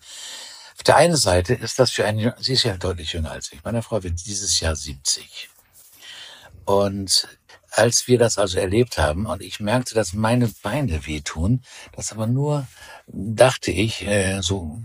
Auf 0.75 0.83
der 0.85 0.97
einen 0.97 1.17
Seite 1.17 1.55
ist 1.55 1.79
das 1.79 1.91
für 1.91 2.05
eine, 2.05 2.35
sie 2.41 2.55
ist 2.55 2.65
ja 2.65 2.77
deutlich 2.77 3.13
jünger 3.13 3.31
als 3.31 3.53
ich. 3.53 3.63
Meine 3.63 3.83
Frau 3.83 4.03
wird 4.03 4.25
dieses 4.27 4.59
Jahr 4.61 4.75
70. 4.75 5.49
Und 6.65 7.29
als 7.73 8.07
wir 8.07 8.19
das 8.19 8.39
also 8.39 8.59
erlebt 8.59 8.99
haben 8.99 9.27
und 9.27 9.43
ich 9.43 9.59
merkte, 9.59 9.95
dass 9.95 10.13
meine 10.13 10.49
Beine 10.63 11.07
wehtun, 11.07 11.63
das 11.97 12.13
aber 12.13 12.27
nur, 12.27 12.67
dachte 13.07 13.71
ich, 13.71 14.07
äh, 14.07 14.41
so 14.43 14.79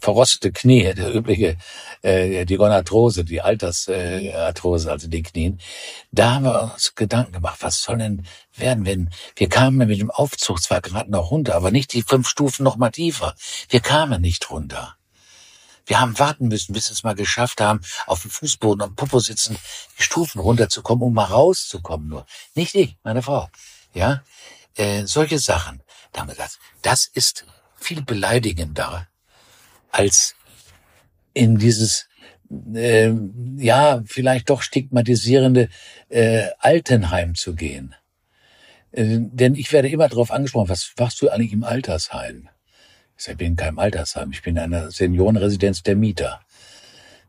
verrostete 0.00 0.52
Knie, 0.52 0.92
der 0.94 1.14
übliche, 1.14 1.56
äh, 2.02 2.44
die 2.44 2.56
Gonarthrose, 2.56 3.24
die 3.24 3.40
Altersarthrose, 3.40 4.88
äh, 4.88 4.92
also 4.92 5.08
die 5.08 5.22
Knien, 5.22 5.60
da 6.10 6.34
haben 6.34 6.44
wir 6.44 6.72
uns 6.74 6.94
Gedanken 6.94 7.32
gemacht, 7.32 7.58
was 7.60 7.82
soll 7.82 7.98
denn 7.98 8.26
werden, 8.56 8.84
wenn 8.84 9.10
wir 9.36 9.48
kamen 9.48 9.78
mit 9.78 10.00
dem 10.00 10.10
Aufzug 10.10 10.60
zwar 10.60 10.80
gerade 10.80 11.10
noch 11.10 11.30
runter, 11.30 11.54
aber 11.54 11.70
nicht 11.70 11.92
die 11.92 12.02
fünf 12.02 12.28
Stufen 12.28 12.64
noch 12.64 12.76
mal 12.76 12.90
tiefer. 12.90 13.34
Wir 13.68 13.80
kamen 13.80 14.20
nicht 14.20 14.50
runter. 14.50 14.97
Wir 15.88 16.00
haben 16.00 16.18
warten 16.18 16.48
müssen, 16.48 16.74
bis 16.74 16.88
wir 16.88 16.92
es 16.92 17.02
mal 17.02 17.14
geschafft 17.14 17.62
haben, 17.62 17.80
auf 18.06 18.20
dem 18.22 18.30
Fußboden 18.30 18.82
am 18.82 18.94
Popo 18.94 19.20
sitzen, 19.20 19.56
die 19.98 20.02
Stufen 20.02 20.38
runterzukommen, 20.38 21.02
um 21.02 21.14
mal 21.14 21.24
rauszukommen 21.24 22.08
nur. 22.08 22.26
Nicht 22.54 22.74
ich, 22.74 22.96
meine 23.02 23.22
Frau. 23.22 23.48
Ja, 23.94 24.22
äh, 24.76 25.06
solche 25.06 25.38
Sachen. 25.38 25.82
Da 26.12 26.20
haben 26.20 26.28
wir 26.28 26.34
gesagt, 26.34 26.58
das 26.82 27.06
ist 27.06 27.46
viel 27.76 28.02
beleidigender 28.02 29.08
als 29.90 30.34
in 31.32 31.58
dieses 31.58 32.06
äh, 32.74 33.12
ja 33.56 34.02
vielleicht 34.04 34.50
doch 34.50 34.60
stigmatisierende 34.60 35.70
äh, 36.10 36.48
Altenheim 36.58 37.34
zu 37.34 37.54
gehen. 37.54 37.94
Äh, 38.92 39.20
denn 39.20 39.54
ich 39.54 39.72
werde 39.72 39.88
immer 39.88 40.08
darauf 40.08 40.30
angesprochen, 40.30 40.68
was 40.68 40.92
machst 40.98 41.20
du 41.22 41.30
eigentlich 41.30 41.52
im 41.52 41.64
Altersheim? 41.64 42.50
Ich 43.20 43.36
bin 43.36 43.48
in 43.48 43.56
keinem 43.56 43.80
Altersheim, 43.80 44.30
ich 44.30 44.42
bin 44.42 44.56
in 44.56 44.62
einer 44.62 44.92
Seniorenresidenz 44.92 45.82
der 45.82 45.96
Mieter. 45.96 46.40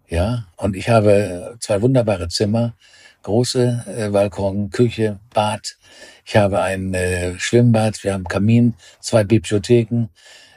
Ja, 0.07 0.45
und 0.55 0.75
ich 0.75 0.87
habe 0.87 1.57
zwei 1.59 1.81
wunderbare 1.81 2.27
Zimmer, 2.27 2.75
große 3.23 3.85
äh, 3.87 4.09
Balkon, 4.09 4.69
Küche, 4.69 5.19
Bad. 5.33 5.77
Ich 6.25 6.35
habe 6.35 6.61
ein 6.61 6.93
äh, 6.93 7.37
Schwimmbad, 7.39 8.03
wir 8.03 8.13
haben 8.13 8.25
Kamin, 8.25 8.75
zwei 8.99 9.23
Bibliotheken, 9.23 10.09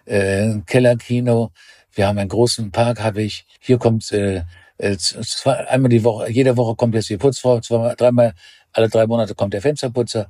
äh, 0.05 0.59
Kellerkino. 0.67 1.51
Wir 1.95 2.09
haben 2.09 2.19
einen 2.19 2.29
großen 2.29 2.71
Park, 2.71 3.03
habe 3.03 3.23
ich. 3.23 3.47
Hier 3.59 3.79
kommt 3.79 4.13
äh, 4.13 4.45
äh, 4.77 4.97
zwei, 4.99 5.67
einmal 5.67 5.89
die 5.89 6.05
Woche, 6.05 6.31
jede 6.31 6.57
Woche 6.59 6.77
kommt 6.77 6.95
jetzt 6.95 7.09
die 7.09 7.17
Putzfrau, 7.17 7.61
zweimal, 7.61 7.97
dreimal, 7.97 8.35
alle 8.73 8.89
drei 8.89 9.07
Monate 9.07 9.35
kommt 9.35 9.55
der 9.55 9.63
Fensterputzer. 9.63 10.29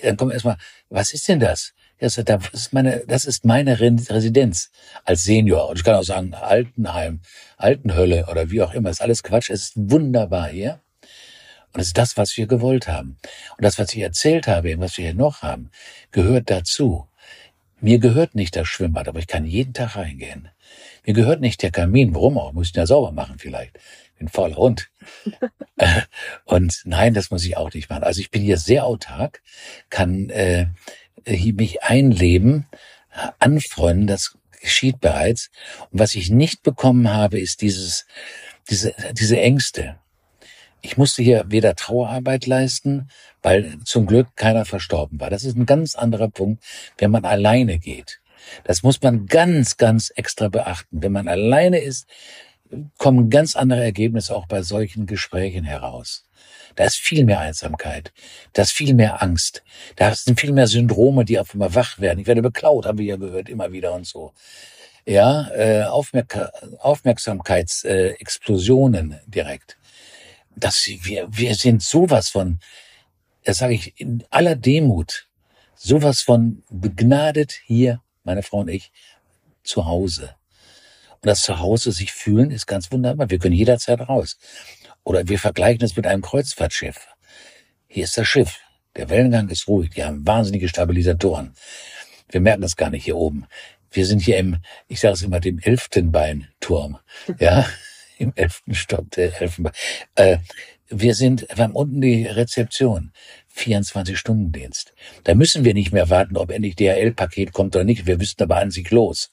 Dann 0.00 0.16
kommt 0.16 0.32
erstmal, 0.32 0.56
was 0.90 1.12
ist 1.12 1.26
denn 1.26 1.40
das? 1.40 1.72
Das 1.98 2.18
ist 2.18 2.72
meine, 2.72 3.04
das 3.06 3.24
ist 3.24 3.44
meine 3.44 3.80
Residenz 3.80 4.70
als 5.04 5.24
Senior. 5.24 5.68
Und 5.68 5.78
ich 5.78 5.84
kann 5.84 5.94
auch 5.94 6.02
sagen, 6.02 6.34
Altenheim, 6.34 7.20
Altenhölle 7.56 8.26
oder 8.30 8.50
wie 8.50 8.62
auch 8.62 8.74
immer. 8.74 8.90
ist 8.90 9.02
alles 9.02 9.22
Quatsch. 9.22 9.50
Es 9.50 9.62
ist 9.62 9.72
wunderbar 9.76 10.48
hier. 10.48 10.80
Und 11.72 11.80
es 11.80 11.88
ist 11.88 11.98
das, 11.98 12.16
was 12.16 12.36
wir 12.36 12.46
gewollt 12.46 12.86
haben. 12.86 13.18
Und 13.56 13.64
das, 13.64 13.78
was 13.78 13.92
ich 13.92 14.00
erzählt 14.00 14.46
habe, 14.46 14.78
was 14.78 14.96
wir 14.96 15.06
hier 15.06 15.14
noch 15.14 15.42
haben, 15.42 15.70
gehört 16.12 16.50
dazu. 16.50 17.08
Mir 17.80 17.98
gehört 17.98 18.34
nicht 18.34 18.56
das 18.56 18.68
Schwimmbad, 18.68 19.08
aber 19.08 19.18
ich 19.18 19.26
kann 19.26 19.44
jeden 19.44 19.74
Tag 19.74 19.96
reingehen. 19.96 20.48
Mir 21.04 21.14
gehört 21.14 21.40
nicht 21.40 21.62
der 21.62 21.70
Kamin. 21.70 22.14
Warum 22.14 22.38
auch? 22.38 22.52
Muss 22.52 22.68
ich 22.68 22.74
ihn 22.74 22.78
ja 22.78 22.86
sauber 22.86 23.12
machen 23.12 23.38
vielleicht. 23.38 23.76
Ich 24.12 24.18
bin 24.20 24.28
fauler 24.28 24.56
Hund. 24.56 24.88
und 26.44 26.80
nein, 26.84 27.12
das 27.12 27.30
muss 27.30 27.44
ich 27.44 27.56
auch 27.56 27.72
nicht 27.74 27.90
machen. 27.90 28.04
Also 28.04 28.20
ich 28.20 28.30
bin 28.30 28.42
hier 28.42 28.56
sehr 28.56 28.84
autark, 28.86 29.42
kann 29.90 30.30
äh, 30.30 30.68
mich 31.26 31.82
einleben, 31.82 32.66
anfreunden, 33.38 34.06
das 34.06 34.36
geschieht 34.60 35.00
bereits. 35.00 35.50
Und 35.90 36.00
was 36.00 36.14
ich 36.14 36.30
nicht 36.30 36.62
bekommen 36.62 37.12
habe, 37.12 37.38
ist 37.38 37.60
dieses, 37.60 38.06
diese, 38.68 38.94
diese 39.12 39.40
Ängste. 39.40 39.96
Ich 40.80 40.96
musste 40.96 41.22
hier 41.22 41.46
weder 41.48 41.76
Trauerarbeit 41.76 42.46
leisten, 42.46 43.08
weil 43.42 43.78
zum 43.84 44.06
Glück 44.06 44.28
keiner 44.36 44.64
verstorben 44.64 45.20
war. 45.20 45.30
Das 45.30 45.44
ist 45.44 45.56
ein 45.56 45.66
ganz 45.66 45.94
anderer 45.94 46.28
Punkt, 46.28 46.62
wenn 46.98 47.10
man 47.10 47.24
alleine 47.24 47.78
geht. 47.78 48.20
Das 48.64 48.82
muss 48.82 49.00
man 49.00 49.26
ganz, 49.26 49.78
ganz 49.78 50.12
extra 50.14 50.48
beachten. 50.48 51.02
Wenn 51.02 51.12
man 51.12 51.28
alleine 51.28 51.78
ist, 51.78 52.06
kommen 52.98 53.30
ganz 53.30 53.56
andere 53.56 53.82
Ergebnisse 53.82 54.34
auch 54.34 54.46
bei 54.46 54.62
solchen 54.62 55.06
Gesprächen 55.06 55.64
heraus. 55.64 56.26
Da 56.74 56.84
ist 56.84 56.96
viel 56.96 57.24
mehr 57.24 57.40
Einsamkeit. 57.40 58.12
Da 58.52 58.60
ist 58.62 58.72
viel 58.72 58.94
mehr 58.94 59.22
Angst. 59.22 59.62
Da 59.96 60.14
sind 60.14 60.40
viel 60.40 60.52
mehr 60.52 60.66
Syndrome, 60.66 61.24
die 61.24 61.38
auf 61.38 61.52
einmal 61.52 61.74
wach 61.74 61.98
werden. 61.98 62.20
Ich 62.20 62.26
werde 62.26 62.42
beklaut, 62.42 62.84
haben 62.86 62.98
wir 62.98 63.06
ja 63.06 63.16
gehört, 63.16 63.48
immer 63.48 63.72
wieder 63.72 63.94
und 63.94 64.06
so. 64.06 64.32
Ja, 65.06 65.48
äh, 65.50 65.84
Aufmerk 65.84 66.50
Aufmerksamkeitsexplosionen 66.78 69.12
äh, 69.12 69.20
direkt. 69.26 69.76
Das, 70.56 70.86
wir, 70.86 71.28
wir 71.30 71.54
sind 71.54 71.82
sowas 71.82 72.30
von, 72.30 72.58
das 73.44 73.58
sage 73.58 73.74
ich 73.74 74.00
in 74.00 74.24
aller 74.30 74.56
Demut, 74.56 75.28
sowas 75.74 76.22
von 76.22 76.62
begnadet 76.70 77.52
hier, 77.66 78.00
meine 78.22 78.42
Frau 78.42 78.60
und 78.60 78.68
ich, 78.68 78.92
zu 79.62 79.84
Hause. 79.84 80.34
Und 81.24 81.28
das 81.28 81.42
Zuhause 81.42 81.92
sich 81.92 82.12
fühlen 82.12 82.50
ist 82.50 82.66
ganz 82.66 82.92
wunderbar. 82.92 83.30
Wir 83.30 83.38
können 83.38 83.54
jederzeit 83.54 84.00
raus. 84.00 84.36
Oder 85.04 85.28
wir 85.28 85.38
vergleichen 85.38 85.84
es 85.84 85.96
mit 85.96 86.06
einem 86.06 86.22
Kreuzfahrtschiff. 86.22 87.08
Hier 87.86 88.04
ist 88.04 88.16
das 88.16 88.26
Schiff. 88.26 88.58
Der 88.96 89.10
Wellengang 89.10 89.48
ist 89.48 89.68
ruhig. 89.68 89.90
Die 89.90 90.04
haben 90.04 90.26
wahnsinnige 90.26 90.68
Stabilisatoren. 90.68 91.54
Wir 92.28 92.40
merken 92.40 92.62
das 92.62 92.76
gar 92.76 92.90
nicht 92.90 93.04
hier 93.04 93.16
oben. 93.16 93.46
Wir 93.90 94.06
sind 94.06 94.20
hier 94.20 94.38
im, 94.38 94.56
ich 94.88 95.00
sage 95.00 95.14
es 95.14 95.22
immer, 95.22 95.40
dem 95.40 95.58
Elftenbeinturm. 95.58 96.98
Ja, 97.38 97.66
im 98.18 98.32
elften 98.34 98.74
Stock 98.74 99.10
der 99.12 99.40
Elfenbein. 99.40 99.72
Äh, 100.14 100.38
wir 100.88 101.14
sind, 101.14 101.46
wir 101.54 101.64
haben 101.64 101.74
unten 101.74 102.00
die 102.00 102.26
Rezeption. 102.26 103.12
24-Stunden-Dienst. 103.56 104.94
Da 105.22 105.34
müssen 105.34 105.64
wir 105.64 105.74
nicht 105.74 105.92
mehr 105.92 106.10
warten, 106.10 106.36
ob 106.36 106.50
endlich 106.50 106.76
DHL-Paket 106.76 107.52
kommt 107.52 107.76
oder 107.76 107.84
nicht. 107.84 108.06
Wir 108.06 108.20
wüssten 108.20 108.42
aber 108.42 108.56
an 108.56 108.70
sich 108.70 108.90
los. 108.90 109.30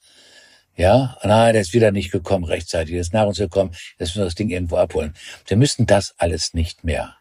Ja, 0.75 1.17
nein, 1.23 1.53
der 1.53 1.61
ist 1.61 1.73
wieder 1.73 1.91
nicht 1.91 2.11
gekommen 2.11 2.45
rechtzeitig, 2.45 2.93
der 2.93 3.01
ist 3.01 3.13
nach 3.13 3.25
uns 3.27 3.37
gekommen, 3.37 3.71
jetzt 3.99 4.09
müssen 4.09 4.19
wir 4.19 4.25
das 4.25 4.35
Ding 4.35 4.49
irgendwo 4.49 4.77
abholen. 4.77 5.13
Wir 5.45 5.57
müssen 5.57 5.85
das 5.85 6.15
alles 6.17 6.53
nicht 6.53 6.83
mehr. 6.83 7.17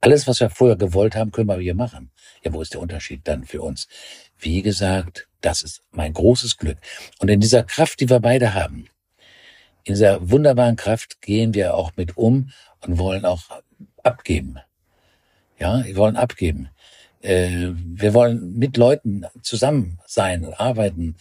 Alles, 0.00 0.26
was 0.26 0.40
wir 0.40 0.50
vorher 0.50 0.76
gewollt 0.76 1.16
haben, 1.16 1.30
können 1.30 1.48
wir 1.48 1.58
hier 1.58 1.74
machen. 1.74 2.10
Ja, 2.44 2.52
wo 2.52 2.60
ist 2.60 2.74
der 2.74 2.80
Unterschied 2.80 3.22
dann 3.24 3.44
für 3.44 3.62
uns? 3.62 3.88
Wie 4.38 4.62
gesagt, 4.62 5.28
das 5.40 5.62
ist 5.62 5.82
mein 5.90 6.12
großes 6.12 6.56
Glück. 6.56 6.78
Und 7.18 7.28
in 7.28 7.40
dieser 7.40 7.62
Kraft, 7.62 8.00
die 8.00 8.10
wir 8.10 8.20
beide 8.20 8.54
haben, 8.54 8.88
in 9.84 9.94
dieser 9.94 10.30
wunderbaren 10.30 10.76
Kraft 10.76 11.20
gehen 11.20 11.54
wir 11.54 11.74
auch 11.74 11.92
mit 11.96 12.16
um 12.16 12.50
und 12.80 12.98
wollen 12.98 13.24
auch 13.24 13.42
abgeben. 14.02 14.58
Ja, 15.58 15.84
wir 15.84 15.96
wollen 15.96 16.16
abgeben. 16.16 16.68
Äh, 17.20 17.70
wir 17.74 18.14
wollen 18.14 18.58
mit 18.58 18.76
Leuten 18.76 19.24
zusammen 19.42 19.98
sein, 20.06 20.52
arbeiten, 20.54 21.16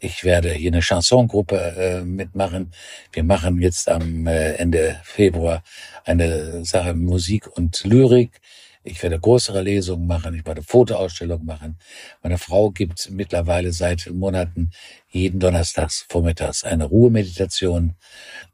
ich 0.00 0.24
werde 0.24 0.50
hier 0.52 0.70
eine 0.70 0.82
Chansongruppe 0.82 1.56
äh, 1.56 2.00
mitmachen. 2.02 2.72
Wir 3.12 3.24
machen 3.24 3.60
jetzt 3.60 3.88
am 3.88 4.26
äh, 4.26 4.52
Ende 4.54 5.00
Februar 5.04 5.62
eine 6.04 6.64
Sache 6.64 6.94
Musik 6.94 7.46
und 7.56 7.84
Lyrik. 7.84 8.40
Ich 8.84 9.02
werde 9.02 9.20
größere 9.20 9.62
Lesungen 9.62 10.06
machen, 10.06 10.34
ich 10.34 10.46
werde 10.46 10.62
Fotoausstellungen 10.62 11.44
machen. 11.44 11.78
Meine 12.22 12.38
Frau 12.38 12.70
gibt 12.70 13.10
mittlerweile 13.10 13.72
seit 13.72 14.08
Monaten 14.10 14.70
jeden 15.10 15.40
Donnerstags 15.40 16.06
vormittags 16.08 16.64
eine 16.64 16.84
Ruhemeditation. 16.84 17.96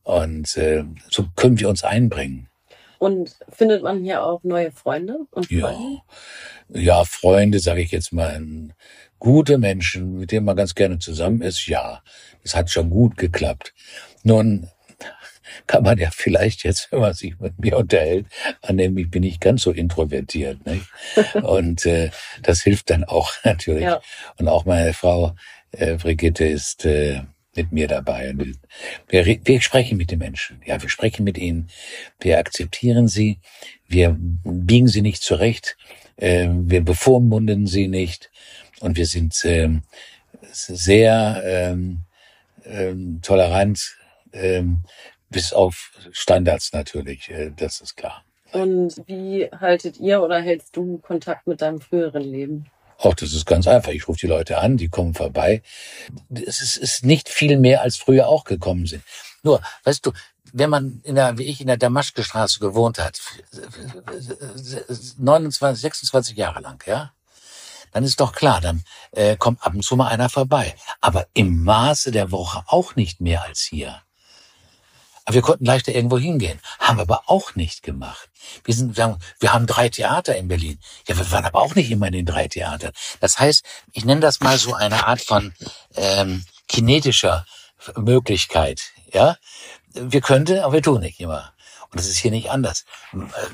Und 0.03 0.57
äh, 0.57 0.85
so 1.11 1.27
können 1.37 1.61
wir 1.61 1.69
uns 1.69 1.85
einbringen. 1.85 2.49
Und 2.99 3.37
findet 3.51 3.83
man 3.83 4.03
hier 4.03 4.25
auch 4.25 4.43
neue 4.45 4.73
Freunde 4.73 5.19
und 5.31 5.47
Freunde? 5.47 6.01
Ja, 6.69 6.81
ja 6.81 7.05
Freunde, 7.05 7.59
sage 7.61 7.83
ich 7.83 7.91
jetzt 7.91 8.13
mal 8.13 8.35
gute 9.19 9.59
Menschen, 9.59 10.19
mit 10.19 10.33
denen 10.33 10.47
man 10.47 10.57
ganz 10.57 10.75
gerne 10.75 10.99
zusammen 10.99 11.43
ist, 11.43 11.67
ja, 11.67 12.03
es 12.43 12.55
hat 12.55 12.71
schon 12.71 12.91
gut 12.91 13.17
geklappt. 13.17 13.75
Nun 14.23 14.69
kann 15.67 15.83
man 15.83 15.99
ja 15.99 16.11
vielleicht 16.11 16.65
jetzt, 16.65 16.91
wenn 16.91 17.01
man 17.01 17.15
sich 17.15 17.39
mit 17.39 17.59
mir 17.59 17.79
unterhält, 17.79 18.27
annehmen, 18.63 18.99
ich 18.99 19.11
bin 19.11 19.23
nicht 19.23 19.41
ganz 19.41 19.63
so 19.63 19.71
introvertiert. 19.71 20.65
Nicht? 20.67 20.87
Und 21.43 21.87
äh, 21.87 22.11
das 22.43 22.63
hilft 22.63 22.91
dann 22.91 23.05
auch 23.05 23.33
natürlich. 23.45 23.85
Ja. 23.85 24.01
Und 24.39 24.49
auch 24.49 24.65
meine 24.65 24.93
Frau 24.93 25.35
äh, 25.73 25.97
Brigitte 25.97 26.45
ist 26.45 26.85
äh, 26.85 27.23
mit 27.57 27.73
mir 27.73 27.87
dabei. 27.87 28.35
Wir, 29.09 29.39
wir 29.45 29.61
sprechen 29.61 29.97
mit 29.97 30.11
den 30.11 30.19
Menschen. 30.19 30.61
Ja, 30.67 30.81
wir 30.83 30.89
sprechen 30.89 31.25
mit 31.25 31.39
ihnen. 31.39 31.69
Wir 32.21 32.39
akzeptieren 32.39 33.07
sie. 33.07 33.39
Wir 33.87 34.17
biegen 34.19 34.89
sie 34.89 35.03
nicht 35.03 35.23
zurecht. 35.23 35.77
Äh, 36.17 36.49
wir 36.51 36.81
bevormunden 36.81 37.67
sie 37.67 37.89
nicht. 37.89 38.31
Und 38.81 38.97
wir 38.97 39.07
sind 39.07 39.41
ähm, 39.45 39.83
sehr 40.53 41.43
ähm, 41.45 42.01
ähm, 42.65 43.21
tolerant, 43.23 43.97
ähm, 44.33 44.83
bis 45.31 45.53
auf 45.53 45.93
Standards 46.13 46.73
natürlich, 46.73 47.31
äh, 47.31 47.51
das 47.57 47.81
ist 47.81 47.97
klar. 47.97 48.25
Und 48.53 49.03
wie 49.07 49.49
haltet 49.51 49.99
ihr 49.99 50.23
oder 50.23 50.41
hältst 50.41 50.77
du 50.77 50.99
Kontakt 50.99 51.47
mit 51.47 51.61
deinem 51.61 51.81
früheren 51.81 52.23
Leben? 52.23 52.67
Auch 52.99 53.15
das 53.15 53.33
ist 53.33 53.47
ganz 53.47 53.67
einfach. 53.67 53.91
Ich 53.91 54.07
rufe 54.07 54.21
die 54.21 54.29
Leute 54.29 54.59
an, 54.59 54.77
die 54.77 54.89
kommen 54.89 55.15
vorbei. 55.15 55.63
Es 56.33 56.61
ist, 56.61 56.77
ist 56.77 57.05
nicht 57.05 57.29
viel 57.29 57.59
mehr, 57.59 57.83
als 57.83 57.97
früher 57.97 58.29
auch 58.29 58.45
gekommen 58.45 58.87
sind. 58.87 59.03
Nur, 59.43 59.61
weißt 59.83 60.07
du, 60.07 60.13
wenn 60.53 60.71
man 60.71 61.01
in 61.03 61.17
der, 61.17 61.37
wie 61.37 61.45
ich 61.45 61.61
in 61.61 61.67
der 61.67 61.77
Damaschke-Straße 61.77 62.61
gewohnt 62.61 63.01
hat, 63.01 63.21
29, 65.19 65.83
26 65.83 66.37
Jahre 66.37 66.61
lang, 66.61 66.83
ja, 66.87 67.13
dann 67.95 68.05
ist 68.05 68.21
doch 68.21 68.33
klar, 68.33 68.61
dann 68.61 68.85
äh, 69.13 69.37
kommt 69.37 69.65
ab 69.65 69.73
und 69.73 69.85
zu 69.85 69.95
mal 69.95 70.09
einer 70.09 70.29
vorbei. 70.29 70.75
Aber 71.01 71.29
im 71.33 71.63
Maße 71.63 72.11
der 72.11 72.33
Woche 72.33 72.65
auch 72.67 72.97
nicht 72.97 73.21
mehr 73.21 73.45
als 73.45 73.63
hier. 73.63 74.03
Aber 75.25 75.35
wir 75.37 75.43
konnten 75.43 75.65
leichter 75.65 75.95
irgendwo 75.95 76.19
hingehen. 76.19 76.61
Haben 76.81 76.99
aber 76.99 77.23
auch 77.27 77.55
nicht 77.55 77.85
gemacht. 77.85 78.29
Wir, 78.65 78.75
sind, 78.75 78.97
wir 78.97 79.53
haben 79.53 79.67
drei 79.67 79.89
Theater 79.89 80.37
in 80.37 80.49
Berlin. 80.49 80.81
Ja, 81.07 81.17
wir 81.17 81.31
waren 81.31 81.45
aber 81.45 81.63
auch 81.63 81.77
nicht 81.77 81.91
immer 81.91 82.09
in 82.09 82.13
den 82.15 82.27
drei 82.27 82.49
Theatern. 82.49 82.93
Das 83.21 83.39
heißt, 83.39 83.65
ich 83.93 84.05
nenne 84.05 84.21
das 84.21 84.41
mal 84.41 84.59
so 84.59 84.75
eine 84.75 85.07
Art 85.07 85.21
von 85.21 85.55
ähm, 85.95 86.45
kinetischer 86.69 87.47
Möglichkeit. 87.97 88.83
Ja, 89.13 89.37
wir 89.93 90.21
könnten, 90.21 90.59
aber 90.59 90.73
wir 90.75 90.83
tun 90.83 91.01
nicht 91.01 91.21
immer. 91.21 91.54
Und 91.95 92.01
das 92.01 92.09
ist 92.09 92.17
hier 92.17 92.33
nicht 92.33 92.51
anders. 92.51 92.85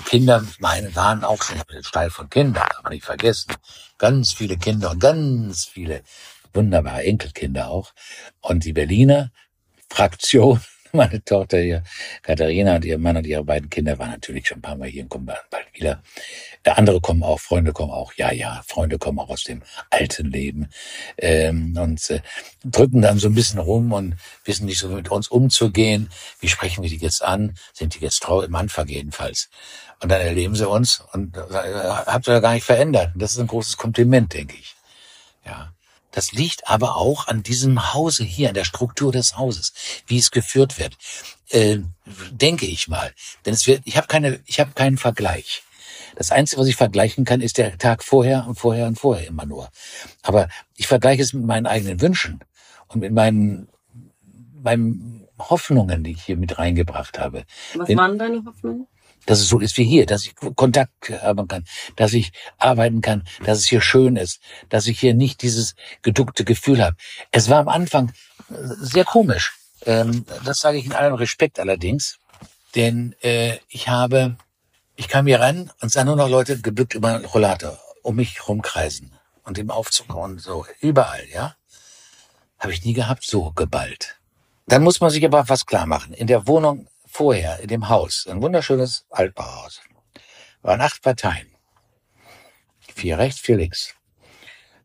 Kinder, 0.06 0.42
meine, 0.60 0.96
waren 0.96 1.24
auch 1.24 1.42
ein 1.50 1.84
Stall 1.84 2.08
von 2.08 2.30
Kindern, 2.30 2.66
aber 2.78 2.88
nicht 2.88 3.04
vergessen. 3.04 3.52
Ganz 3.98 4.32
viele 4.32 4.56
Kinder 4.56 4.92
und 4.92 4.98
ganz 4.98 5.66
viele 5.66 6.02
wunderbare 6.54 7.04
Enkelkinder 7.04 7.68
auch. 7.68 7.92
Und 8.40 8.64
die 8.64 8.72
Berliner 8.72 9.30
Fraktion, 9.90 10.58
meine 10.92 11.22
Tochter 11.24 11.58
hier, 11.58 11.82
Katharina 12.22 12.76
und 12.76 12.84
ihr 12.84 12.98
Mann 12.98 13.16
und 13.16 13.26
ihre 13.26 13.44
beiden 13.44 13.70
Kinder 13.70 13.98
waren 13.98 14.10
natürlich 14.10 14.46
schon 14.46 14.58
ein 14.58 14.62
paar 14.62 14.76
Mal 14.76 14.88
hier 14.88 15.04
und 15.04 15.08
kommen 15.08 15.26
bald 15.26 15.66
wieder. 15.72 16.02
Andere 16.64 17.00
kommen 17.00 17.22
auch, 17.22 17.40
Freunde 17.40 17.72
kommen 17.72 17.92
auch. 17.92 18.12
Ja, 18.14 18.32
ja, 18.32 18.62
Freunde 18.66 18.98
kommen 18.98 19.18
auch 19.18 19.30
aus 19.30 19.44
dem 19.44 19.62
alten 19.90 20.30
Leben 20.30 20.68
ähm, 21.16 21.76
und 21.76 22.10
äh, 22.10 22.20
drücken 22.64 23.02
dann 23.02 23.18
so 23.18 23.28
ein 23.28 23.34
bisschen 23.34 23.60
rum 23.60 23.92
und 23.92 24.16
wissen 24.44 24.66
nicht 24.66 24.78
so 24.78 24.88
mit 24.88 25.10
uns 25.10 25.28
umzugehen. 25.28 26.10
Wie 26.40 26.48
sprechen 26.48 26.82
wir 26.82 26.90
die 26.90 26.98
jetzt 26.98 27.22
an? 27.22 27.54
Sind 27.72 27.94
die 27.94 28.00
jetzt 28.00 28.22
traurig? 28.22 28.48
Am 28.48 28.56
Anfang 28.56 28.88
jedenfalls. 28.88 29.48
Und 30.02 30.10
dann 30.10 30.20
erleben 30.20 30.54
sie 30.54 30.68
uns 30.68 31.02
und 31.12 31.36
äh, 31.36 31.40
habt 31.40 32.28
ihr 32.28 32.40
gar 32.40 32.54
nicht 32.54 32.64
verändert. 32.64 33.14
Und 33.14 33.22
das 33.22 33.32
ist 33.32 33.38
ein 33.38 33.46
großes 33.46 33.76
Kompliment, 33.76 34.32
denke 34.34 34.56
ich. 34.58 34.74
Ja. 35.46 35.72
Das 36.10 36.32
liegt 36.32 36.68
aber 36.68 36.96
auch 36.96 37.28
an 37.28 37.42
diesem 37.42 37.94
Hause 37.94 38.24
hier, 38.24 38.48
an 38.48 38.54
der 38.54 38.64
Struktur 38.64 39.12
des 39.12 39.36
Hauses, 39.36 39.72
wie 40.06 40.18
es 40.18 40.30
geführt 40.30 40.78
wird. 40.78 40.96
Äh, 41.50 41.78
denke 42.30 42.66
ich 42.66 42.88
mal. 42.88 43.12
Denn 43.44 43.54
es 43.54 43.66
wird, 43.66 43.82
ich 43.84 43.96
habe 43.96 44.06
keine, 44.06 44.40
ich 44.46 44.60
habe 44.60 44.72
keinen 44.72 44.98
Vergleich. 44.98 45.62
Das 46.16 46.30
Einzige, 46.30 46.60
was 46.60 46.68
ich 46.68 46.76
vergleichen 46.76 47.24
kann, 47.24 47.40
ist 47.40 47.58
der 47.58 47.78
Tag 47.78 48.04
vorher 48.04 48.46
und 48.46 48.56
vorher 48.56 48.86
und 48.86 48.98
vorher 48.98 49.26
immer 49.26 49.46
nur. 49.46 49.70
Aber 50.22 50.48
ich 50.76 50.86
vergleiche 50.86 51.22
es 51.22 51.32
mit 51.32 51.44
meinen 51.44 51.66
eigenen 51.66 52.00
Wünschen 52.00 52.40
und 52.88 53.00
mit 53.00 53.12
meinen, 53.12 53.68
meinen 54.62 55.28
Hoffnungen, 55.38 56.04
die 56.04 56.12
ich 56.12 56.22
hier 56.22 56.36
mit 56.36 56.58
reingebracht 56.58 57.18
habe. 57.18 57.44
Was 57.74 57.86
Denn, 57.86 57.98
waren 57.98 58.18
deine 58.18 58.44
Hoffnungen? 58.44 58.86
Dass 59.30 59.38
es 59.38 59.48
so 59.48 59.60
ist 59.60 59.76
wie 59.76 59.84
hier, 59.84 60.06
dass 60.06 60.24
ich 60.24 60.34
Kontakt 60.34 61.08
haben 61.22 61.46
kann, 61.46 61.64
dass 61.94 62.14
ich 62.14 62.32
arbeiten 62.58 63.00
kann, 63.00 63.22
dass 63.44 63.58
es 63.58 63.66
hier 63.66 63.80
schön 63.80 64.16
ist, 64.16 64.40
dass 64.70 64.88
ich 64.88 64.98
hier 64.98 65.14
nicht 65.14 65.42
dieses 65.42 65.76
geduckte 66.02 66.44
Gefühl 66.44 66.82
habe. 66.82 66.96
Es 67.30 67.48
war 67.48 67.60
am 67.60 67.68
Anfang 67.68 68.08
äh, 68.50 68.54
sehr 68.80 69.04
komisch. 69.04 69.56
Ähm, 69.86 70.24
das 70.44 70.58
sage 70.58 70.78
ich 70.78 70.86
in 70.86 70.94
allem 70.94 71.14
Respekt 71.14 71.60
allerdings, 71.60 72.18
denn 72.74 73.14
äh, 73.22 73.58
ich 73.68 73.86
habe 73.86 74.36
ich 74.96 75.06
kam 75.06 75.28
hier 75.28 75.38
rein 75.38 75.70
und 75.80 75.92
sah 75.92 76.02
nur 76.02 76.16
noch 76.16 76.28
Leute 76.28 76.60
gebückt 76.60 76.94
über 76.94 77.16
den 77.16 77.24
Rollator 77.24 77.78
um 78.02 78.16
mich 78.16 78.48
rumkreisen 78.48 79.12
und 79.44 79.58
im 79.58 79.70
Aufzug 79.70 80.12
und 80.12 80.40
so. 80.40 80.66
Überall, 80.80 81.24
ja. 81.32 81.54
Habe 82.58 82.72
ich 82.72 82.84
nie 82.84 82.94
gehabt, 82.94 83.22
so 83.22 83.52
geballt. 83.52 84.16
Dann 84.66 84.82
muss 84.82 85.00
man 85.00 85.10
sich 85.10 85.24
aber 85.24 85.48
was 85.48 85.66
klar 85.66 85.86
machen. 85.86 86.14
In 86.14 86.26
der 86.26 86.48
Wohnung 86.48 86.88
vorher, 87.10 87.60
in 87.60 87.68
dem 87.68 87.88
Haus, 87.88 88.26
ein 88.28 88.40
wunderschönes 88.40 89.06
Altbauhaus, 89.10 89.80
waren 90.62 90.80
acht 90.80 91.02
Parteien. 91.02 91.54
Vier 92.94 93.18
rechts, 93.18 93.40
vier 93.40 93.56
links. 93.56 93.94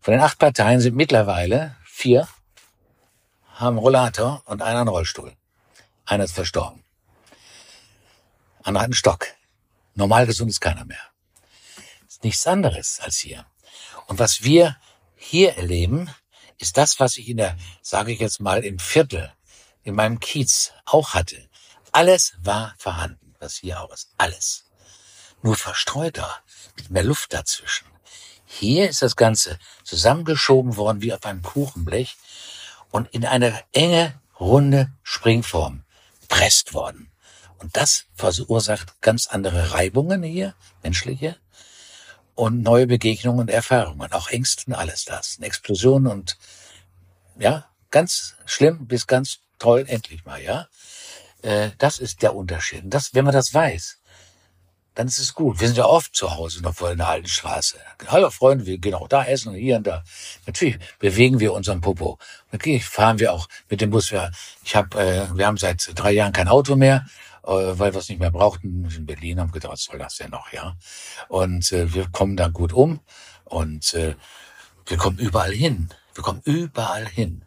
Von 0.02 0.14
den 0.14 0.22
acht 0.22 0.40
Parteien 0.40 0.80
sind 0.80 0.96
mittlerweile 0.96 1.76
vier 1.84 2.28
haben 3.56 3.78
Rollator 3.78 4.44
und 4.46 4.62
einer 4.62 4.82
einen 4.82 4.90
Rollstuhl. 4.90 5.34
Einer 6.06 6.26
ist 6.26 6.36
verstorben. 6.36 6.84
Einer 8.64 8.80
hat 8.80 8.86
einen 8.86 8.94
Stock. 8.94 9.28
Normal 9.94 10.26
gesund 10.26 10.52
ist 10.52 10.60
keiner 10.60 10.86
mehr. 10.86 11.00
ist 12.08 12.24
nichts 12.24 12.46
anderes 12.46 13.00
als 13.00 13.18
hier. 13.18 13.46
Und 14.08 14.20
was 14.20 14.44
wir 14.44 14.78
hier 15.16 15.56
erleben, 15.56 16.10
ist 16.58 16.78
das, 16.78 17.00
was 17.00 17.18
ich 17.18 17.30
in 17.30 17.38
der, 17.38 17.58
sage 17.82 18.12
ich 18.12 18.20
jetzt 18.20 18.42
mal, 18.42 18.64
im 18.64 18.78
Viertel, 18.80 19.34
in 19.84 19.96
meinem 19.96 20.20
Kiez 20.20 20.74
auch 20.86 21.14
hatte. 21.14 21.50
Alles 21.96 22.34
war 22.44 22.76
vorhanden, 22.78 23.36
was 23.40 23.56
hier 23.56 23.80
auch 23.80 23.90
ist. 23.94 24.10
Alles. 24.18 24.66
Nur 25.42 25.56
verstreuter, 25.56 26.44
mit 26.76 26.90
mehr 26.90 27.06
Luft 27.06 27.32
dazwischen. 27.32 27.88
Hier 28.44 28.90
ist 28.90 29.02
das 29.02 29.16
Ganze 29.16 29.58
zusammengeschoben 29.86 30.76
worden 30.76 31.02
wie 31.02 31.14
auf 31.14 31.24
einem 31.26 31.42
Kuchenblech 31.42 32.18
und 32.92 33.08
in 33.14 33.26
eine 33.26 33.64
enge, 33.72 34.20
runde 34.38 34.92
Springform 35.04 35.86
presst 36.28 36.74
worden. 36.74 37.14
Und 37.60 37.78
das 37.78 38.04
verursacht 38.14 39.00
ganz 39.00 39.28
andere 39.28 39.72
Reibungen 39.72 40.22
hier, 40.22 40.54
menschliche, 40.84 41.38
und 42.34 42.62
neue 42.62 42.88
Begegnungen 42.88 43.40
und 43.40 43.50
Erfahrungen, 43.50 44.12
auch 44.12 44.28
Ängste 44.28 44.66
und 44.68 44.74
alles 44.74 45.06
das. 45.06 45.36
Eine 45.38 45.48
Explosion 45.48 46.08
und 46.08 46.38
ja, 47.40 47.70
ganz 47.90 48.36
schlimm 48.46 48.86
bis 48.86 49.08
ganz 49.08 49.40
toll, 49.60 49.86
endlich 49.88 50.26
mal, 50.26 50.44
ja. 50.44 50.68
Äh, 51.46 51.72
das 51.78 52.00
ist 52.00 52.24
der 52.24 52.36
Unterschied. 52.36 52.84
Und 52.84 52.90
das, 52.94 53.14
wenn 53.14 53.24
man 53.24 53.34
das 53.34 53.54
weiß, 53.54 54.00
dann 54.96 55.08
ist 55.08 55.20
es 55.20 55.34
gut. 55.36 55.60
Wir 55.60 55.68
sind 55.68 55.78
ja 55.78 55.86
oft 55.86 56.16
zu 56.16 56.36
Hause 56.36 56.64
noch 56.64 56.74
vor 56.74 56.90
in 56.90 56.98
der 56.98 57.10
alten 57.10 57.28
Straße. 57.28 57.78
Hallo 58.08 58.32
Freunde, 58.32 58.66
wir 58.66 58.78
gehen 58.80 58.96
auch 58.96 59.08
da 59.08 59.26
essen 59.26 59.50
und 59.50 59.56
hier 59.56 59.76
und 59.76 59.86
da. 59.86 60.04
Natürlich 60.48 60.80
bewegen 61.00 61.40
wir 61.40 61.54
unseren 61.54 61.82
Popo. 61.82 62.18
Okay, 62.52 62.80
fahren 62.80 63.20
wir 63.20 63.32
auch 63.34 63.48
mit 63.70 63.82
dem 63.82 63.92
Bus. 63.92 64.12
Wir, 64.12 64.32
ich 64.64 64.76
hab, 64.76 64.96
äh, 64.96 65.28
wir 65.38 65.46
haben 65.46 65.58
seit 65.58 65.88
drei 65.94 66.14
Jahren 66.14 66.32
kein 66.34 66.48
Auto 66.48 66.76
mehr, 66.76 67.06
äh, 67.44 67.50
weil 67.52 67.94
wir 67.94 68.00
es 68.00 68.10
nicht 68.10 68.20
mehr 68.20 68.32
brauchten. 68.32 68.90
In 68.90 69.06
Berlin 69.06 69.40
haben 69.40 69.52
gedacht, 69.52 69.74
was 69.74 69.84
soll 69.84 70.00
das 70.00 70.16
denn 70.16 70.32
noch, 70.32 70.52
ja? 70.52 70.76
Und 71.28 71.72
äh, 71.74 71.94
wir 71.94 72.10
kommen 72.10 72.38
da 72.38 72.48
gut 72.48 72.74
um 72.74 73.02
und 73.44 73.94
äh, 73.94 74.16
wir 74.88 74.98
kommen 74.98 75.20
überall 75.20 75.52
hin. 75.52 75.90
Wir 76.16 76.24
kommen 76.24 76.42
überall 76.46 77.06
hin. 77.06 77.45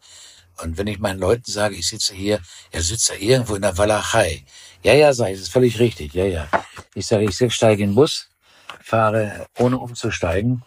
Und 0.63 0.79
wenn 0.79 0.87
ich 0.87 0.99
meinen 0.99 1.21
Leuten 1.21 1.51
sage, 1.51 1.75
ich 1.77 1.89
sitze 1.89 2.15
hier, 2.15 2.41
er 2.71 2.83
sitzt 2.83 3.11
da 3.11 3.15
irgendwo 3.15 3.55
in 3.55 3.63
der 3.63 3.77
Walachei. 3.79 4.45
Ja, 4.83 4.95
ja, 4.95 5.13
sage 5.13 5.33
ich, 5.33 5.39
das 5.39 5.49
ist 5.49 5.53
völlig 5.53 5.79
richtig. 5.79 6.15
Ja, 6.15 6.25
ja. 6.25 6.49
Ich 6.95 7.07
sage, 7.07 7.25
ich 7.25 7.55
steige 7.55 7.83
in 7.83 7.91
den 7.91 7.95
Bus, 7.95 8.29
fahre 8.81 9.47
ohne 9.59 9.79
umzusteigen 9.79 10.63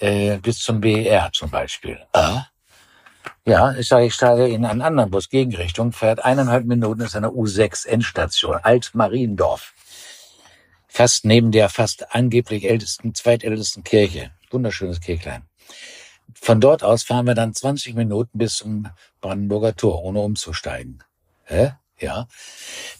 äh, 0.00 0.38
bis 0.38 0.58
zum 0.58 0.80
BER 0.80 1.30
zum 1.32 1.50
Beispiel. 1.50 1.98
Ah? 2.12 2.46
Ja, 3.44 3.74
ich 3.74 3.88
sage, 3.88 4.06
ich 4.06 4.14
steige 4.14 4.48
in 4.48 4.64
einen 4.64 4.82
anderen 4.82 5.10
Bus, 5.10 5.28
Gegenrichtung, 5.28 5.92
fährt 5.92 6.24
eineinhalb 6.24 6.64
Minuten, 6.64 7.02
ist 7.02 7.16
eine 7.16 7.28
U6 7.28 7.86
Endstation, 7.86 8.56
Alt-Mariendorf. 8.56 9.72
Fast 10.88 11.24
neben 11.24 11.52
der 11.52 11.68
fast 11.68 12.14
angeblich 12.14 12.64
ältesten, 12.68 13.14
zweitältesten 13.14 13.84
Kirche. 13.84 14.30
Wunderschönes 14.50 15.00
Kirchlein. 15.00 15.42
Von 16.34 16.60
dort 16.60 16.82
aus 16.82 17.02
fahren 17.02 17.26
wir 17.26 17.34
dann 17.34 17.54
20 17.54 17.94
Minuten 17.94 18.38
bis 18.38 18.56
zum 18.56 18.88
Brandenburger 19.20 19.74
Tor, 19.74 20.02
ohne 20.02 20.20
umzusteigen. 20.20 21.02
Hä? 21.44 21.72
Ja, 21.98 22.28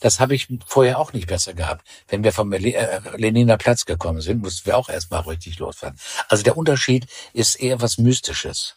das 0.01 0.21
habe 0.21 0.35
ich 0.35 0.49
vorher 0.67 0.99
auch 0.99 1.13
nicht 1.13 1.27
besser 1.27 1.53
gehabt. 1.53 1.87
Wenn 2.09 2.25
wir 2.25 2.33
vom 2.33 2.51
äh, 2.53 3.01
Leniner 3.17 3.59
Platz 3.59 3.85
gekommen 3.85 4.23
sind, 4.23 4.43
mussten 4.43 4.67
wir 4.67 4.77
auch 4.79 4.89
erstmal 4.89 5.21
richtig 5.21 5.59
losfahren. 5.59 5.99
Also 6.29 6.43
der 6.43 6.57
Unterschied 6.57 7.07
ist 7.35 7.57
eher 7.57 7.83
was 7.83 7.99
Mystisches 7.99 8.77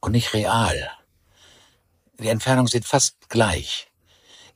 und 0.00 0.12
nicht 0.12 0.34
real. 0.34 0.90
Die 2.20 2.28
Entfernungen 2.28 2.68
sind 2.68 2.84
fast 2.84 3.30
gleich. 3.30 3.88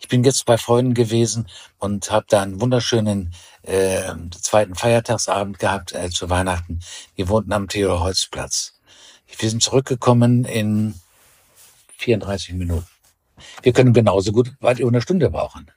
Ich 0.00 0.08
bin 0.08 0.22
jetzt 0.22 0.44
bei 0.44 0.58
Freunden 0.58 0.94
gewesen 0.94 1.48
und 1.78 2.10
habe 2.10 2.26
da 2.28 2.42
einen 2.42 2.60
wunderschönen 2.60 3.34
äh, 3.62 4.14
zweiten 4.40 4.74
Feiertagsabend 4.74 5.58
gehabt 5.58 5.92
äh, 5.92 6.10
zu 6.10 6.28
Weihnachten. 6.30 6.80
Die 7.16 7.28
wohnten 7.28 7.52
am 7.52 7.68
Theodor-Holz-Platz. 7.68 8.77
Wir 9.36 9.50
sind 9.50 9.62
zurückgekommen 9.62 10.44
in 10.44 10.94
34 11.98 12.54
Minuten. 12.54 12.86
Wir 13.62 13.72
können 13.72 13.92
genauso 13.92 14.32
gut 14.32 14.52
weit 14.60 14.78
über 14.78 14.88
eine 14.88 15.02
Stunde 15.02 15.30
brauchen. 15.30 15.70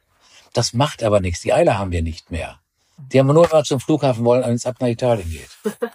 Das 0.54 0.74
macht 0.74 1.04
aber 1.04 1.20
nichts. 1.20 1.42
Die 1.42 1.54
Eile 1.54 1.78
haben 1.78 1.92
wir 1.92 2.02
nicht 2.02 2.32
mehr. 2.32 2.60
Die 2.98 3.20
haben 3.20 3.28
nur 3.28 3.48
mal 3.48 3.64
zum 3.64 3.80
Flughafen 3.80 4.24
wollen, 4.26 4.44
wenn 4.44 4.54
es 4.54 4.66
ab 4.66 4.78
nach 4.80 4.88
Italien 4.88 5.30
geht. 5.30 5.50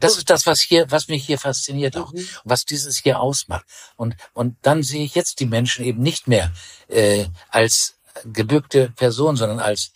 Das 0.00 0.16
ist 0.16 0.30
das, 0.30 0.46
was 0.46 0.60
hier, 0.60 0.90
was 0.90 1.08
mich 1.08 1.26
hier 1.26 1.38
fasziniert 1.38 1.96
auch, 1.96 2.12
mhm. 2.12 2.26
was 2.44 2.64
dieses 2.64 2.96
hier 2.96 3.20
ausmacht. 3.20 3.66
Und 3.96 4.16
und 4.32 4.56
dann 4.62 4.82
sehe 4.82 5.04
ich 5.04 5.14
jetzt 5.14 5.40
die 5.40 5.46
Menschen 5.46 5.84
eben 5.84 6.02
nicht 6.02 6.26
mehr 6.26 6.52
äh, 6.88 7.26
als 7.50 7.96
gebückte 8.24 8.90
Person, 8.90 9.36
sondern 9.36 9.60
als 9.60 9.92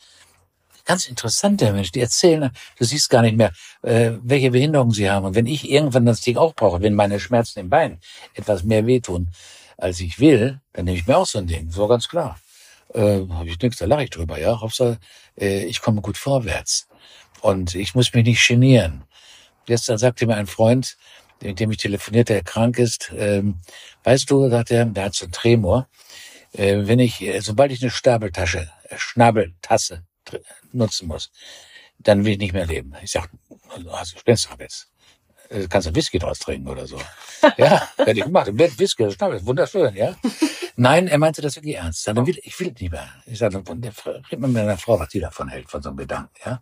ganz 0.89 1.07
interessante 1.07 1.70
Menschen. 1.72 1.93
Die 1.93 2.01
erzählen, 2.01 2.51
du 2.76 2.84
siehst 2.84 3.11
gar 3.11 3.22
nicht 3.22 3.36
mehr, 3.36 3.53
äh, 3.82 4.12
welche 4.22 4.51
Behinderungen 4.51 4.91
sie 4.91 5.09
haben. 5.09 5.26
Und 5.26 5.34
wenn 5.34 5.47
ich 5.47 5.70
irgendwann 5.70 6.07
das 6.07 6.22
Ding 6.22 6.36
auch 6.39 6.55
brauche, 6.55 6.80
wenn 6.80 6.95
meine 6.95 7.20
Schmerzen 7.20 7.61
im 7.61 7.68
Bein 7.68 8.01
etwas 8.34 8.64
mehr 8.64 8.86
wehtun, 8.86 9.30
als 9.76 10.01
ich 10.01 10.18
will, 10.18 10.61
dann 10.72 10.86
nehme 10.86 10.97
ich 10.97 11.07
mir 11.07 11.16
auch 11.16 11.26
so 11.26 11.39
ein 11.39 11.47
Ding. 11.47 11.70
So 11.70 11.86
ganz 11.86 12.09
klar. 12.09 12.41
Äh, 12.95 13.20
Habe 13.28 13.49
ich 13.49 13.61
nichts, 13.61 13.78
da 13.78 13.84
lache 13.84 14.05
ich 14.05 14.11
drüber, 14.11 14.41
ja. 14.41 14.61
Hauptsache, 14.61 14.99
äh, 15.39 15.64
ich 15.66 15.82
komme 15.82 16.01
gut 16.01 16.16
vorwärts. 16.16 16.89
Und 17.43 17.74
ich 17.74 17.95
muss 17.95 18.12
mich 18.14 18.24
nicht 18.24 18.49
genieren. 18.49 19.05
Gestern 19.66 19.99
sagte 19.99 20.26
mir 20.26 20.36
ein 20.36 20.47
Freund, 20.47 20.97
mit 21.43 21.61
dem 21.61 21.70
ich 21.70 21.76
telefonierte, 21.76 22.32
der 22.32 22.43
krank 22.43 22.78
ist, 22.78 23.12
ähm, 23.14 23.61
weißt 24.05 24.28
du, 24.30 24.49
sagt 24.49 24.70
er, 24.70 24.86
der 24.86 25.05
hat 25.05 25.14
so 25.14 25.26
einen 25.26 25.32
Tremor, 25.32 25.86
äh, 26.53 26.78
wenn 26.86 26.99
ich, 26.99 27.20
äh, 27.20 27.41
sobald 27.41 27.70
ich 27.72 27.82
eine 27.82 27.91
Stabeltasche, 27.91 28.70
äh, 28.89 28.97
Schnabeltasse 28.97 30.07
nutzen 30.72 31.09
muss, 31.09 31.31
dann 31.99 32.24
will 32.24 32.33
ich 32.33 32.39
nicht 32.39 32.53
mehr 32.53 32.66
leben. 32.66 32.95
Ich 33.03 33.11
sag, 33.11 33.31
hast 33.91 34.14
du 34.14 34.18
Spensterwitz? 34.18 34.89
Äh, 35.51 35.66
kannst 35.68 35.89
du 35.89 35.95
Whisky 35.95 36.18
draus 36.18 36.39
trinken 36.39 36.68
oder 36.68 36.87
so. 36.87 37.01
ja, 37.57 37.89
hätte 37.97 38.18
ich 38.18 38.24
gemacht. 38.24 38.49
Whisky, 38.53 39.05
das 39.05 39.14
ist 39.14 39.47
wunderschön, 39.47 39.95
ja. 39.95 40.16
Nein, 40.76 41.09
er 41.09 41.18
meinte 41.18 41.43
das 41.43 41.57
wirklich 41.57 41.76
ernst. 41.76 42.07
Dann 42.07 42.26
will, 42.26 42.39
ich 42.43 42.59
will 42.61 42.68
nicht 42.79 42.93
mehr. 42.93 43.09
Ich 43.26 43.39
sage, 43.39 43.59
red 43.59 44.39
mal 44.39 44.49
mit 44.49 44.62
einer 44.62 44.79
Frau, 44.79 44.99
was 44.99 45.09
die 45.09 45.20
davon 45.20 45.49
hält, 45.49 45.70
von 45.70 45.83
so 45.83 45.89
einem 45.89 45.99
Gedanken, 45.99 46.31
ja. 46.45 46.61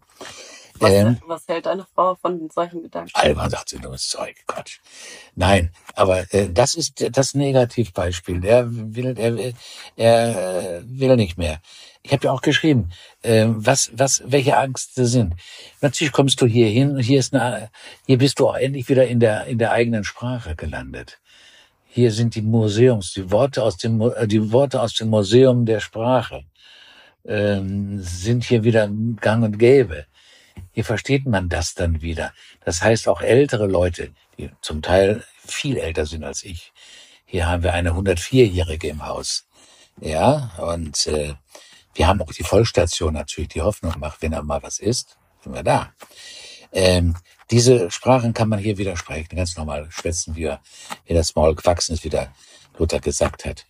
Was, 0.81 0.93
ähm, 0.93 1.19
was 1.27 1.49
hält 1.49 1.67
eine 1.67 1.87
Frau 1.95 2.15
von 2.17 2.49
solchen 2.51 2.83
Gedanken? 2.83 3.11
Albern 3.15 3.51
sagt 3.51 3.69
sie, 3.69 3.79
dummes 3.79 4.09
Zeug, 4.09 4.37
Quatsch. 4.47 4.79
Nein, 5.35 5.71
aber 5.95 6.33
äh, 6.33 6.49
das 6.51 6.75
ist 6.75 7.05
das 7.17 7.35
Negativbeispiel. 7.35 8.45
Er 8.45 8.67
will, 8.69 9.15
er, 9.17 9.53
er 9.97 10.83
will 10.85 11.17
nicht 11.17 11.39
mehr. 11.39 11.61
Ich 12.03 12.13
habe 12.13 12.27
ja 12.27 12.33
auch 12.33 12.43
geschrieben, 12.43 12.91
äh, 13.23 13.47
was, 13.49 13.91
was, 13.95 14.23
welche 14.27 14.53
Ängste 14.53 15.07
sind. 15.07 15.35
Natürlich 15.81 16.13
kommst 16.13 16.41
du 16.41 16.47
hier 16.47 16.69
hin 16.69 16.93
und 16.93 17.01
hier 17.01 17.19
ist 17.19 17.35
eine, 17.35 17.71
hier 18.07 18.19
bist 18.19 18.39
du 18.39 18.49
auch 18.49 18.57
endlich 18.57 18.89
wieder 18.89 19.07
in 19.07 19.21
der 19.21 19.47
in 19.47 19.59
der 19.59 19.73
eigenen 19.73 20.05
Sprache 20.05 20.55
gelandet. 20.55 21.19
Hier 21.89 22.13
sind 22.13 22.35
die 22.35 22.43
Museums, 22.43 23.13
die 23.15 23.31
Worte 23.31 23.63
aus 23.63 23.77
dem, 23.79 24.01
äh, 24.01 24.27
die 24.27 24.53
Worte 24.53 24.81
aus 24.81 24.95
dem 24.95 25.09
Museum 25.09 25.65
der 25.67 25.81
Sprache 25.81 26.45
ähm, 27.25 28.01
sind 28.01 28.45
hier 28.45 28.65
wieder 28.65 28.89
gang 29.21 29.45
und 29.45 29.59
gäbe. 29.59 30.07
Hier 30.73 30.85
versteht 30.85 31.27
man 31.27 31.49
das 31.49 31.75
dann 31.75 32.03
wieder. 32.03 32.33
Das 32.65 32.83
heißt, 32.83 33.09
auch 33.09 33.23
ältere 33.23 33.67
Leute, 33.67 34.13
die 34.39 34.51
zum 34.61 34.83
Teil 34.83 35.25
viel 35.39 35.79
älter 35.79 36.07
sind 36.07 36.25
als 36.25 36.43
ich. 36.45 36.73
Hier 37.25 37.49
haben 37.49 37.63
wir 37.63 37.73
eine 37.73 37.93
104-Jährige 37.93 38.89
im 38.89 39.05
Haus. 39.07 39.47
Ja, 40.01 40.53
und 40.59 41.07
äh, 41.07 41.35
wir 41.95 42.07
haben 42.07 42.21
auch 42.21 42.33
die 42.33 42.45
Vollstation 42.45 43.15
natürlich, 43.15 43.49
die 43.49 43.63
Hoffnung 43.63 43.95
macht, 43.99 44.21
wenn 44.21 44.33
da 44.33 44.43
mal 44.43 44.63
was 44.63 44.79
ist, 44.79 45.17
sind 45.43 45.55
wir 45.55 45.63
da. 45.63 45.93
Ähm, 46.73 47.17
diese 47.51 47.91
Sprachen 47.91 48.35
kann 48.35 48.49
man 48.49 48.59
hier 48.59 48.77
wieder 48.77 48.97
sprechen, 48.97 49.37
ganz 49.37 49.57
normal 49.57 49.89
schwätzen, 49.91 50.37
wie, 50.37 50.53
wie 51.07 51.15
das 51.15 51.35
Maul 51.35 51.55
gewachsen 51.55 51.95
ist, 51.95 52.05
wie 52.05 52.11
der 52.11 52.33
Luther 52.79 53.01
gesagt 53.01 53.45
hat. 53.45 53.65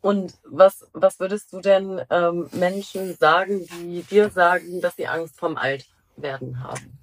Und 0.00 0.34
was, 0.44 0.86
was 0.92 1.20
würdest 1.20 1.52
du 1.52 1.60
denn 1.60 2.00
ähm, 2.10 2.48
Menschen 2.52 3.16
sagen, 3.16 3.66
die 3.66 4.02
dir 4.02 4.30
sagen, 4.30 4.80
dass 4.80 4.96
sie 4.96 5.06
Angst 5.06 5.38
vom 5.38 5.56
Altwerden 6.16 6.62
haben? 6.62 6.98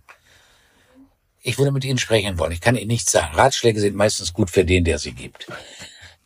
Ich 1.41 1.57
würde 1.57 1.71
mit 1.71 1.85
ihnen 1.85 1.97
sprechen 1.97 2.37
wollen. 2.37 2.51
Ich 2.51 2.61
kann 2.61 2.75
ihnen 2.75 2.87
nichts 2.87 3.11
sagen. 3.11 3.35
Ratschläge 3.35 3.79
sind 3.79 3.95
meistens 3.95 4.33
gut 4.33 4.49
für 4.49 4.65
den, 4.65 4.83
der 4.83 4.99
sie 4.99 5.13
gibt. 5.13 5.47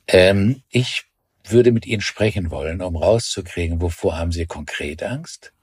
Ähm, 0.07 0.63
ich 0.69 1.05
würde 1.45 1.71
mit 1.71 1.85
ihnen 1.85 2.01
sprechen 2.01 2.51
wollen, 2.51 2.81
um 2.81 2.95
rauszukriegen, 2.95 3.81
wovor 3.81 4.17
haben 4.17 4.31
sie 4.31 4.45
konkret 4.45 5.03
Angst? 5.03 5.53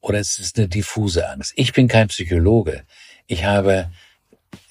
Oder 0.00 0.18
ist 0.18 0.38
es 0.38 0.54
eine 0.56 0.68
diffuse 0.68 1.28
Angst? 1.28 1.52
Ich 1.56 1.72
bin 1.72 1.88
kein 1.88 2.08
Psychologe. 2.08 2.84
Ich 3.26 3.44
habe 3.44 3.90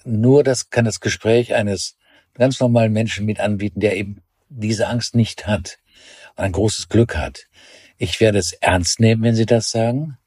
nur 0.04 0.44
das, 0.44 0.70
kann 0.70 0.86
das 0.86 1.00
Gespräch 1.00 1.54
eines 1.54 1.96
ganz 2.34 2.60
normalen 2.60 2.92
Menschen 2.92 3.26
mit 3.26 3.40
anbieten, 3.40 3.80
der 3.80 3.96
eben 3.96 4.22
diese 4.50 4.88
Angst 4.88 5.16
nicht 5.16 5.48
hat 5.48 5.80
und 6.36 6.44
ein 6.44 6.52
großes 6.52 6.90
Glück 6.90 7.16
hat. 7.16 7.48
Ich 7.98 8.20
werde 8.20 8.40
es 8.40 8.54
ernst 8.54 9.00
nehmen, 9.00 9.24
wenn 9.24 9.36
Sie 9.36 9.46
das 9.46 9.72
sagen, 9.72 10.18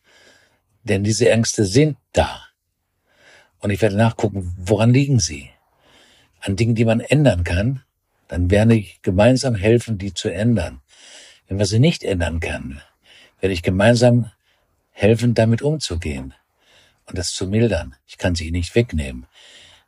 denn 0.85 1.05
diese 1.05 1.31
Ängste 1.31 1.65
sind 1.65 1.97
da. 2.13 2.43
Und 3.61 3.71
ich 3.71 3.83
werde 3.83 3.97
nachgucken, 3.97 4.55
woran 4.59 4.93
liegen 4.93 5.21
sie? 5.21 5.51
An 6.41 6.57
Dingen, 6.57 6.75
die 6.75 6.85
man 6.85 7.01
ändern 7.01 7.45
kann, 7.45 7.83
dann 8.29 8.51
werde 8.51 8.75
ich 8.75 9.03
gemeinsam 9.03 9.55
helfen, 9.55 9.99
die 9.99 10.15
zu 10.15 10.29
ändern. 10.29 10.81
Wenn 11.49 11.57
man 11.57 11.67
sie 11.67 11.79
nicht 11.79 12.05
ändern 12.05 12.41
kann, 12.41 12.81
werde 13.41 13.53
ich 13.53 13.63
gemeinsam 13.63 14.31
helfen, 14.91 15.35
damit 15.35 15.63
umzugehen 15.63 16.35
und 17.07 17.19
das 17.19 17.33
zu 17.33 17.47
mildern. 17.47 17.97
Ich 18.07 18.19
kann 18.19 18.35
sie 18.35 18.51
nicht 18.51 18.75
wegnehmen. 18.75 19.27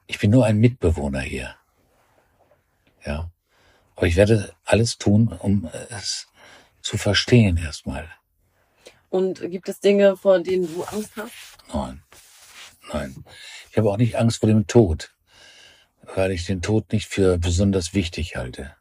Ich 0.06 0.18
bin 0.18 0.30
nur 0.30 0.46
ein 0.46 0.58
Mitbewohner 0.58 1.20
hier. 1.20 1.54
Ja. 3.04 3.30
Aber 3.94 4.06
ich 4.06 4.16
werde 4.16 4.54
alles 4.64 4.96
tun, 4.96 5.28
um 5.28 5.68
es 5.90 6.26
zu 6.80 6.96
verstehen 6.96 7.58
erstmal. 7.58 8.08
Und 9.10 9.40
gibt 9.50 9.68
es 9.68 9.80
Dinge, 9.80 10.16
vor 10.16 10.38
denen 10.38 10.72
du 10.72 10.84
Angst 10.84 11.12
hast? 11.16 11.32
Nein. 11.74 12.02
Nein. 12.92 13.24
Ich 13.70 13.76
habe 13.76 13.90
auch 13.90 13.96
nicht 13.96 14.16
Angst 14.16 14.38
vor 14.38 14.48
dem 14.48 14.66
Tod, 14.66 15.10
weil 16.14 16.30
ich 16.30 16.46
den 16.46 16.62
Tod 16.62 16.92
nicht 16.92 17.08
für 17.08 17.36
besonders 17.36 17.92
wichtig 17.92 18.36
halte. 18.36 18.74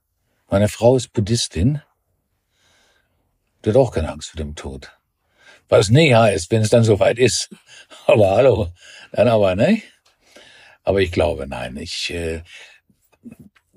Meine 0.50 0.70
Frau 0.70 0.96
ist 0.96 1.14
Buddhistin. 1.14 1.82
Die 3.64 3.70
hat 3.70 3.76
auch 3.76 3.92
keine 3.92 4.12
Angst 4.12 4.30
vor 4.30 4.38
dem 4.38 4.56
Tod. 4.56 4.92
Was 5.68 5.90
nie 5.90 6.14
heißt, 6.14 6.50
wenn 6.52 6.62
es 6.62 6.70
dann 6.70 6.84
soweit 6.84 7.20
ist. 7.20 7.50
Aber 8.06 8.32
hallo, 8.32 8.72
dann 9.12 9.28
aber, 9.28 9.56
ne? 9.56 9.82
Aber 10.84 11.02
ich 11.02 11.12
glaube, 11.12 11.46
nein, 11.48 11.78
ich, 11.78 12.12
äh, 12.12 12.42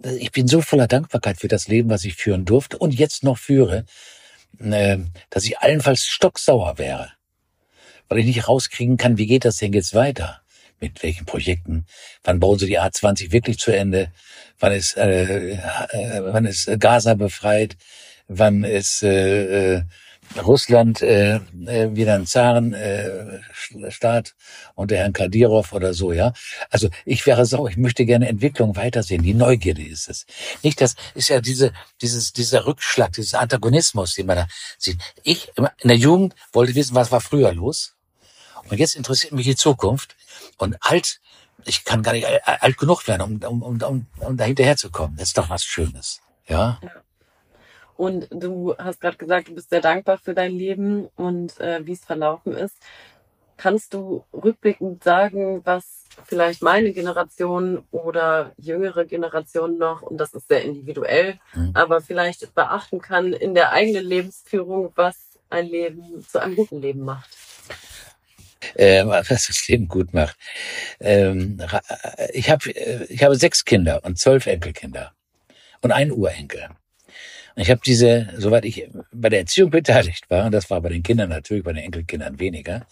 ich 0.03 0.33
bin 0.33 0.49
so 0.49 0.63
voller 0.63 0.87
Dankbarkeit 0.87 1.39
für 1.39 1.49
das 1.49 1.69
Leben, 1.69 1.91
was 1.91 2.05
ich 2.05 2.15
führen 2.15 2.45
durfte 2.45 2.79
und 2.79 2.95
jetzt 2.95 3.25
noch 3.25 3.39
führe, 3.39 3.85
äh, 4.61 4.99
dass 5.31 5.45
ich 5.45 5.59
allenfalls 5.59 6.07
stocksauer 6.07 6.79
wäre. 6.79 7.13
weil 8.09 8.19
ich 8.19 8.27
nicht 8.27 8.49
rauskriegen 8.49 8.97
kann, 8.99 9.19
wie 9.19 9.27
geht 9.27 9.45
das 9.45 9.57
denn 9.57 9.73
jetzt 9.73 9.95
weiter? 9.95 10.43
Mit 10.81 11.03
welchen 11.03 11.27
Projekten? 11.27 11.87
Wann 12.25 12.41
bauen 12.41 12.59
sie 12.59 12.67
die 12.67 12.81
A20 12.81 13.33
wirklich 13.33 13.59
zu 13.59 13.71
Ende? 13.73 14.13
Wann 14.59 14.73
ist, 14.73 14.97
äh, 14.97 15.53
äh, 15.55 15.59
wann 16.23 16.45
ist 16.45 16.71
Gaza 16.79 17.15
befreit? 17.15 17.77
Wann 18.29 18.65
ist 18.65 19.03
äh, 19.03 19.77
äh, 19.77 19.83
Russland 20.41 21.03
äh, 21.03 21.37
äh, 21.67 21.95
wieder 21.95 22.15
ein 22.15 22.27
Zarenstaat 22.27 24.29
äh, 24.29 24.33
unter 24.75 24.97
Herrn 24.97 25.13
Kadyrov 25.13 25.73
oder 25.73 25.95
so, 25.95 26.13
ja. 26.13 26.33
Also 26.71 26.89
ich 27.05 27.27
wäre 27.27 27.47
so, 27.47 27.69
ich 27.69 27.77
möchte 27.77 28.05
gerne 28.05 28.29
Entwicklung 28.29 28.77
weitersehen. 28.77 29.23
Die 29.23 29.35
Neugierde 29.35 29.83
ist 29.83 30.09
es. 30.09 30.27
Nicht 30.63 30.81
das 30.81 30.97
ist 31.15 31.29
ja 31.29 31.41
diese, 31.41 31.73
dieses, 32.01 32.33
dieser 32.33 32.67
Rückschlag, 32.67 33.13
dieser 33.13 33.41
Antagonismus, 33.41 34.15
den 34.15 34.27
man 34.27 34.37
da 34.37 34.47
sieht. 34.79 34.99
Ich 35.23 35.53
in 35.57 35.89
der 35.89 35.97
Jugend 35.97 36.35
wollte 36.53 36.75
wissen, 36.75 36.95
was 36.95 37.13
war 37.13 37.21
früher 37.21 37.53
los. 37.53 37.95
Und 38.69 38.79
jetzt 38.79 38.95
interessiert 38.95 39.33
mich 39.33 39.47
die 39.47 39.57
Zukunft. 39.57 40.17
Und 40.57 40.77
alt, 40.81 41.21
ich 41.65 41.85
kann 41.85 42.03
gar 42.03 42.13
nicht 42.13 42.27
alt 42.27 42.79
genug 42.79 43.07
werden, 43.09 43.45
um, 43.45 43.63
um, 43.63 43.83
um, 43.83 44.07
um 44.21 44.37
da 44.37 44.45
hinterherzukommen. 44.45 45.17
Das 45.17 45.29
ist 45.29 45.39
doch 45.39 45.51
was 45.51 45.65
Schönes. 45.65 46.21
Ja. 46.49 46.79
ja. 46.83 46.91
Und 48.03 48.27
du 48.33 48.75
hast 48.79 49.01
gerade 49.01 49.17
gesagt, 49.17 49.47
du 49.47 49.55
bist 49.55 49.71
sehr 49.71 49.81
dankbar 49.81 50.19
für 50.19 50.35
dein 50.35 50.51
Leben 50.51 51.07
und 51.15 51.61
äh, 51.61 51.87
wie 51.87 51.93
es 51.93 52.05
verlaufen 52.05 52.53
ist. 52.53 52.75
Kannst 53.57 53.95
du 53.95 54.25
rückblickend 54.33 55.05
sagen, 55.05 55.61
was 55.65 56.07
vielleicht 56.25 56.63
meine 56.63 56.93
Generation 56.93 57.85
oder 57.93 58.55
jüngere 58.57 59.05
Generation 59.05 59.79
noch, 59.79 60.03
und 60.03 60.19
das 60.19 60.35
ist 60.35 60.49
sehr 60.49 60.65
individuell, 60.65 61.39
mhm. 61.55 61.71
aber 61.75 62.01
vielleicht 62.01 62.53
beachten 62.57 63.01
kann 63.01 63.33
in 63.33 63.55
der 63.55 63.71
eigenen 63.71 64.05
Lebensführung, 64.05 64.91
was 64.97 65.39
ein 65.49 65.67
Leben 65.67 66.27
zu 66.27 66.43
einem 66.43 66.57
guten 66.57 66.81
Leben 66.83 67.03
macht? 67.03 67.31
äh, 68.75 69.05
was 69.07 69.29
das 69.29 69.69
Leben 69.69 69.87
gut 69.87 70.13
macht. 70.13 70.37
Ähm, 70.99 71.63
ich, 72.33 72.51
hab, 72.51 72.67
äh, 72.67 73.05
ich 73.05 73.23
habe 73.23 73.37
sechs 73.37 73.65
Kinder 73.65 74.01
und 74.03 74.19
zwölf 74.19 74.47
Enkelkinder 74.47 75.13
und 75.83 75.93
einen 75.93 76.11
Urenkel. 76.11 76.69
Und 77.55 77.63
ich 77.63 77.71
habe 77.71 77.81
diese, 77.85 78.29
soweit 78.37 78.65
ich 78.65 78.89
bei 79.13 79.29
der 79.29 79.41
Erziehung 79.41 79.71
beteiligt 79.71 80.31
war, 80.31 80.47
und 80.47 80.53
das 80.53 80.71
war 80.71 80.81
bei 80.81 80.89
den 80.89 81.03
Kindern 81.03 81.29
natürlich, 81.29 81.65
bei 81.65 81.73
den 81.73 81.85
Enkelkindern 81.85 82.39
weniger, 82.39 82.87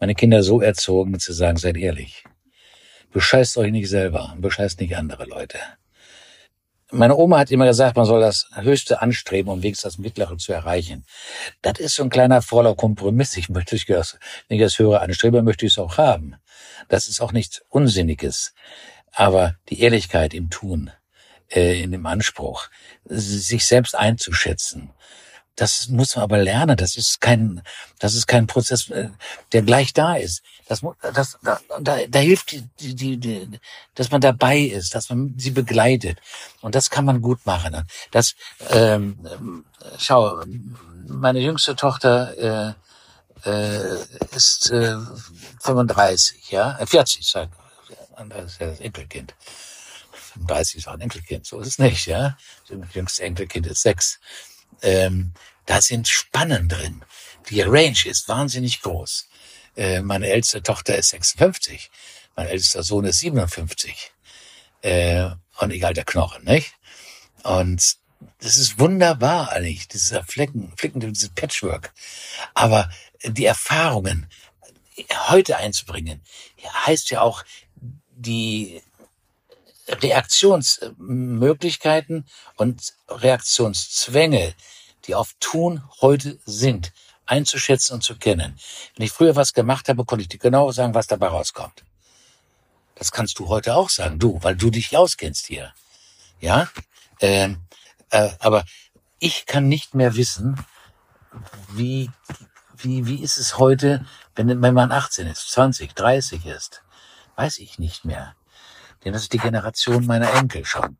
meine 0.00 0.14
Kinder 0.14 0.42
so 0.42 0.60
erzogen 0.60 1.18
zu 1.20 1.32
sagen, 1.32 1.56
seid 1.56 1.76
ehrlich. 1.76 2.24
Bescheißt 3.12 3.56
euch 3.58 3.70
nicht 3.70 3.88
selber, 3.88 4.34
bescheißt 4.38 4.80
nicht 4.80 4.96
andere 4.96 5.24
Leute. 5.24 5.58
Meine 6.90 7.16
Oma 7.16 7.38
hat 7.38 7.50
immer 7.50 7.66
gesagt, 7.66 7.96
man 7.96 8.04
soll 8.04 8.20
das 8.20 8.48
Höchste 8.54 9.00
anstreben, 9.00 9.50
um 9.50 9.62
wenigstens 9.62 9.94
das 9.94 9.98
Mittlere 9.98 10.36
zu 10.36 10.52
erreichen. 10.52 11.04
Das 11.62 11.78
ist 11.78 11.94
so 11.94 12.02
ein 12.02 12.10
kleiner 12.10 12.42
fauler 12.42 12.74
Kompromiss. 12.74 13.36
Ich 13.36 13.48
möchte, 13.48 13.76
wenn 13.76 14.56
ich 14.56 14.60
das 14.60 14.78
Höhere 14.78 15.00
anstrebe, 15.00 15.42
möchte 15.42 15.66
ich 15.66 15.72
es 15.72 15.78
auch 15.78 15.96
haben. 15.96 16.36
Das 16.88 17.06
ist 17.06 17.20
auch 17.20 17.32
nichts 17.32 17.62
Unsinniges. 17.68 18.54
Aber 19.12 19.56
die 19.70 19.80
Ehrlichkeit 19.80 20.34
im 20.34 20.50
Tun, 20.50 20.90
äh, 21.50 21.82
in 21.82 21.92
dem 21.92 22.06
Anspruch, 22.06 22.68
sich 23.04 23.64
selbst 23.66 23.94
einzuschätzen. 23.94 24.90
Das 25.56 25.88
muss 25.88 26.16
man 26.16 26.24
aber 26.24 26.38
lernen. 26.38 26.76
Das 26.76 26.96
ist 26.96 27.20
kein, 27.20 27.62
das 28.00 28.14
ist 28.14 28.26
kein 28.26 28.46
Prozess, 28.46 28.90
äh, 28.90 29.10
der 29.52 29.62
gleich 29.62 29.92
da 29.92 30.16
ist. 30.16 30.42
Das, 30.66 30.82
das, 31.14 31.38
da, 31.42 31.98
da, 32.08 32.18
hilft 32.18 32.52
die, 32.52 32.94
die, 32.94 33.16
die, 33.18 33.60
dass 33.94 34.10
man 34.10 34.20
dabei 34.20 34.58
ist, 34.58 34.94
dass 34.94 35.10
man 35.10 35.34
sie 35.38 35.50
begleitet. 35.50 36.18
Und 36.60 36.74
das 36.74 36.90
kann 36.90 37.04
man 37.04 37.22
gut 37.22 37.46
machen. 37.46 37.86
Das, 38.10 38.34
ähm, 38.70 39.64
schau, 39.98 40.42
meine 41.06 41.38
jüngste 41.38 41.76
Tochter 41.76 42.74
äh, 43.46 43.48
äh, 43.48 43.96
ist 44.34 44.70
äh, 44.70 44.96
35, 45.60 46.50
ja, 46.50 46.78
40, 46.84 47.28
sag, 47.28 47.50
das 48.28 48.52
ist 48.52 48.60
das 48.60 48.80
Enkelkind. 48.80 49.34
35 50.34 50.76
ist 50.76 50.88
auch 50.88 50.94
ein 50.94 51.00
Enkelkind, 51.00 51.46
so 51.46 51.60
ist 51.60 51.68
es 51.68 51.78
nicht, 51.78 52.06
ja. 52.06 52.36
Das 52.68 52.94
jüngste 52.94 53.22
Enkelkind 53.22 53.66
ist 53.66 53.82
sechs. 53.82 54.20
Ähm, 54.82 55.32
da 55.66 55.80
sind 55.80 56.08
Spannen 56.08 56.68
drin. 56.68 57.04
Die 57.48 57.62
Range 57.62 57.96
ist 58.04 58.28
wahnsinnig 58.28 58.82
groß. 58.82 59.28
Äh, 59.76 60.02
meine 60.02 60.28
älteste 60.28 60.62
Tochter 60.62 60.96
ist 60.96 61.10
56. 61.10 61.90
Mein 62.36 62.48
ältester 62.48 62.82
Sohn 62.82 63.04
ist 63.04 63.20
57. 63.20 64.12
Äh, 64.82 65.30
und 65.58 65.70
egal 65.70 65.94
der 65.94 66.04
Knochen, 66.04 66.44
nicht? 66.44 66.74
Und 67.42 67.96
das 68.40 68.56
ist 68.56 68.78
wunderbar 68.78 69.52
eigentlich, 69.52 69.88
dieser 69.88 70.24
Flecken, 70.24 70.72
Flecken, 70.76 71.00
dieses 71.00 71.30
Patchwork. 71.30 71.92
Aber 72.54 72.90
die 73.22 73.44
Erfahrungen 73.44 74.28
heute 75.28 75.56
einzubringen, 75.56 76.22
heißt 76.86 77.10
ja 77.10 77.20
auch, 77.20 77.44
die 78.16 78.82
Reaktionsmöglichkeiten 79.88 82.26
und 82.56 82.94
Reaktionszwänge, 83.08 84.54
die 85.06 85.14
auf 85.14 85.34
Tun 85.40 85.82
heute 86.00 86.38
sind, 86.46 86.92
einzuschätzen 87.26 87.94
und 87.94 88.02
zu 88.02 88.16
kennen. 88.16 88.58
Wenn 88.96 89.04
ich 89.04 89.12
früher 89.12 89.36
was 89.36 89.52
gemacht 89.52 89.88
habe, 89.88 90.04
konnte 90.04 90.22
ich 90.22 90.28
dir 90.28 90.38
genau 90.38 90.72
sagen, 90.72 90.94
was 90.94 91.06
dabei 91.06 91.28
rauskommt. 91.28 91.84
Das 92.94 93.12
kannst 93.12 93.38
du 93.38 93.48
heute 93.48 93.74
auch 93.74 93.90
sagen, 93.90 94.18
du, 94.18 94.38
weil 94.42 94.56
du 94.56 94.70
dich 94.70 94.96
auskennst 94.96 95.46
hier. 95.46 95.74
Ja, 96.40 96.68
ähm, 97.20 97.58
äh, 98.10 98.30
aber 98.38 98.64
ich 99.18 99.46
kann 99.46 99.68
nicht 99.68 99.94
mehr 99.94 100.16
wissen, 100.16 100.64
wie 101.70 102.10
wie 102.76 103.06
wie 103.06 103.22
ist 103.22 103.38
es 103.38 103.58
heute, 103.58 104.04
wenn 104.34 104.62
wenn 104.62 104.74
man 104.74 104.92
18 104.92 105.26
ist, 105.26 105.50
20, 105.52 105.94
30 105.94 106.46
ist, 106.46 106.82
weiß 107.36 107.58
ich 107.58 107.78
nicht 107.78 108.04
mehr. 108.04 108.34
Denn 109.04 109.12
das 109.12 109.22
ist 109.22 109.32
die 109.32 109.38
Generation 109.38 110.06
meiner 110.06 110.32
Enkel 110.34 110.64
schon. 110.64 110.96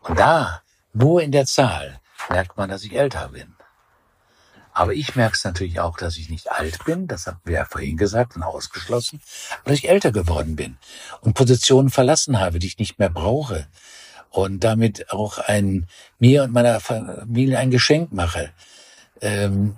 Und 0.00 0.18
da, 0.18 0.62
nur 0.92 1.22
in 1.22 1.32
der 1.32 1.46
Zahl, 1.46 2.00
merkt 2.28 2.56
man, 2.56 2.68
dass 2.68 2.84
ich 2.84 2.96
älter 2.96 3.28
bin. 3.28 3.54
Aber 4.72 4.92
ich 4.92 5.14
merke 5.14 5.34
es 5.36 5.44
natürlich 5.44 5.78
auch, 5.78 5.96
dass 5.96 6.16
ich 6.16 6.28
nicht 6.28 6.50
alt 6.50 6.84
bin, 6.84 7.06
das 7.06 7.28
haben 7.28 7.40
wir 7.44 7.54
ja 7.54 7.64
vorhin 7.64 7.96
gesagt 7.96 8.34
und 8.34 8.42
ausgeschlossen, 8.42 9.22
aber 9.60 9.70
dass 9.70 9.78
ich 9.78 9.88
älter 9.88 10.10
geworden 10.10 10.56
bin 10.56 10.78
und 11.20 11.34
Positionen 11.34 11.90
verlassen 11.90 12.40
habe, 12.40 12.58
die 12.58 12.66
ich 12.66 12.78
nicht 12.78 12.98
mehr 12.98 13.08
brauche 13.08 13.68
und 14.30 14.64
damit 14.64 15.12
auch 15.12 15.38
ein, 15.38 15.86
mir 16.18 16.42
und 16.42 16.52
meiner 16.52 16.80
Familie 16.80 17.58
ein 17.58 17.70
Geschenk 17.70 18.12
mache. 18.12 18.50
Ähm, 19.20 19.76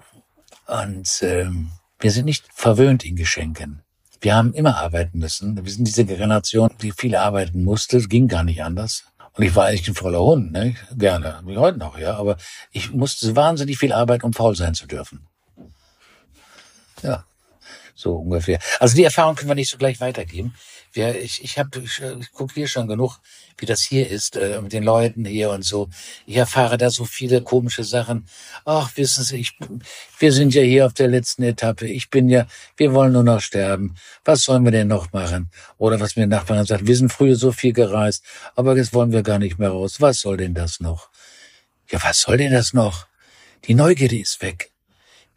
und 0.66 1.22
ähm, 1.22 1.72
wir 2.00 2.10
sind 2.10 2.24
nicht 2.24 2.46
verwöhnt 2.54 3.04
in 3.04 3.16
Geschenken. 3.16 3.82
Wir 4.26 4.34
haben 4.34 4.54
immer 4.54 4.76
arbeiten 4.78 5.20
müssen. 5.20 5.64
Wir 5.64 5.70
sind 5.70 5.86
diese 5.86 6.04
Generation, 6.04 6.68
die 6.82 6.90
viel 6.90 7.14
arbeiten 7.14 7.62
musste. 7.62 7.98
Es 7.98 8.08
ging 8.08 8.26
gar 8.26 8.42
nicht 8.42 8.60
anders. 8.60 9.04
Und 9.34 9.44
ich 9.44 9.54
war 9.54 9.66
eigentlich 9.66 9.86
ein 9.86 9.94
voller 9.94 10.18
Hund, 10.18 10.50
ne? 10.50 10.74
Gerne. 10.96 11.42
Wie 11.44 11.56
heute 11.56 11.78
noch, 11.78 11.96
ja. 11.96 12.16
Aber 12.16 12.36
ich 12.72 12.90
musste 12.90 13.36
wahnsinnig 13.36 13.78
viel 13.78 13.92
arbeiten, 13.92 14.24
um 14.24 14.32
faul 14.32 14.56
sein 14.56 14.74
zu 14.74 14.88
dürfen. 14.88 15.28
Ja. 17.04 17.24
So 17.94 18.16
ungefähr. 18.16 18.58
Also 18.80 18.96
die 18.96 19.04
Erfahrung 19.04 19.36
können 19.36 19.50
wir 19.50 19.54
nicht 19.54 19.70
so 19.70 19.78
gleich 19.78 20.00
weitergeben. 20.00 20.56
Wir, 20.96 21.20
ich 21.20 21.44
ich, 21.44 21.58
hab, 21.58 21.76
ich, 21.76 22.00
ich 22.00 22.32
gucke 22.32 22.54
hier 22.54 22.66
schon 22.66 22.88
genug, 22.88 23.18
wie 23.58 23.66
das 23.66 23.82
hier 23.82 24.08
ist, 24.08 24.34
äh, 24.36 24.60
mit 24.62 24.72
den 24.72 24.82
Leuten 24.82 25.26
hier 25.26 25.50
und 25.50 25.62
so. 25.62 25.90
Ich 26.24 26.36
erfahre 26.36 26.78
da 26.78 26.88
so 26.90 27.04
viele 27.04 27.42
komische 27.42 27.84
Sachen. 27.84 28.26
Ach, 28.64 28.90
wissen 28.96 29.22
Sie, 29.22 29.36
ich, 29.36 29.58
wir 30.18 30.32
sind 30.32 30.54
ja 30.54 30.62
hier 30.62 30.86
auf 30.86 30.94
der 30.94 31.08
letzten 31.08 31.42
Etappe. 31.42 31.86
Ich 31.86 32.08
bin 32.08 32.30
ja, 32.30 32.46
wir 32.78 32.94
wollen 32.94 33.12
nur 33.12 33.24
noch 33.24 33.40
sterben. 33.40 33.94
Was 34.24 34.42
sollen 34.42 34.64
wir 34.64 34.72
denn 34.72 34.88
noch 34.88 35.12
machen? 35.12 35.50
Oder 35.76 36.00
was 36.00 36.16
mir 36.16 36.26
Nachbarn 36.26 36.64
sagt, 36.64 36.86
wir 36.86 36.96
sind 36.96 37.12
früher 37.12 37.36
so 37.36 37.52
viel 37.52 37.74
gereist, 37.74 38.24
aber 38.54 38.74
jetzt 38.76 38.94
wollen 38.94 39.12
wir 39.12 39.22
gar 39.22 39.38
nicht 39.38 39.58
mehr 39.58 39.70
raus. 39.70 40.00
Was 40.00 40.20
soll 40.20 40.38
denn 40.38 40.54
das 40.54 40.80
noch? 40.80 41.10
Ja, 41.90 42.02
was 42.02 42.22
soll 42.22 42.38
denn 42.38 42.52
das 42.52 42.72
noch? 42.72 43.06
Die 43.66 43.74
Neugierde 43.74 44.18
ist 44.18 44.40
weg. 44.40 44.70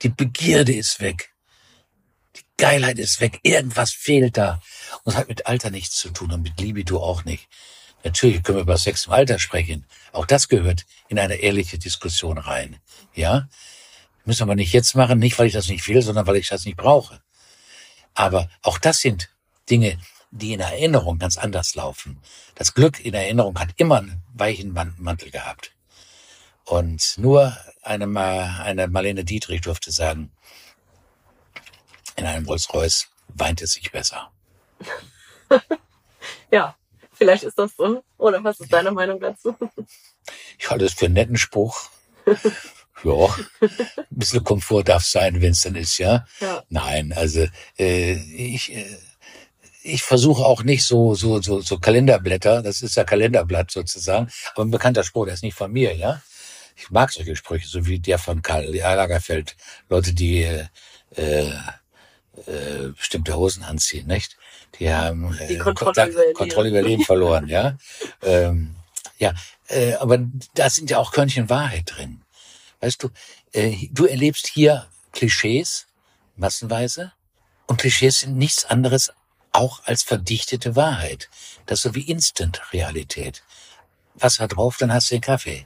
Die 0.03 0.10
Begierde 0.10 0.74
ist 0.74 1.01
weg. 1.01 1.28
Geilheit 2.60 2.99
ist 2.99 3.22
weg, 3.22 3.39
irgendwas 3.43 3.91
fehlt 3.91 4.38
da. 4.38 4.62
Und 5.03 5.16
hat 5.16 5.30
mit 5.30 5.47
Alter 5.47 5.72
nichts 5.72 5.95
zu 5.95 6.10
tun 6.10 6.32
und 6.32 6.43
mit 6.43 6.60
Libido 6.60 7.01
auch 7.01 7.26
nicht. 7.26 7.47
Natürlich 8.03 8.43
können 8.43 8.57
wir 8.60 8.64
über 8.64 8.78
Sex 8.78 9.07
im 9.07 9.14
Alter 9.14 9.39
sprechen. 9.39 9.86
Auch 10.12 10.26
das 10.26 10.47
gehört 10.47 10.86
in 11.07 11.18
eine 11.20 11.36
ehrliche 11.36 11.80
Diskussion 11.80 12.38
rein. 12.38 12.78
Ja? 13.16 13.49
Müssen 14.26 14.47
wir 14.47 14.55
nicht 14.55 14.74
jetzt 14.74 14.95
machen, 14.95 15.20
nicht 15.20 15.39
weil 15.39 15.47
ich 15.47 15.53
das 15.53 15.70
nicht 15.70 15.88
will, 15.88 16.01
sondern 16.01 16.28
weil 16.28 16.36
ich 16.36 16.49
das 16.49 16.66
nicht 16.66 16.78
brauche. 16.78 17.22
Aber 18.14 18.49
auch 18.62 18.78
das 18.78 18.99
sind 18.99 19.30
Dinge, 19.70 19.97
die 20.32 20.53
in 20.53 20.60
Erinnerung 20.60 21.18
ganz 21.18 21.38
anders 21.38 21.76
laufen. 21.76 22.22
Das 22.55 22.74
Glück 22.74 23.03
in 23.03 23.14
Erinnerung 23.14 23.57
hat 23.60 23.70
immer 23.78 23.99
einen 23.99 24.22
weichen 24.34 24.74
Mantel 24.74 25.32
gehabt. 25.32 25.72
Und 26.66 27.18
nur 27.18 27.57
eine, 27.82 28.05
eine 28.62 28.88
Marlene 28.88 29.24
Dietrich 29.24 29.62
durfte 29.62 29.91
sagen, 29.91 30.32
in 32.20 32.26
einem 32.26 32.45
Rolls-Royce 32.45 33.07
weint 33.30 33.61
es 33.61 33.74
sich 33.74 33.91
besser. 33.91 34.32
ja, 36.51 36.76
vielleicht 37.13 37.43
ist 37.43 37.57
das 37.57 37.76
so. 37.76 38.03
Oder 38.17 38.43
was 38.43 38.59
ist 38.59 38.72
deine 38.72 38.91
Meinung 38.91 39.20
dazu? 39.20 39.55
Ich 40.57 40.70
halte 40.70 40.86
es 40.86 40.93
für 40.93 41.05
einen 41.05 41.15
netten 41.15 41.38
Spruch. 41.38 41.89
Ja, 43.03 43.34
ein 43.61 44.05
bisschen 44.09 44.43
Komfort 44.43 44.84
darf 44.84 45.05
sein, 45.05 45.41
wenn 45.41 45.51
es 45.51 45.61
dann 45.61 45.76
ist, 45.76 45.99
ja. 45.99 46.26
Ja. 46.41 46.63
Nein, 46.67 47.13
also 47.13 47.47
äh, 47.78 48.13
ich, 48.13 48.76
äh, 48.76 48.97
ich 49.84 50.03
versuche 50.03 50.43
auch 50.43 50.63
nicht 50.63 50.84
so, 50.84 51.15
so, 51.15 51.41
so, 51.41 51.61
so 51.61 51.80
Kalenderblätter, 51.80 52.61
das 52.61 52.82
ist 52.82 52.95
ja 52.95 53.05
Kalenderblatt 53.05 53.72
sozusagen, 53.72 54.30
aber 54.53 54.65
ein 54.65 54.72
bekannter 54.72 55.05
Spruch, 55.05 55.26
der 55.26 55.36
ist 55.36 55.43
nicht 55.43 55.55
von 55.55 55.72
mir, 55.72 55.95
ja. 55.95 56.22
Ich 56.76 56.89
mag 56.91 57.11
solche 57.11 57.36
Sprüche, 57.36 57.67
so 57.67 57.86
wie 57.86 57.99
der 57.99 58.17
von 58.20 58.41
Karl 58.41 58.65
Lagerfeld. 58.65 59.55
Leute, 59.89 60.13
die 60.13 60.43
äh, 61.15 61.53
äh, 62.48 62.90
bestimmte 62.98 63.36
Hosen 63.36 63.64
anziehen, 63.64 64.08
nicht? 64.08 64.38
Die 64.80 64.92
haben 64.92 65.36
Die 65.48 65.56
äh, 65.56 65.58
Kontrolle 65.58 65.94
Kontakt- 65.94 66.14
über 66.14 66.34
Kontrolle 66.34 66.70
über 66.70 66.82
Leben 66.82 67.04
verloren, 67.04 67.48
ja. 67.48 67.78
Ähm, 68.22 68.76
ja, 69.18 69.34
äh, 69.68 69.94
aber 69.96 70.20
da 70.54 70.70
sind 70.70 70.90
ja 70.90 70.98
auch 70.98 71.12
Körnchen 71.12 71.50
Wahrheit 71.50 71.94
drin. 71.96 72.22
Weißt 72.80 73.04
du, 73.04 73.10
äh, 73.52 73.88
du 73.92 74.06
erlebst 74.06 74.48
hier 74.48 74.88
Klischees 75.12 75.88
massenweise 76.36 77.12
und 77.68 77.82
Klischees 77.82 78.22
sind 78.22 78.38
nichts 78.38 78.66
anderes 78.66 79.12
auch 79.52 79.84
als 79.86 80.04
verdichtete 80.04 80.76
Wahrheit. 80.76 81.30
Das 81.66 81.80
ist 81.80 81.84
so 81.84 81.96
wie 81.96 82.10
Instant-Realität. 82.10 83.44
Wasser 84.16 84.48
drauf, 84.48 84.78
dann 84.78 84.94
hast 84.94 85.10
du 85.12 85.16
den 85.16 85.22
Kaffee. 85.22 85.66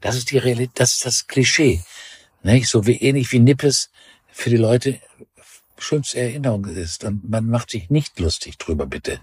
Das 0.00 0.16
ist 0.16 0.30
die 0.30 0.38
Realität, 0.38 0.78
das 0.78 0.92
ist 0.92 1.06
das 1.06 1.26
Klischee. 1.26 1.82
Nicht? 2.42 2.68
So 2.68 2.86
wie 2.86 3.00
ähnlich 3.00 3.32
wie 3.32 3.38
Nippes 3.38 3.90
für 4.30 4.50
die 4.50 4.56
Leute 4.56 5.00
schönste 5.78 6.20
Erinnerung 6.20 6.66
ist. 6.66 7.04
Und 7.04 7.28
man 7.28 7.48
macht 7.48 7.70
sich 7.70 7.90
nicht 7.90 8.18
lustig 8.18 8.58
drüber, 8.58 8.86
bitte. 8.86 9.20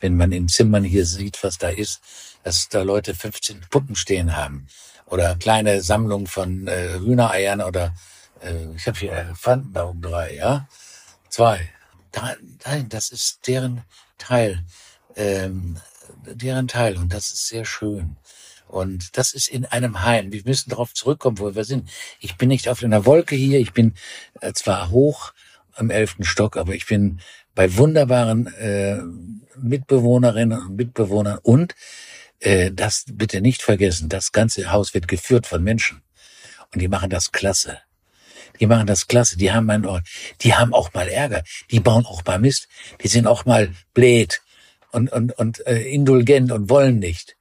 Wenn 0.00 0.16
man 0.16 0.32
in 0.32 0.48
Zimmern 0.48 0.84
hier 0.84 1.06
sieht, 1.06 1.42
was 1.42 1.58
da 1.58 1.68
ist, 1.68 2.00
dass 2.42 2.68
da 2.68 2.82
Leute 2.82 3.14
15 3.14 3.60
Puppen 3.70 3.96
stehen 3.96 4.36
haben. 4.36 4.66
Oder 5.06 5.34
kleine 5.36 5.82
Sammlung 5.82 6.26
von 6.26 6.68
äh, 6.68 6.98
Hühnereiern 7.00 7.60
oder 7.60 7.94
äh, 8.40 8.74
ich 8.76 8.86
habe 8.86 8.98
hier 8.98 9.12
Elefanten 9.12 9.72
da 9.72 9.82
um 9.84 10.00
drei, 10.00 10.34
ja? 10.34 10.68
Zwei. 11.28 11.68
Da, 12.12 12.36
nein, 12.64 12.88
das 12.88 13.10
ist 13.10 13.46
deren 13.46 13.82
Teil. 14.18 14.64
Ähm, 15.16 15.78
deren 16.24 16.68
Teil. 16.68 16.96
Und 16.96 17.12
das 17.12 17.30
ist 17.30 17.48
sehr 17.48 17.64
schön. 17.64 18.16
Und 18.68 19.16
das 19.18 19.32
ist 19.32 19.48
in 19.48 19.66
einem 19.66 20.02
Heim. 20.02 20.32
Wir 20.32 20.42
müssen 20.44 20.70
darauf 20.70 20.94
zurückkommen, 20.94 21.38
wo 21.38 21.54
wir 21.54 21.64
sind. 21.64 21.90
Ich 22.20 22.36
bin 22.36 22.48
nicht 22.48 22.68
auf 22.68 22.82
einer 22.82 23.04
Wolke 23.04 23.34
hier. 23.34 23.58
Ich 23.58 23.72
bin 23.72 23.94
äh, 24.40 24.52
zwar 24.52 24.90
hoch 24.90 25.32
am 25.74 25.90
elften 25.90 26.24
Stock, 26.24 26.56
aber 26.56 26.74
ich 26.74 26.86
bin 26.86 27.20
bei 27.54 27.76
wunderbaren 27.76 28.46
äh, 28.54 28.98
Mitbewohnerinnen 29.56 30.58
und 30.58 30.76
Mitbewohnern. 30.76 31.38
Und 31.42 31.74
äh, 32.40 32.70
das 32.72 33.04
bitte 33.12 33.40
nicht 33.40 33.62
vergessen, 33.62 34.08
das 34.08 34.32
ganze 34.32 34.72
Haus 34.72 34.94
wird 34.94 35.08
geführt 35.08 35.46
von 35.46 35.62
Menschen. 35.62 36.02
Und 36.72 36.80
die 36.80 36.88
machen 36.88 37.10
das 37.10 37.32
klasse. 37.32 37.78
Die 38.60 38.66
machen 38.66 38.86
das 38.86 39.08
klasse. 39.08 39.36
Die 39.36 39.52
haben 39.52 39.70
einen 39.70 39.86
Ort. 39.86 40.06
Die 40.42 40.54
haben 40.54 40.74
auch 40.74 40.92
mal 40.92 41.08
Ärger. 41.08 41.42
Die 41.70 41.80
bauen 41.80 42.06
auch 42.06 42.24
mal 42.24 42.38
Mist. 42.38 42.68
Die 43.02 43.08
sind 43.08 43.26
auch 43.26 43.44
mal 43.44 43.72
blöd 43.94 44.42
und, 44.92 45.10
und, 45.12 45.32
und 45.32 45.66
äh, 45.66 45.82
indulgent 45.82 46.52
und 46.52 46.68
wollen 46.68 46.98
nicht. 46.98 47.36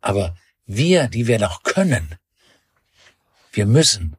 Aber 0.00 0.36
wir, 0.66 1.08
die 1.08 1.26
wir 1.26 1.38
noch 1.38 1.62
können, 1.62 2.16
wir 3.52 3.66
müssen 3.66 4.16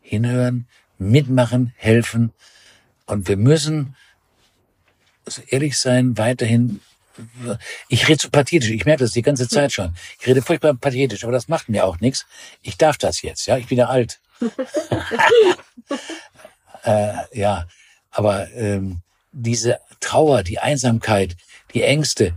hinhören, 0.00 0.68
mitmachen, 0.98 1.72
helfen 1.76 2.32
und 3.06 3.28
wir 3.28 3.36
müssen 3.36 3.96
so 5.24 5.42
ehrlich 5.48 5.78
sein, 5.78 6.18
weiterhin. 6.18 6.80
Ich 7.88 8.08
rede 8.08 8.20
so 8.20 8.28
pathetisch, 8.28 8.70
ich 8.70 8.84
merke 8.84 9.04
das 9.04 9.12
die 9.12 9.22
ganze 9.22 9.48
Zeit 9.48 9.72
schon. 9.72 9.94
Ich 10.20 10.26
rede 10.26 10.42
furchtbar 10.42 10.74
pathetisch, 10.74 11.24
aber 11.24 11.32
das 11.32 11.48
macht 11.48 11.68
mir 11.68 11.86
auch 11.86 12.00
nichts. 12.00 12.26
Ich 12.62 12.76
darf 12.76 12.98
das 12.98 13.22
jetzt, 13.22 13.46
ja. 13.46 13.56
Ich 13.56 13.66
bin 13.66 13.78
ja 13.78 13.86
alt. 13.86 14.20
äh, 16.84 17.14
ja, 17.32 17.66
aber 18.10 18.50
ähm, 18.52 19.00
diese 19.32 19.80
Trauer, 20.00 20.42
die 20.42 20.58
Einsamkeit, 20.58 21.36
die 21.74 21.82
Ängste, 21.82 22.34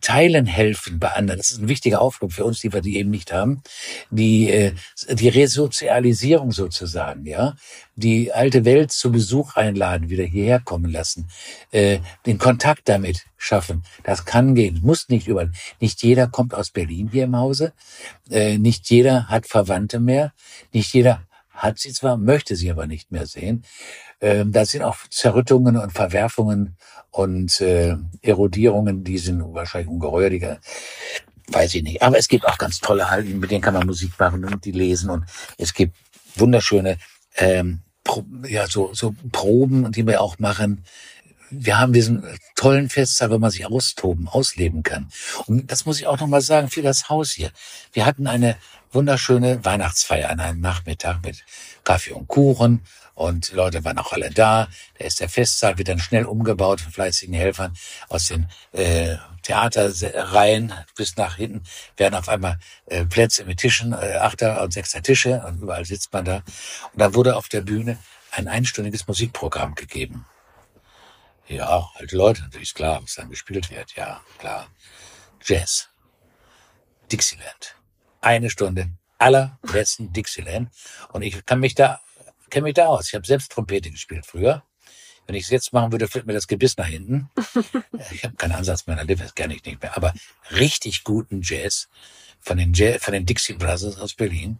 teilen 0.00 0.46
helfen 0.46 0.98
bei 0.98 1.12
anderen. 1.12 1.38
Das 1.38 1.50
ist 1.50 1.60
ein 1.60 1.68
wichtiger 1.68 2.00
Aufgabe 2.00 2.32
für 2.32 2.44
uns, 2.44 2.60
die 2.60 2.72
wir 2.72 2.80
die 2.80 2.96
eben 2.96 3.10
nicht 3.10 3.32
haben. 3.32 3.62
Die, 4.10 4.50
äh, 4.50 4.72
die 5.10 5.28
Resozialisierung 5.28 6.52
sozusagen, 6.52 7.26
ja. 7.26 7.56
Die 7.94 8.32
alte 8.32 8.64
Welt 8.64 8.92
zu 8.92 9.10
Besuch 9.10 9.56
einladen, 9.56 10.10
wieder 10.10 10.24
hierher 10.24 10.60
kommen 10.60 10.90
lassen. 10.90 11.28
Äh, 11.70 12.00
den 12.26 12.38
Kontakt 12.38 12.88
damit 12.88 13.26
schaffen. 13.36 13.82
Das 14.04 14.24
kann 14.24 14.54
gehen, 14.54 14.80
muss 14.82 15.08
nicht 15.08 15.28
überall. 15.28 15.52
Nicht 15.80 16.02
jeder 16.02 16.26
kommt 16.26 16.54
aus 16.54 16.70
Berlin 16.70 17.08
hier 17.10 17.24
im 17.24 17.36
Hause. 17.36 17.72
Äh, 18.30 18.58
nicht 18.58 18.88
jeder 18.90 19.28
hat 19.28 19.46
Verwandte 19.46 20.00
mehr. 20.00 20.32
Nicht 20.72 20.92
jeder 20.94 21.26
hat 21.56 21.78
sie 21.78 21.92
zwar, 21.92 22.16
möchte 22.18 22.54
sie 22.54 22.70
aber 22.70 22.86
nicht 22.86 23.10
mehr 23.10 23.26
sehen. 23.26 23.64
Ähm, 24.20 24.52
da 24.52 24.64
sind 24.64 24.82
auch 24.82 24.96
Zerrüttungen 25.10 25.76
und 25.76 25.92
Verwerfungen 25.92 26.76
und 27.10 27.60
äh, 27.60 27.96
Erodierungen, 28.22 29.04
die 29.04 29.18
sind 29.18 29.42
wahrscheinlich 29.54 29.88
ungeheuerlicher. 29.88 30.58
Weiß 31.48 31.74
ich 31.74 31.82
nicht. 31.82 32.02
Aber 32.02 32.18
es 32.18 32.28
gibt 32.28 32.46
auch 32.46 32.58
ganz 32.58 32.80
tolle 32.80 33.10
Halten, 33.10 33.38
mit 33.38 33.50
denen 33.50 33.62
kann 33.62 33.74
man 33.74 33.86
Musik 33.86 34.12
machen 34.18 34.44
und 34.44 34.64
die 34.64 34.72
lesen. 34.72 35.10
Und 35.10 35.24
es 35.58 35.74
gibt 35.74 35.96
wunderschöne 36.34 36.98
ähm, 37.36 37.80
Pro 38.04 38.24
ja, 38.46 38.66
so, 38.66 38.94
so 38.94 39.14
Proben, 39.32 39.92
die 39.92 40.06
wir 40.06 40.20
auch 40.20 40.38
machen. 40.38 40.84
Wir 41.50 41.78
haben 41.78 41.92
diesen 41.92 42.24
tollen 42.56 42.88
Festsaal, 42.88 43.30
wo 43.30 43.38
man 43.38 43.50
sich 43.50 43.66
austoben, 43.66 44.28
ausleben 44.28 44.82
kann. 44.82 45.08
Und 45.46 45.70
das 45.70 45.86
muss 45.86 46.00
ich 46.00 46.06
auch 46.06 46.18
nochmal 46.18 46.40
sagen 46.40 46.68
für 46.68 46.82
das 46.82 47.08
Haus 47.08 47.30
hier. 47.30 47.50
Wir 47.92 48.06
hatten 48.06 48.26
eine 48.26 48.56
wunderschöne 48.92 49.64
Weihnachtsfeier 49.64 50.30
an 50.30 50.40
einem 50.40 50.60
Nachmittag 50.60 51.22
mit 51.24 51.44
Kaffee 51.84 52.12
und 52.12 52.28
Kuchen 52.28 52.82
und 53.14 53.52
Leute 53.52 53.84
waren 53.84 53.98
auch 53.98 54.12
alle 54.12 54.30
da. 54.30 54.68
Da 54.98 55.04
ist 55.04 55.20
der 55.20 55.28
Festsaal 55.28 55.78
wird 55.78 55.88
dann 55.88 55.98
schnell 55.98 56.26
umgebaut 56.26 56.82
von 56.82 56.92
fleißigen 56.92 57.34
Helfern 57.34 57.74
aus 58.08 58.26
den 58.26 58.46
äh, 58.72 59.16
Theaterreihen 59.42 60.72
bis 60.96 61.16
nach 61.16 61.36
hinten 61.36 61.62
werden 61.96 62.14
auf 62.14 62.28
einmal 62.28 62.58
äh, 62.86 63.04
Plätze 63.04 63.44
mit 63.44 63.58
Tischen, 63.58 63.92
äh, 63.92 64.18
Achter 64.20 64.62
und 64.62 64.72
Sechster 64.72 65.02
Tische 65.02 65.42
und 65.46 65.62
überall 65.62 65.84
sitzt 65.84 66.12
man 66.12 66.24
da. 66.24 66.36
Und 66.92 67.00
da 67.00 67.14
wurde 67.14 67.36
auf 67.36 67.48
der 67.48 67.62
Bühne 67.62 67.98
ein 68.32 68.48
einstündiges 68.48 69.06
Musikprogramm 69.08 69.74
gegeben. 69.74 70.26
Ja, 71.48 71.88
alte 71.94 72.16
Leute, 72.16 72.42
natürlich 72.42 72.74
klar, 72.74 73.00
was 73.02 73.14
dann 73.14 73.30
gespielt 73.30 73.70
wird. 73.70 73.94
Ja, 73.94 74.20
klar. 74.38 74.66
Jazz. 75.42 75.88
Dixieland. 77.10 77.75
Eine 78.26 78.50
Stunde 78.50 78.90
allerbesten 79.18 80.12
Dixieland. 80.12 80.70
Und 81.12 81.22
ich 81.22 81.46
kann 81.46 81.60
mich 81.60 81.76
da, 81.76 82.00
kenne 82.50 82.64
mich 82.64 82.74
da 82.74 82.86
aus. 82.86 83.06
Ich 83.06 83.14
habe 83.14 83.24
selbst 83.24 83.52
Trompete 83.52 83.88
gespielt 83.88 84.26
früher. 84.26 84.64
Wenn 85.26 85.36
ich 85.36 85.44
es 85.44 85.50
jetzt 85.50 85.72
machen 85.72 85.92
würde, 85.92 86.08
fällt 86.08 86.26
mir 86.26 86.32
das 86.32 86.48
Gebiss 86.48 86.76
nach 86.76 86.88
hinten. 86.88 87.30
Ich 88.10 88.24
habe 88.24 88.34
keinen 88.34 88.52
Ansatz 88.52 88.88
meiner 88.88 89.04
Lippe, 89.04 89.22
das 89.22 89.36
kenne 89.36 89.54
ich 89.54 89.64
nicht 89.64 89.80
mehr. 89.80 89.96
Aber 89.96 90.12
richtig 90.50 91.04
guten 91.04 91.40
Jazz 91.42 91.88
von 92.40 92.58
den, 92.58 92.72
Jazz, 92.72 93.04
von 93.04 93.14
den 93.14 93.26
Dixie 93.26 93.54
Brothers 93.54 93.96
aus 93.96 94.14
Berlin, 94.14 94.58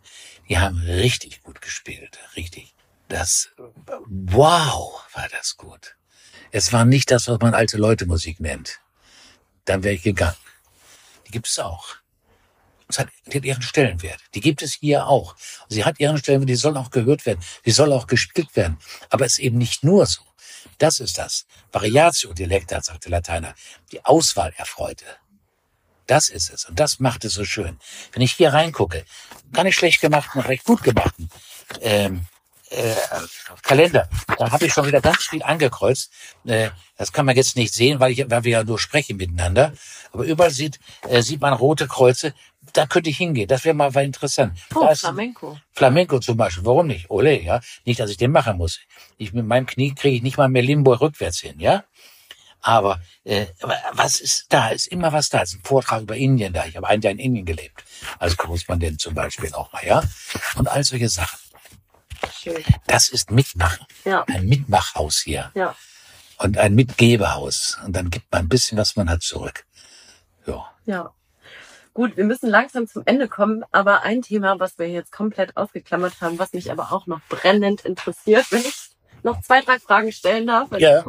die 0.48 0.58
haben 0.58 0.78
richtig 0.78 1.42
gut 1.42 1.60
gespielt. 1.60 2.20
Richtig. 2.36 2.72
Das, 3.08 3.50
wow, 4.06 5.04
war 5.12 5.28
das 5.30 5.56
gut. 5.56 5.96
Es 6.52 6.72
war 6.72 6.84
nicht 6.84 7.10
das, 7.10 7.26
was 7.26 7.40
man 7.40 7.52
alte 7.52 7.78
Leute 7.78 8.06
Musik 8.06 8.38
nennt. 8.38 8.78
Dann 9.64 9.82
wäre 9.82 9.96
ich 9.96 10.04
gegangen. 10.04 10.36
Die 11.26 11.32
gibt 11.32 11.48
es 11.48 11.58
auch. 11.58 11.96
Es 12.88 12.98
hat, 12.98 13.08
hat 13.32 13.44
ihren 13.44 13.62
Stellenwert. 13.62 14.20
Die 14.34 14.40
gibt 14.40 14.62
es 14.62 14.74
hier 14.74 15.06
auch. 15.06 15.34
Sie 15.68 15.84
hat 15.84 15.98
ihren 15.98 16.18
Stellenwert, 16.18 16.48
die 16.48 16.56
soll 16.56 16.76
auch 16.76 16.90
gehört 16.90 17.26
werden. 17.26 17.40
Die 17.64 17.72
soll 17.72 17.92
auch 17.92 18.06
gespielt 18.06 18.54
werden. 18.54 18.78
Aber 19.10 19.26
es 19.26 19.34
ist 19.34 19.38
eben 19.40 19.58
nicht 19.58 19.82
nur 19.82 20.06
so. 20.06 20.22
Das 20.78 21.00
ist 21.00 21.18
das. 21.18 21.46
Variatio 21.72 22.32
Dialecta, 22.32 22.80
sagte 22.80 23.08
Lateiner. 23.08 23.54
Die 23.92 24.04
Auswahl 24.04 24.52
erfreute. 24.56 25.04
Das 26.06 26.28
ist 26.28 26.50
es. 26.50 26.66
Und 26.66 26.78
das 26.78 27.00
macht 27.00 27.24
es 27.24 27.34
so 27.34 27.44
schön. 27.44 27.78
Wenn 28.12 28.22
ich 28.22 28.32
hier 28.32 28.52
reingucke, 28.52 29.04
gar 29.52 29.64
nicht 29.64 29.76
schlecht 29.76 30.00
gemachten, 30.00 30.40
recht 30.40 30.64
gut 30.64 30.82
gemachten 30.82 31.30
ähm, 31.80 32.26
äh, 32.70 32.94
Kalender, 33.62 34.08
da 34.38 34.50
habe 34.50 34.66
ich 34.66 34.72
schon 34.72 34.86
wieder 34.86 35.00
ganz 35.00 35.24
viel 35.24 35.42
angekreuzt. 35.42 36.10
Äh, 36.44 36.70
das 36.96 37.12
kann 37.12 37.26
man 37.26 37.36
jetzt 37.36 37.56
nicht 37.56 37.74
sehen, 37.74 38.00
weil, 38.00 38.12
ich, 38.12 38.28
weil 38.30 38.44
wir 38.44 38.52
ja 38.52 38.64
nur 38.64 38.78
sprechen 38.78 39.16
miteinander. 39.16 39.72
Aber 40.12 40.24
überall 40.24 40.50
sieht, 40.50 40.78
äh, 41.08 41.22
sieht 41.22 41.40
man 41.40 41.52
rote 41.52 41.86
Kreuze. 41.88 42.34
Da 42.76 42.86
könnte 42.86 43.08
ich 43.08 43.16
hingehen. 43.16 43.48
Das 43.48 43.64
wäre 43.64 43.74
mal 43.74 43.90
interessant. 44.04 44.58
Oh, 44.74 44.94
Flamenco. 44.94 45.58
Flamenco 45.72 46.18
zum 46.20 46.36
Beispiel. 46.36 46.66
Warum 46.66 46.88
nicht? 46.88 47.08
Ole, 47.08 47.40
ja. 47.40 47.60
Nicht, 47.86 48.00
dass 48.00 48.10
ich 48.10 48.18
den 48.18 48.32
machen 48.32 48.58
muss. 48.58 48.80
Ich, 49.16 49.32
mit 49.32 49.46
meinem 49.46 49.64
Knie 49.64 49.94
kriege 49.94 50.16
ich 50.16 50.22
nicht 50.22 50.36
mal 50.36 50.48
mehr 50.48 50.62
Limbo 50.62 50.92
rückwärts 50.92 51.40
hin, 51.40 51.58
ja. 51.58 51.84
Aber, 52.60 53.00
äh, 53.24 53.46
was 53.92 54.20
ist 54.20 54.46
da? 54.50 54.68
Ist 54.68 54.88
immer 54.88 55.10
was 55.12 55.30
da. 55.30 55.40
Es 55.40 55.54
ist 55.54 55.60
ein 55.60 55.64
Vortrag 55.64 56.02
über 56.02 56.16
Indien 56.16 56.52
da. 56.52 56.66
Ich 56.66 56.76
habe 56.76 56.86
ein 56.86 57.00
Jahr 57.00 57.12
in 57.12 57.18
Indien 57.18 57.46
gelebt. 57.46 57.82
Als 58.18 58.36
Korrespondent 58.36 59.00
zum 59.00 59.14
Beispiel 59.14 59.54
auch 59.54 59.72
mal, 59.72 59.86
ja. 59.86 60.02
Und 60.56 60.68
all 60.68 60.84
solche 60.84 61.08
Sachen. 61.08 61.38
Schön. 62.42 62.62
Das 62.86 63.08
ist 63.08 63.30
Mitmachen. 63.30 63.86
Ja, 64.04 64.24
Ein 64.28 64.46
Mitmachhaus 64.46 65.20
hier. 65.20 65.50
ja. 65.54 65.74
Und 66.38 66.58
ein 66.58 66.74
Mitgeberhaus. 66.74 67.78
Und 67.86 67.94
dann 67.96 68.10
gibt 68.10 68.30
man 68.30 68.42
ein 68.44 68.48
bisschen, 68.50 68.76
was 68.76 68.96
man 68.96 69.08
hat, 69.08 69.22
zurück. 69.22 69.64
Ja. 70.46 70.70
Ja. 70.84 71.10
Gut, 71.96 72.18
wir 72.18 72.24
müssen 72.24 72.50
langsam 72.50 72.86
zum 72.86 73.04
Ende 73.06 73.26
kommen, 73.26 73.64
aber 73.72 74.02
ein 74.02 74.20
Thema, 74.20 74.60
was 74.60 74.78
wir 74.78 74.86
jetzt 74.86 75.12
komplett 75.12 75.56
ausgeklammert 75.56 76.20
haben, 76.20 76.38
was 76.38 76.52
mich 76.52 76.70
aber 76.70 76.92
auch 76.92 77.06
noch 77.06 77.22
brennend 77.30 77.86
interessiert, 77.86 78.44
wenn 78.52 78.60
ich 78.60 78.90
noch 79.22 79.40
zwei, 79.40 79.62
drei 79.62 79.78
Fragen 79.78 80.12
stellen 80.12 80.46
darf. 80.46 80.68
Ja. 80.78 81.02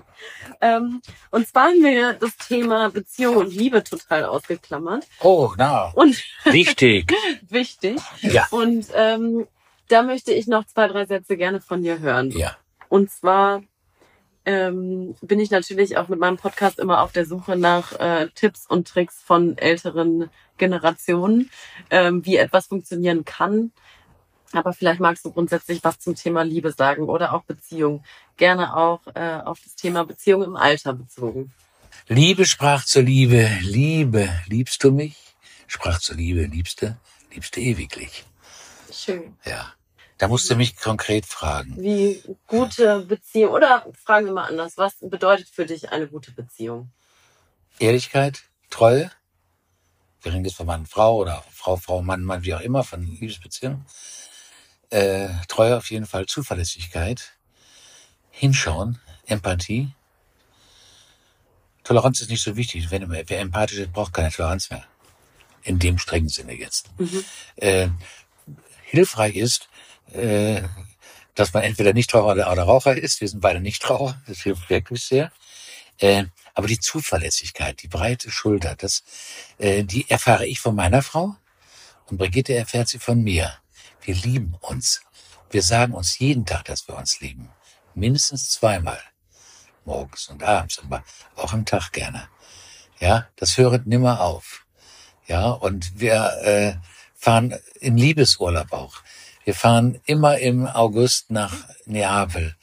ähm, 0.60 1.00
und 1.30 1.48
zwar 1.48 1.68
haben 1.68 1.82
wir 1.82 2.12
das 2.12 2.36
Thema 2.36 2.90
Beziehung 2.90 3.38
und 3.38 3.54
Liebe 3.54 3.82
total 3.82 4.26
ausgeklammert. 4.26 5.06
Oh, 5.20 5.54
na, 5.56 5.92
Und 5.94 6.22
wichtig. 6.44 7.10
wichtig. 7.48 7.98
Ja. 8.20 8.48
Und 8.50 8.86
ähm, 8.92 9.46
da 9.88 10.02
möchte 10.02 10.34
ich 10.34 10.46
noch 10.46 10.66
zwei, 10.66 10.88
drei 10.88 11.06
Sätze 11.06 11.38
gerne 11.38 11.62
von 11.62 11.82
dir 11.82 12.00
hören. 12.00 12.32
Ja. 12.32 12.54
Und 12.90 13.10
zwar 13.10 13.62
ähm, 14.48 15.14
bin 15.20 15.40
ich 15.40 15.50
natürlich 15.50 15.98
auch 15.98 16.08
mit 16.08 16.18
meinem 16.18 16.38
Podcast 16.38 16.78
immer 16.78 17.02
auf 17.02 17.12
der 17.12 17.26
Suche 17.26 17.54
nach 17.54 17.92
äh, 18.00 18.28
Tipps 18.34 18.64
und 18.66 18.88
Tricks 18.88 19.20
von 19.22 19.58
älteren 19.58 20.30
Generationen, 20.56 21.50
ähm, 21.90 22.24
wie 22.24 22.38
etwas 22.38 22.68
funktionieren 22.68 23.26
kann. 23.26 23.72
Aber 24.52 24.72
vielleicht 24.72 25.00
magst 25.00 25.26
du 25.26 25.32
grundsätzlich 25.32 25.84
was 25.84 25.98
zum 25.98 26.14
Thema 26.14 26.44
Liebe 26.44 26.72
sagen 26.72 27.02
oder 27.10 27.34
auch 27.34 27.42
Beziehung. 27.42 28.02
Gerne 28.38 28.74
auch 28.74 29.06
äh, 29.14 29.40
auf 29.44 29.60
das 29.62 29.76
Thema 29.76 30.06
Beziehung 30.06 30.42
im 30.42 30.56
Alter 30.56 30.94
bezogen. 30.94 31.52
Liebe 32.06 32.46
sprach 32.46 32.86
zur 32.86 33.02
Liebe, 33.02 33.50
Liebe, 33.60 34.30
liebst 34.46 34.82
du 34.82 34.92
mich? 34.92 35.36
Sprach 35.66 35.98
zur 35.98 36.16
Liebe, 36.16 36.46
Liebste, 36.46 36.96
liebste 37.34 37.60
ewiglich. 37.60 38.24
Schön. 38.90 39.36
Ja. 39.44 39.74
Da 40.18 40.26
musst 40.26 40.50
du 40.50 40.56
mich 40.56 40.76
konkret 40.76 41.26
fragen. 41.26 41.80
Wie 41.80 42.20
gute 42.48 43.00
Beziehung, 43.02 43.52
oder 43.52 43.86
fragen 43.94 44.26
wir 44.26 44.32
mal 44.32 44.48
anders, 44.48 44.76
was 44.76 44.96
bedeutet 45.00 45.48
für 45.48 45.64
dich 45.64 45.90
eine 45.90 46.08
gute 46.08 46.32
Beziehung? 46.32 46.90
Ehrlichkeit, 47.78 48.42
Treue. 48.68 49.12
Wir 50.22 50.32
reden 50.32 50.44
jetzt 50.44 50.56
von 50.56 50.66
Mann, 50.66 50.86
Frau 50.86 51.16
oder 51.18 51.44
Frau, 51.52 51.76
Frau, 51.76 52.02
Mann, 52.02 52.24
Mann, 52.24 52.42
wie 52.42 52.52
auch 52.52 52.60
immer, 52.60 52.82
von 52.82 53.02
Liebesbeziehungen. 53.02 53.86
Äh, 54.90 55.28
Treue 55.46 55.76
auf 55.76 55.88
jeden 55.90 56.06
Fall, 56.06 56.26
Zuverlässigkeit, 56.26 57.34
Hinschauen, 58.30 58.98
Empathie. 59.26 59.92
Toleranz 61.84 62.20
ist 62.20 62.30
nicht 62.30 62.42
so 62.42 62.56
wichtig. 62.56 62.90
Wenn, 62.90 63.08
wer 63.08 63.40
empathisch 63.40 63.78
ist, 63.78 63.92
braucht 63.92 64.12
keine 64.12 64.32
Toleranz 64.32 64.70
mehr. 64.70 64.84
In 65.62 65.78
dem 65.78 65.98
strengen 65.98 66.28
Sinne 66.28 66.54
jetzt. 66.54 66.90
Mhm. 66.98 67.24
Äh, 67.56 67.88
hilfreich 68.82 69.36
ist, 69.36 69.68
äh, 70.12 70.62
dass 71.34 71.52
man 71.52 71.62
entweder 71.62 71.92
Nichtraucher 71.92 72.32
oder, 72.32 72.50
oder 72.52 72.64
Raucher 72.64 72.96
ist. 72.96 73.20
Wir 73.20 73.28
sind 73.28 73.40
beide 73.40 73.60
Nichtraucher. 73.60 74.20
Das 74.26 74.40
hilft 74.40 74.68
wirklich 74.70 75.04
sehr. 75.04 75.30
Äh, 75.98 76.24
aber 76.54 76.66
die 76.66 76.80
Zuverlässigkeit, 76.80 77.82
die 77.82 77.88
breite 77.88 78.30
Schulter, 78.30 78.74
das, 78.76 79.04
äh, 79.58 79.84
die 79.84 80.10
erfahre 80.10 80.46
ich 80.46 80.60
von 80.60 80.74
meiner 80.74 81.02
Frau 81.02 81.36
und 82.06 82.18
Brigitte 82.18 82.54
erfährt 82.54 82.88
sie 82.88 82.98
von 82.98 83.22
mir. 83.22 83.52
Wir 84.02 84.14
lieben 84.14 84.56
uns. 84.60 85.02
Wir 85.50 85.62
sagen 85.62 85.94
uns 85.94 86.18
jeden 86.18 86.46
Tag, 86.46 86.64
dass 86.64 86.88
wir 86.88 86.96
uns 86.96 87.20
lieben. 87.20 87.50
Mindestens 87.94 88.50
zweimal. 88.50 89.00
Morgens 89.84 90.28
und 90.28 90.42
abends, 90.42 90.78
aber 90.80 91.04
auch 91.36 91.52
am 91.52 91.64
Tag 91.64 91.92
gerne. 91.92 92.28
Ja, 93.00 93.28
das 93.36 93.56
höret 93.56 93.86
nimmer 93.86 94.20
auf. 94.20 94.66
Ja, 95.26 95.50
und 95.50 96.00
wir 96.00 96.32
äh, 96.42 96.74
fahren 97.14 97.54
in 97.80 97.96
Liebesurlaub 97.96 98.72
auch. 98.72 99.02
Wir 99.48 99.54
fahren 99.54 99.98
immer 100.04 100.36
im 100.36 100.66
August 100.66 101.30
nach 101.30 101.54
Neapel. 101.86 102.54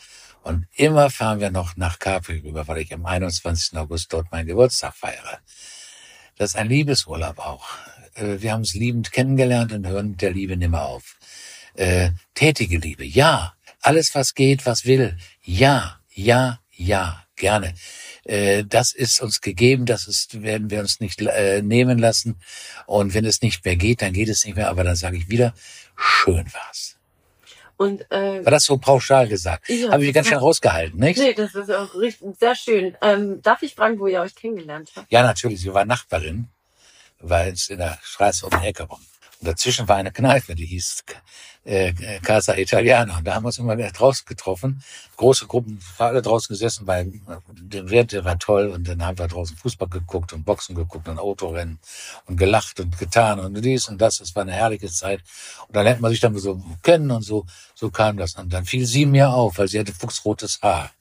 Und 0.44 0.68
immer 0.76 1.10
fahren 1.10 1.40
wir 1.40 1.50
noch 1.50 1.76
nach 1.78 1.98
Capri 1.98 2.42
rüber, 2.42 2.68
weil 2.68 2.78
ich 2.84 2.94
am 2.94 3.08
21. 3.08 3.76
August 3.76 4.14
dort 4.14 4.32
meinen 4.32 4.46
Geburtstag 4.46 4.96
feiere. 4.96 5.40
Das 6.38 6.52
ist 6.52 6.56
ein 6.58 6.70
Liebesurlaub 6.70 7.40
auch. 7.40 7.66
Äh, 8.14 8.40
Wir 8.40 8.52
haben 8.52 8.62
es 8.62 8.76
liebend 8.76 9.12
kennengelernt 9.12 9.74
und 9.74 9.88
hören 9.88 10.16
der 10.18 10.30
Liebe 10.30 10.58
nimmer 10.58 10.84
auf. 10.84 11.18
Äh, 11.74 12.12
tätige 12.36 12.78
Liebe, 12.78 13.04
ja. 13.04 13.56
Alles, 13.82 14.14
was 14.14 14.36
geht, 14.36 14.68
was 14.68 14.86
will, 14.86 15.18
ja, 15.42 16.00
ja, 16.14 16.60
ja, 16.70 17.24
gerne. 17.36 17.74
Äh, 18.26 18.64
das 18.64 18.94
ist 18.94 19.22
uns 19.22 19.42
gegeben, 19.42 19.88
das 19.88 20.08
ist, 20.08 20.44
werden 20.44 20.70
wir 20.70 20.82
uns 20.82 21.00
nicht 21.00 21.20
äh, 21.20 21.64
nehmen 21.64 21.98
lassen. 21.98 22.40
Und 22.86 23.16
wenn 23.16 23.26
es 23.26 23.42
nicht 23.42 23.66
mehr 23.66 23.76
geht, 23.76 24.04
dann 24.04 24.14
geht 24.14 24.30
es 24.30 24.46
nicht 24.46 24.56
mehr. 24.56 24.70
Aber 24.70 24.84
dann 24.84 24.96
sage 24.96 25.18
ich 25.18 25.30
wieder, 25.30 25.56
schön 25.96 26.46
war's. 26.54 26.98
Und 27.78 28.10
äh, 28.10 28.44
War 28.44 28.52
das 28.52 28.64
so 28.64 28.78
pauschal 28.78 29.28
gesagt? 29.28 29.68
Ja. 29.68 29.92
Habe 29.92 30.06
ich 30.06 30.14
ganz 30.14 30.28
schön 30.28 30.38
rausgehalten, 30.38 30.98
nicht? 31.00 31.20
nee, 31.20 31.34
das 31.34 31.56
ist 31.56 31.70
auch 31.70 31.94
richtig, 31.96 32.38
sehr 32.40 32.56
schön. 32.56 32.96
Ähm, 33.02 33.42
darf 33.42 33.64
ich 33.64 33.76
fragen, 33.76 34.00
wo 34.00 34.08
ihr 34.08 34.22
euch 34.22 34.34
kennengelernt 34.34 34.92
habt? 34.96 35.12
Ja, 35.12 35.24
natürlich. 35.24 35.60
Sie 35.60 35.74
war 35.74 35.84
Nachbarin, 35.84 36.48
weil 37.20 37.52
es 37.52 37.70
in 37.70 37.80
der 37.80 38.00
Straße 38.02 38.46
um 38.46 38.52
die 38.62 38.68
Ecke 38.68 38.84
rum. 38.84 39.00
Dazwischen 39.46 39.88
war 39.88 39.96
eine 39.98 40.12
Kneipe, 40.12 40.56
die 40.56 40.66
hieß 40.66 41.04
äh, 41.66 41.94
Casa 42.22 42.56
Italiana. 42.56 43.18
Und 43.18 43.26
da 43.26 43.36
haben 43.36 43.44
wir 43.44 43.48
uns 43.48 43.58
immer 43.58 43.78
wieder 43.78 43.92
draußen 43.92 44.26
getroffen. 44.26 44.84
Große 45.18 45.48
Gruppen, 45.48 45.80
alle 45.98 46.22
draußen 46.22 46.54
gesessen, 46.54 46.88
weil 46.88 47.12
der 47.52 47.90
Wirt, 47.90 48.12
der 48.12 48.24
war 48.24 48.38
toll. 48.38 48.68
Und 48.68 48.88
dann 48.88 49.04
haben 49.06 49.18
wir 49.18 49.28
draußen 49.28 49.58
Fußball 49.58 49.90
geguckt 49.90 50.34
und 50.34 50.44
Boxen 50.46 50.76
geguckt 50.76 51.08
und 51.08 51.20
Autorennen 51.20 51.80
und 52.26 52.38
gelacht 52.38 52.80
und 52.80 52.98
getan 52.98 53.40
und 53.40 53.54
dies 53.64 53.90
und 53.90 54.00
das. 54.00 54.18
Das 54.18 54.36
war 54.36 54.44
eine 54.44 54.54
herrliche 54.54 54.88
Zeit. 54.88 55.22
Und 55.68 55.76
da 55.76 55.82
lernt 55.82 56.02
man 56.02 56.12
sich 56.12 56.20
dann 56.20 56.38
so 56.38 56.62
kennen 56.84 57.12
und 57.12 57.24
so, 57.24 57.46
so 57.74 57.90
kam 57.90 58.18
das. 58.18 58.36
Und 58.36 58.54
dann 58.54 58.66
fiel 58.66 58.86
sie 58.86 59.06
mir 59.06 59.30
auf, 59.30 59.58
weil 59.58 59.68
sie 59.68 59.80
hatte 59.80 59.94
fuchsrotes 59.94 60.60
Haar. 60.62 60.92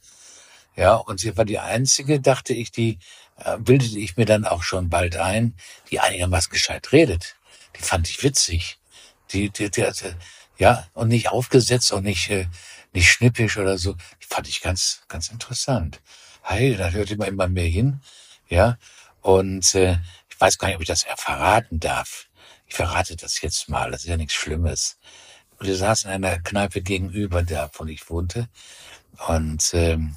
Ja, 0.76 0.94
und 0.94 1.20
sie 1.20 1.36
war 1.36 1.44
die 1.44 1.60
einzige, 1.60 2.20
dachte 2.20 2.52
ich, 2.52 2.72
die 2.72 2.98
äh, 3.36 3.58
bildete 3.58 3.98
ich 3.98 4.16
mir 4.16 4.24
dann 4.24 4.44
auch 4.44 4.62
schon 4.62 4.88
bald 4.88 5.16
ein, 5.16 5.54
die 5.90 6.00
einigermaßen 6.00 6.50
gescheit 6.50 6.90
redet. 6.92 7.36
Die 7.76 7.82
fand 7.82 8.08
ich 8.08 8.22
witzig. 8.22 8.78
Die, 9.32 9.50
die, 9.50 9.70
die, 9.70 9.82
die 9.82 10.14
ja, 10.58 10.86
und 10.94 11.08
nicht 11.08 11.28
aufgesetzt 11.28 11.92
und 11.92 12.04
nicht, 12.04 12.30
äh, 12.30 12.46
nicht 12.92 13.10
schnippisch 13.10 13.56
oder 13.58 13.78
so. 13.78 13.94
Die 13.94 14.26
fand 14.28 14.48
ich 14.48 14.60
ganz, 14.62 15.02
ganz 15.08 15.28
interessant. 15.28 16.00
Hey, 16.42 16.76
da 16.76 16.90
hört 16.90 17.10
immer 17.10 17.26
immer 17.26 17.48
mehr 17.48 17.66
hin. 17.66 18.00
Ja, 18.48 18.78
und 19.22 19.74
äh, 19.74 19.98
ich 20.28 20.40
weiß 20.40 20.58
gar 20.58 20.68
nicht, 20.68 20.76
ob 20.76 20.82
ich 20.82 20.88
das 20.88 21.06
verraten 21.16 21.80
darf. 21.80 22.28
Ich 22.66 22.74
verrate 22.74 23.16
das 23.16 23.40
jetzt 23.40 23.68
mal, 23.68 23.90
das 23.90 24.02
ist 24.02 24.08
ja 24.08 24.16
nichts 24.16 24.34
Schlimmes. 24.34 24.98
Und 25.58 25.66
wir 25.66 25.76
saßen 25.76 26.10
in 26.10 26.24
einer 26.24 26.40
Kneipe 26.40 26.82
gegenüber, 26.82 27.42
der, 27.42 27.70
wo 27.74 27.84
ich 27.86 28.08
wohnte. 28.10 28.48
Und 29.28 29.70
ähm, 29.74 30.16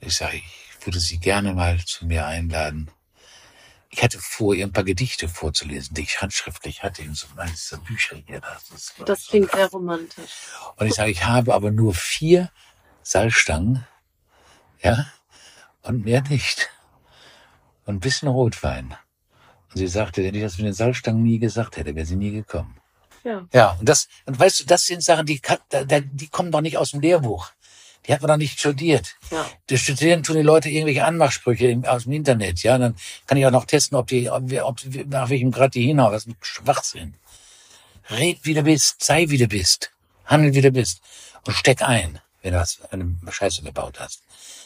ich 0.00 0.16
sage, 0.16 0.36
ich 0.36 0.86
würde 0.86 1.00
Sie 1.00 1.18
gerne 1.18 1.54
mal 1.54 1.78
zu 1.84 2.06
mir 2.06 2.26
einladen. 2.26 2.90
Ich 3.90 4.02
hatte 4.02 4.18
vor, 4.18 4.54
ihr 4.54 4.66
ein 4.66 4.72
paar 4.72 4.84
Gedichte 4.84 5.28
vorzulesen, 5.28 5.94
die 5.94 6.02
ich 6.02 6.20
handschriftlich 6.20 6.82
hatte 6.82 7.02
in 7.02 7.14
so 7.14 7.26
einem 7.36 7.50
dieser 7.50 7.78
Bücher 7.78 8.16
hier. 8.26 8.40
Das, 8.40 8.70
ist, 8.70 8.94
Das 9.04 9.26
klingt 9.26 9.50
sehr 9.50 9.68
romantisch. 9.68 10.48
Und 10.76 10.86
ich 10.86 10.94
sage, 10.94 11.10
ich 11.10 11.24
habe 11.24 11.54
aber 11.54 11.70
nur 11.70 11.94
vier 11.94 12.50
Salzstangen, 13.02 13.86
ja, 14.82 15.06
und 15.82 16.04
mehr 16.04 16.22
nicht. 16.22 16.68
Und 17.86 17.96
ein 17.96 18.00
bisschen 18.00 18.28
Rotwein. 18.28 18.94
Und 19.70 19.78
sie 19.78 19.86
sagte, 19.86 20.22
wenn 20.22 20.34
ich 20.34 20.42
das 20.42 20.58
mit 20.58 20.66
den 20.66 20.74
Salzstangen 20.74 21.22
nie 21.22 21.38
gesagt 21.38 21.78
hätte, 21.78 21.94
wäre 21.94 22.06
sie 22.06 22.16
nie 22.16 22.32
gekommen. 22.32 22.76
Ja. 23.24 23.46
Ja, 23.52 23.70
und 23.80 23.88
das, 23.88 24.08
und 24.26 24.38
weißt 24.38 24.60
du, 24.60 24.64
das 24.64 24.84
sind 24.84 25.02
Sachen, 25.02 25.26
die, 25.26 25.40
die 26.12 26.28
kommen 26.28 26.52
doch 26.52 26.60
nicht 26.60 26.76
aus 26.76 26.90
dem 26.90 27.00
Lehrbuch. 27.00 27.50
Die 28.06 28.12
hat 28.14 28.22
man 28.22 28.28
doch 28.28 28.36
nicht 28.36 28.58
studiert. 28.58 29.16
Ja. 29.30 29.46
Die 29.68 29.76
studieren 29.76 30.22
tun 30.22 30.36
die 30.36 30.42
Leute 30.42 30.70
irgendwelche 30.70 31.04
Anmachsprüche 31.04 31.66
im- 31.68 31.84
aus 31.84 32.04
dem 32.04 32.12
Internet, 32.12 32.62
ja. 32.62 32.78
Dann 32.78 32.96
kann 33.26 33.36
ich 33.38 33.44
auch 33.46 33.50
noch 33.50 33.66
testen, 33.66 33.98
ob 33.98 34.06
die, 34.06 34.30
ob, 34.30 34.50
ob 34.62 34.80
nach 35.06 35.28
welchem 35.28 35.50
Grad 35.50 35.74
die 35.74 35.86
hinhauen. 35.86 36.12
Das 36.12 36.22
ist 36.22 36.28
ein 36.28 36.36
Schwachsinn. 36.40 37.14
Red 38.10 38.38
wie 38.44 38.54
du 38.54 38.62
bist, 38.62 39.04
sei 39.04 39.28
wie 39.28 39.36
du 39.36 39.46
bist, 39.46 39.90
handel 40.24 40.54
wie 40.54 40.62
du 40.62 40.70
bist 40.70 41.02
und 41.46 41.52
steck 41.54 41.82
ein, 41.82 42.20
wenn 42.42 42.52
du 42.54 42.58
was, 42.60 42.80
eine 42.90 43.14
Scheiße 43.28 43.62
gebaut 43.62 44.00
hast. 44.00 44.22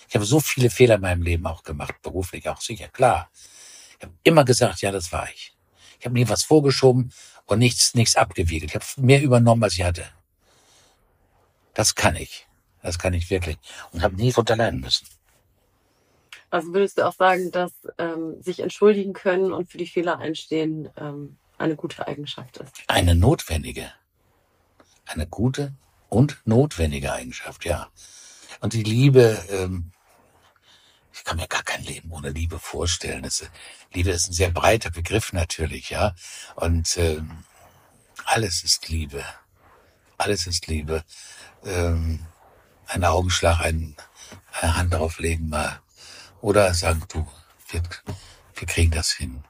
Ich 0.08 0.14
habe 0.14 0.24
so 0.24 0.38
viele 0.38 0.70
Fehler 0.70 0.96
in 0.96 1.00
meinem 1.00 1.22
Leben 1.22 1.46
auch 1.46 1.64
gemacht, 1.64 1.94
beruflich 2.02 2.48
auch 2.48 2.60
sicher, 2.60 2.86
klar. 2.88 3.30
Ich 3.98 4.04
habe 4.04 4.14
immer 4.22 4.44
gesagt, 4.44 4.80
ja, 4.82 4.92
das 4.92 5.10
war 5.10 5.28
ich. 5.32 5.54
Ich 5.98 6.04
habe 6.04 6.14
nie 6.14 6.28
was 6.28 6.44
vorgeschoben 6.44 7.12
und 7.46 7.58
nichts, 7.58 7.94
nichts 7.94 8.14
abgewiegelt. 8.14 8.70
Ich 8.70 8.74
habe 8.76 8.84
mehr 9.04 9.22
übernommen, 9.22 9.64
als 9.64 9.74
ich 9.74 9.82
hatte. 9.82 10.04
Das 11.74 11.94
kann 11.94 12.14
ich. 12.16 12.46
Das 12.82 12.98
kann 12.98 13.14
ich 13.14 13.30
wirklich. 13.30 13.58
Und 13.92 14.02
habe 14.02 14.16
nie 14.16 14.32
drunter 14.32 14.56
leiden 14.56 14.80
müssen. 14.80 15.06
Also 16.50 16.74
würdest 16.74 16.98
du 16.98 17.06
auch 17.06 17.14
sagen, 17.14 17.50
dass 17.50 17.72
ähm, 17.96 18.42
sich 18.42 18.60
entschuldigen 18.60 19.14
können 19.14 19.52
und 19.52 19.70
für 19.70 19.78
die 19.78 19.86
Fehler 19.86 20.18
einstehen 20.18 20.90
ähm, 20.98 21.38
eine 21.56 21.76
gute 21.76 22.06
Eigenschaft 22.06 22.58
ist? 22.58 22.72
Eine 22.88 23.14
notwendige. 23.14 23.90
Eine 25.06 25.26
gute 25.26 25.72
und 26.10 26.42
notwendige 26.44 27.12
Eigenschaft, 27.12 27.64
ja. 27.64 27.88
Und 28.60 28.74
die 28.74 28.82
Liebe, 28.82 29.42
ähm, 29.48 29.92
ich 31.14 31.24
kann 31.24 31.38
mir 31.38 31.48
gar 31.48 31.62
kein 31.62 31.84
Leben 31.84 32.12
ohne 32.12 32.28
Liebe 32.28 32.58
vorstellen. 32.58 33.22
Das, 33.22 33.44
Liebe 33.92 34.10
ist 34.10 34.28
ein 34.28 34.34
sehr 34.34 34.50
breiter 34.50 34.90
Begriff 34.90 35.32
natürlich, 35.32 35.88
ja. 35.88 36.14
Und 36.56 36.98
ähm, 36.98 37.44
alles 38.24 38.62
ist 38.62 38.88
Liebe. 38.88 39.24
Alles 40.18 40.46
ist 40.46 40.66
Liebe. 40.66 41.02
Ähm, 41.64 42.26
ein 42.92 43.04
Augenschlag, 43.04 43.60
ein, 43.60 43.96
eine 44.60 44.76
Hand 44.76 44.94
drauflegen 44.94 45.48
mal. 45.48 45.80
Oder 46.40 46.74
sagen, 46.74 47.02
du, 47.08 47.26
wir, 47.70 47.82
wir 48.54 48.66
kriegen 48.66 48.90
das 48.90 49.12
hin. 49.12 49.44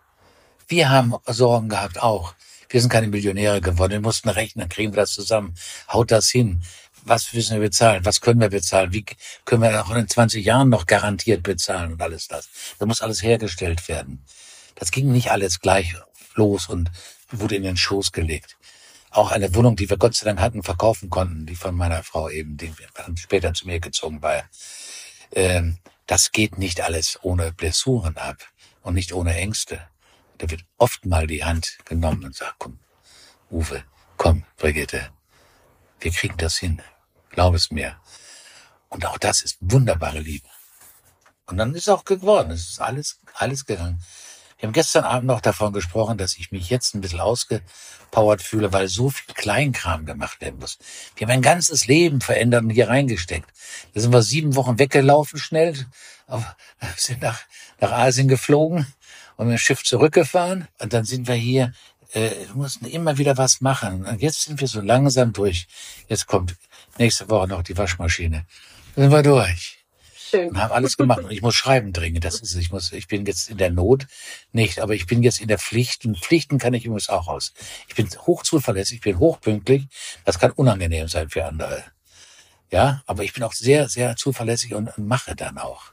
Wir 0.68 0.90
haben 0.90 1.14
Sorgen 1.26 1.68
gehabt 1.68 2.01
auch. 2.01 2.34
Wir 2.68 2.80
sind 2.80 2.90
keine 2.90 3.09
Millionäre 3.09 3.61
geworden. 3.61 3.93
Wir 3.93 4.01
mussten 4.01 4.28
rechnen, 4.28 4.68
kriegen 4.68 4.93
wir 4.93 5.03
das 5.03 5.12
zusammen. 5.12 5.55
Haut 5.93 6.11
das 6.11 6.28
hin. 6.28 6.62
Was 7.05 7.32
müssen 7.32 7.55
wir 7.55 7.61
bezahlen? 7.61 8.05
Was 8.05 8.20
können 8.20 8.40
wir 8.40 8.49
bezahlen? 8.49 8.93
Wie 8.93 9.05
können 9.45 9.62
wir 9.62 9.84
auch 9.84 9.90
in 9.90 10.09
20 10.09 10.45
Jahren 10.45 10.68
noch 10.68 10.86
garantiert 10.86 11.43
bezahlen 11.43 11.93
und 11.93 12.03
alles 12.03 12.28
das? 12.28 12.49
Da 12.78 12.86
muss 12.86 13.03
alles 13.03 13.22
hergestellt 13.22 13.88
werden. 13.88 14.24
Das 14.76 14.90
ging 14.90 15.11
nicht 15.11 15.30
alles 15.30 15.61
gleich 15.61 15.95
los 16.34 16.68
und 16.68 16.90
wurde 17.30 17.57
in 17.57 17.64
den 17.64 17.76
Schoß 17.76 18.12
gelegt. 18.12 18.57
Auch 19.12 19.30
eine 19.30 19.54
Wohnung, 19.54 19.76
die 19.76 19.90
wir 19.90 19.98
Gott 19.98 20.14
sei 20.14 20.24
Dank 20.24 20.40
hatten, 20.40 20.62
verkaufen 20.62 21.10
konnten, 21.10 21.44
die 21.44 21.54
von 21.54 21.74
meiner 21.74 22.02
Frau 22.02 22.30
eben, 22.30 22.56
die 22.56 22.72
später 23.16 23.52
zu 23.52 23.66
mir 23.66 23.78
gezogen 23.78 24.22
war. 24.22 24.44
Ähm, 25.32 25.78
das 26.06 26.32
geht 26.32 26.56
nicht 26.56 26.80
alles 26.80 27.18
ohne 27.22 27.52
Blessuren 27.52 28.16
ab 28.16 28.38
und 28.80 28.94
nicht 28.94 29.12
ohne 29.12 29.34
Ängste. 29.34 29.86
Da 30.38 30.50
wird 30.50 30.64
oft 30.78 31.04
mal 31.04 31.26
die 31.26 31.44
Hand 31.44 31.78
genommen 31.84 32.24
und 32.24 32.34
sagt, 32.34 32.54
komm, 32.58 32.78
Uwe, 33.50 33.84
komm, 34.16 34.44
Brigitte, 34.56 35.10
wir 36.00 36.10
kriegen 36.10 36.38
das 36.38 36.56
hin. 36.56 36.80
Glaub 37.28 37.54
es 37.54 37.70
mir. 37.70 37.96
Und 38.88 39.04
auch 39.04 39.18
das 39.18 39.42
ist 39.42 39.58
wunderbare 39.60 40.20
Liebe. 40.20 40.48
Und 41.46 41.58
dann 41.58 41.74
ist 41.74 41.88
auch 41.90 42.04
geworden. 42.06 42.50
Es 42.50 42.68
ist 42.68 42.80
alles, 42.80 43.20
alles 43.34 43.66
gegangen. 43.66 44.02
Wir 44.62 44.68
haben 44.68 44.74
gestern 44.74 45.02
Abend 45.02 45.26
noch 45.26 45.40
davon 45.40 45.72
gesprochen, 45.72 46.18
dass 46.18 46.36
ich 46.36 46.52
mich 46.52 46.70
jetzt 46.70 46.94
ein 46.94 47.00
bisschen 47.00 47.18
ausgepowert 47.18 48.42
fühle, 48.42 48.72
weil 48.72 48.86
so 48.86 49.10
viel 49.10 49.34
Kleinkram 49.34 50.06
gemacht 50.06 50.40
werden 50.40 50.60
muss. 50.60 50.78
Wir 51.16 51.26
haben 51.26 51.32
ein 51.32 51.42
ganzes 51.42 51.88
Leben 51.88 52.20
verändert 52.20 52.62
und 52.62 52.70
hier 52.70 52.86
reingesteckt. 52.86 53.50
Da 53.92 54.00
sind 54.00 54.12
wir 54.12 54.22
sieben 54.22 54.54
Wochen 54.54 54.78
weggelaufen 54.78 55.40
schnell, 55.40 55.74
sind 56.96 57.22
nach, 57.22 57.40
nach 57.80 57.90
Asien 57.90 58.28
geflogen 58.28 58.86
und 59.36 59.48
mit 59.48 59.56
dem 59.56 59.58
Schiff 59.58 59.82
zurückgefahren. 59.82 60.68
Und 60.78 60.92
dann 60.92 61.04
sind 61.06 61.26
wir 61.26 61.34
hier, 61.34 61.72
äh, 62.12 62.30
mussten 62.54 62.84
immer 62.84 63.18
wieder 63.18 63.36
was 63.36 63.62
machen. 63.62 64.06
Und 64.06 64.22
jetzt 64.22 64.42
sind 64.42 64.60
wir 64.60 64.68
so 64.68 64.80
langsam 64.80 65.32
durch. 65.32 65.66
Jetzt 66.06 66.28
kommt 66.28 66.54
nächste 66.98 67.28
Woche 67.28 67.48
noch 67.48 67.64
die 67.64 67.76
Waschmaschine. 67.76 68.46
Dann 68.94 69.10
sind 69.10 69.12
wir 69.12 69.24
durch. 69.24 69.82
Schön. 70.33 70.49
Und 70.49 70.59
haben 70.59 70.72
alles 70.72 70.97
gemacht. 70.97 71.24
Und 71.24 71.30
ich 71.30 71.43
muss 71.43 71.55
schreiben 71.55 71.93
dringend. 71.93 72.24
Das 72.24 72.41
ist. 72.41 72.55
Ich 72.55 72.72
muss, 72.72 72.91
ich 72.93 73.07
bin 73.07 73.26
jetzt 73.26 73.51
in 73.51 73.59
der 73.59 73.70
Not 73.70 74.07
nicht, 74.51 74.80
aber 74.80 74.95
ich 74.95 75.07
bin 75.07 75.22
jetzt 75.22 75.43
in 75.43 75.49
der 75.49 75.59
Pflicht. 75.59 76.07
Und 76.07 76.18
Pflichten 76.18 76.59
kann 76.59 76.72
ich 76.72 76.87
übrigens 76.87 77.11
auch 77.11 77.28
aus. 77.28 77.53
Ich 77.87 77.95
bin 77.95 78.09
hochzuverlässig, 78.09 78.97
ich 78.97 79.03
bin 79.03 79.18
hochpünktlich. 79.18 79.89
Das 80.24 80.39
kann 80.39 80.53
unangenehm 80.53 81.07
sein 81.09 81.28
für 81.28 81.45
andere. 81.45 81.85
Ja, 82.70 83.03
aber 83.07 83.24
ich 83.24 83.35
bin 83.35 83.43
auch 83.43 83.53
sehr, 83.53 83.91
sehr 83.91 84.16
zuverlässig 84.16 84.74
und 84.74 84.97
mache 84.97 85.37
dann 85.37 85.59
auch. 85.59 85.91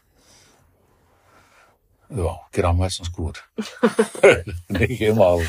Ja, 2.09 2.39
geht 2.51 2.65
auch 2.65 2.73
meistens 2.73 3.11
gut. 3.11 3.43
Nicht 4.67 5.01
immer. 5.01 5.39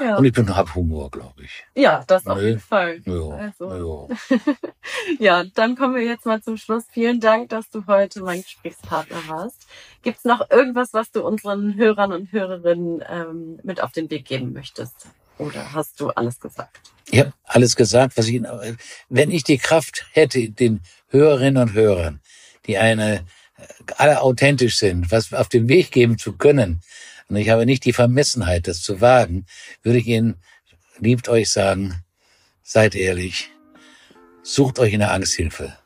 Ja. 0.00 0.16
Und 0.16 0.24
ich 0.24 0.32
bin 0.32 0.54
hab 0.54 0.74
Humor, 0.74 1.10
glaube 1.10 1.42
ich. 1.42 1.64
Ja, 1.74 2.04
das 2.06 2.26
auf 2.26 2.40
jeden 2.40 2.60
Fall. 2.60 3.00
Ja, 3.04 3.28
also. 3.28 4.08
ja. 4.28 4.38
ja, 5.18 5.44
dann 5.54 5.76
kommen 5.76 5.94
wir 5.94 6.02
jetzt 6.02 6.26
mal 6.26 6.42
zum 6.42 6.56
Schluss. 6.58 6.84
Vielen 6.90 7.20
Dank, 7.20 7.48
dass 7.48 7.70
du 7.70 7.86
heute 7.86 8.20
mein 8.20 8.42
Gesprächspartner 8.42 9.22
warst. 9.28 9.66
Gibt 10.02 10.18
es 10.18 10.24
noch 10.24 10.50
irgendwas, 10.50 10.92
was 10.92 11.10
du 11.12 11.26
unseren 11.26 11.76
Hörern 11.76 12.12
und 12.12 12.32
Hörerinnen 12.32 13.02
ähm, 13.08 13.60
mit 13.62 13.82
auf 13.82 13.92
den 13.92 14.10
Weg 14.10 14.26
geben 14.26 14.52
möchtest? 14.52 15.06
Oder 15.38 15.72
hast 15.72 15.98
du 16.00 16.10
alles 16.10 16.38
gesagt? 16.40 16.80
Ich 17.10 17.20
habe 17.20 17.32
alles 17.44 17.74
gesagt, 17.74 18.16
was 18.16 18.28
ich, 18.28 18.42
wenn 19.08 19.30
ich 19.30 19.44
die 19.44 19.58
Kraft 19.58 20.06
hätte, 20.12 20.50
den 20.50 20.82
Hörerinnen 21.08 21.62
und 21.62 21.72
Hörern, 21.72 22.20
die 22.66 22.78
eine 22.78 23.24
alle 23.96 24.20
authentisch 24.20 24.76
sind, 24.78 25.10
was 25.10 25.32
auf 25.32 25.48
den 25.48 25.68
Weg 25.68 25.90
geben 25.90 26.18
zu 26.18 26.32
können, 26.32 26.80
und 27.28 27.36
ich 27.36 27.48
habe 27.48 27.64
nicht 27.64 27.84
die 27.84 27.94
Vermessenheit, 27.94 28.68
das 28.68 28.82
zu 28.82 29.00
wagen, 29.00 29.46
würde 29.82 29.98
ich 29.98 30.06
Ihnen, 30.06 30.36
liebt 30.98 31.28
euch 31.28 31.50
sagen, 31.50 32.02
seid 32.62 32.94
ehrlich, 32.94 33.50
sucht 34.42 34.78
euch 34.78 34.92
in 34.92 35.00
der 35.00 35.12
Angst 35.12 35.34
Hilfe. 35.34 35.76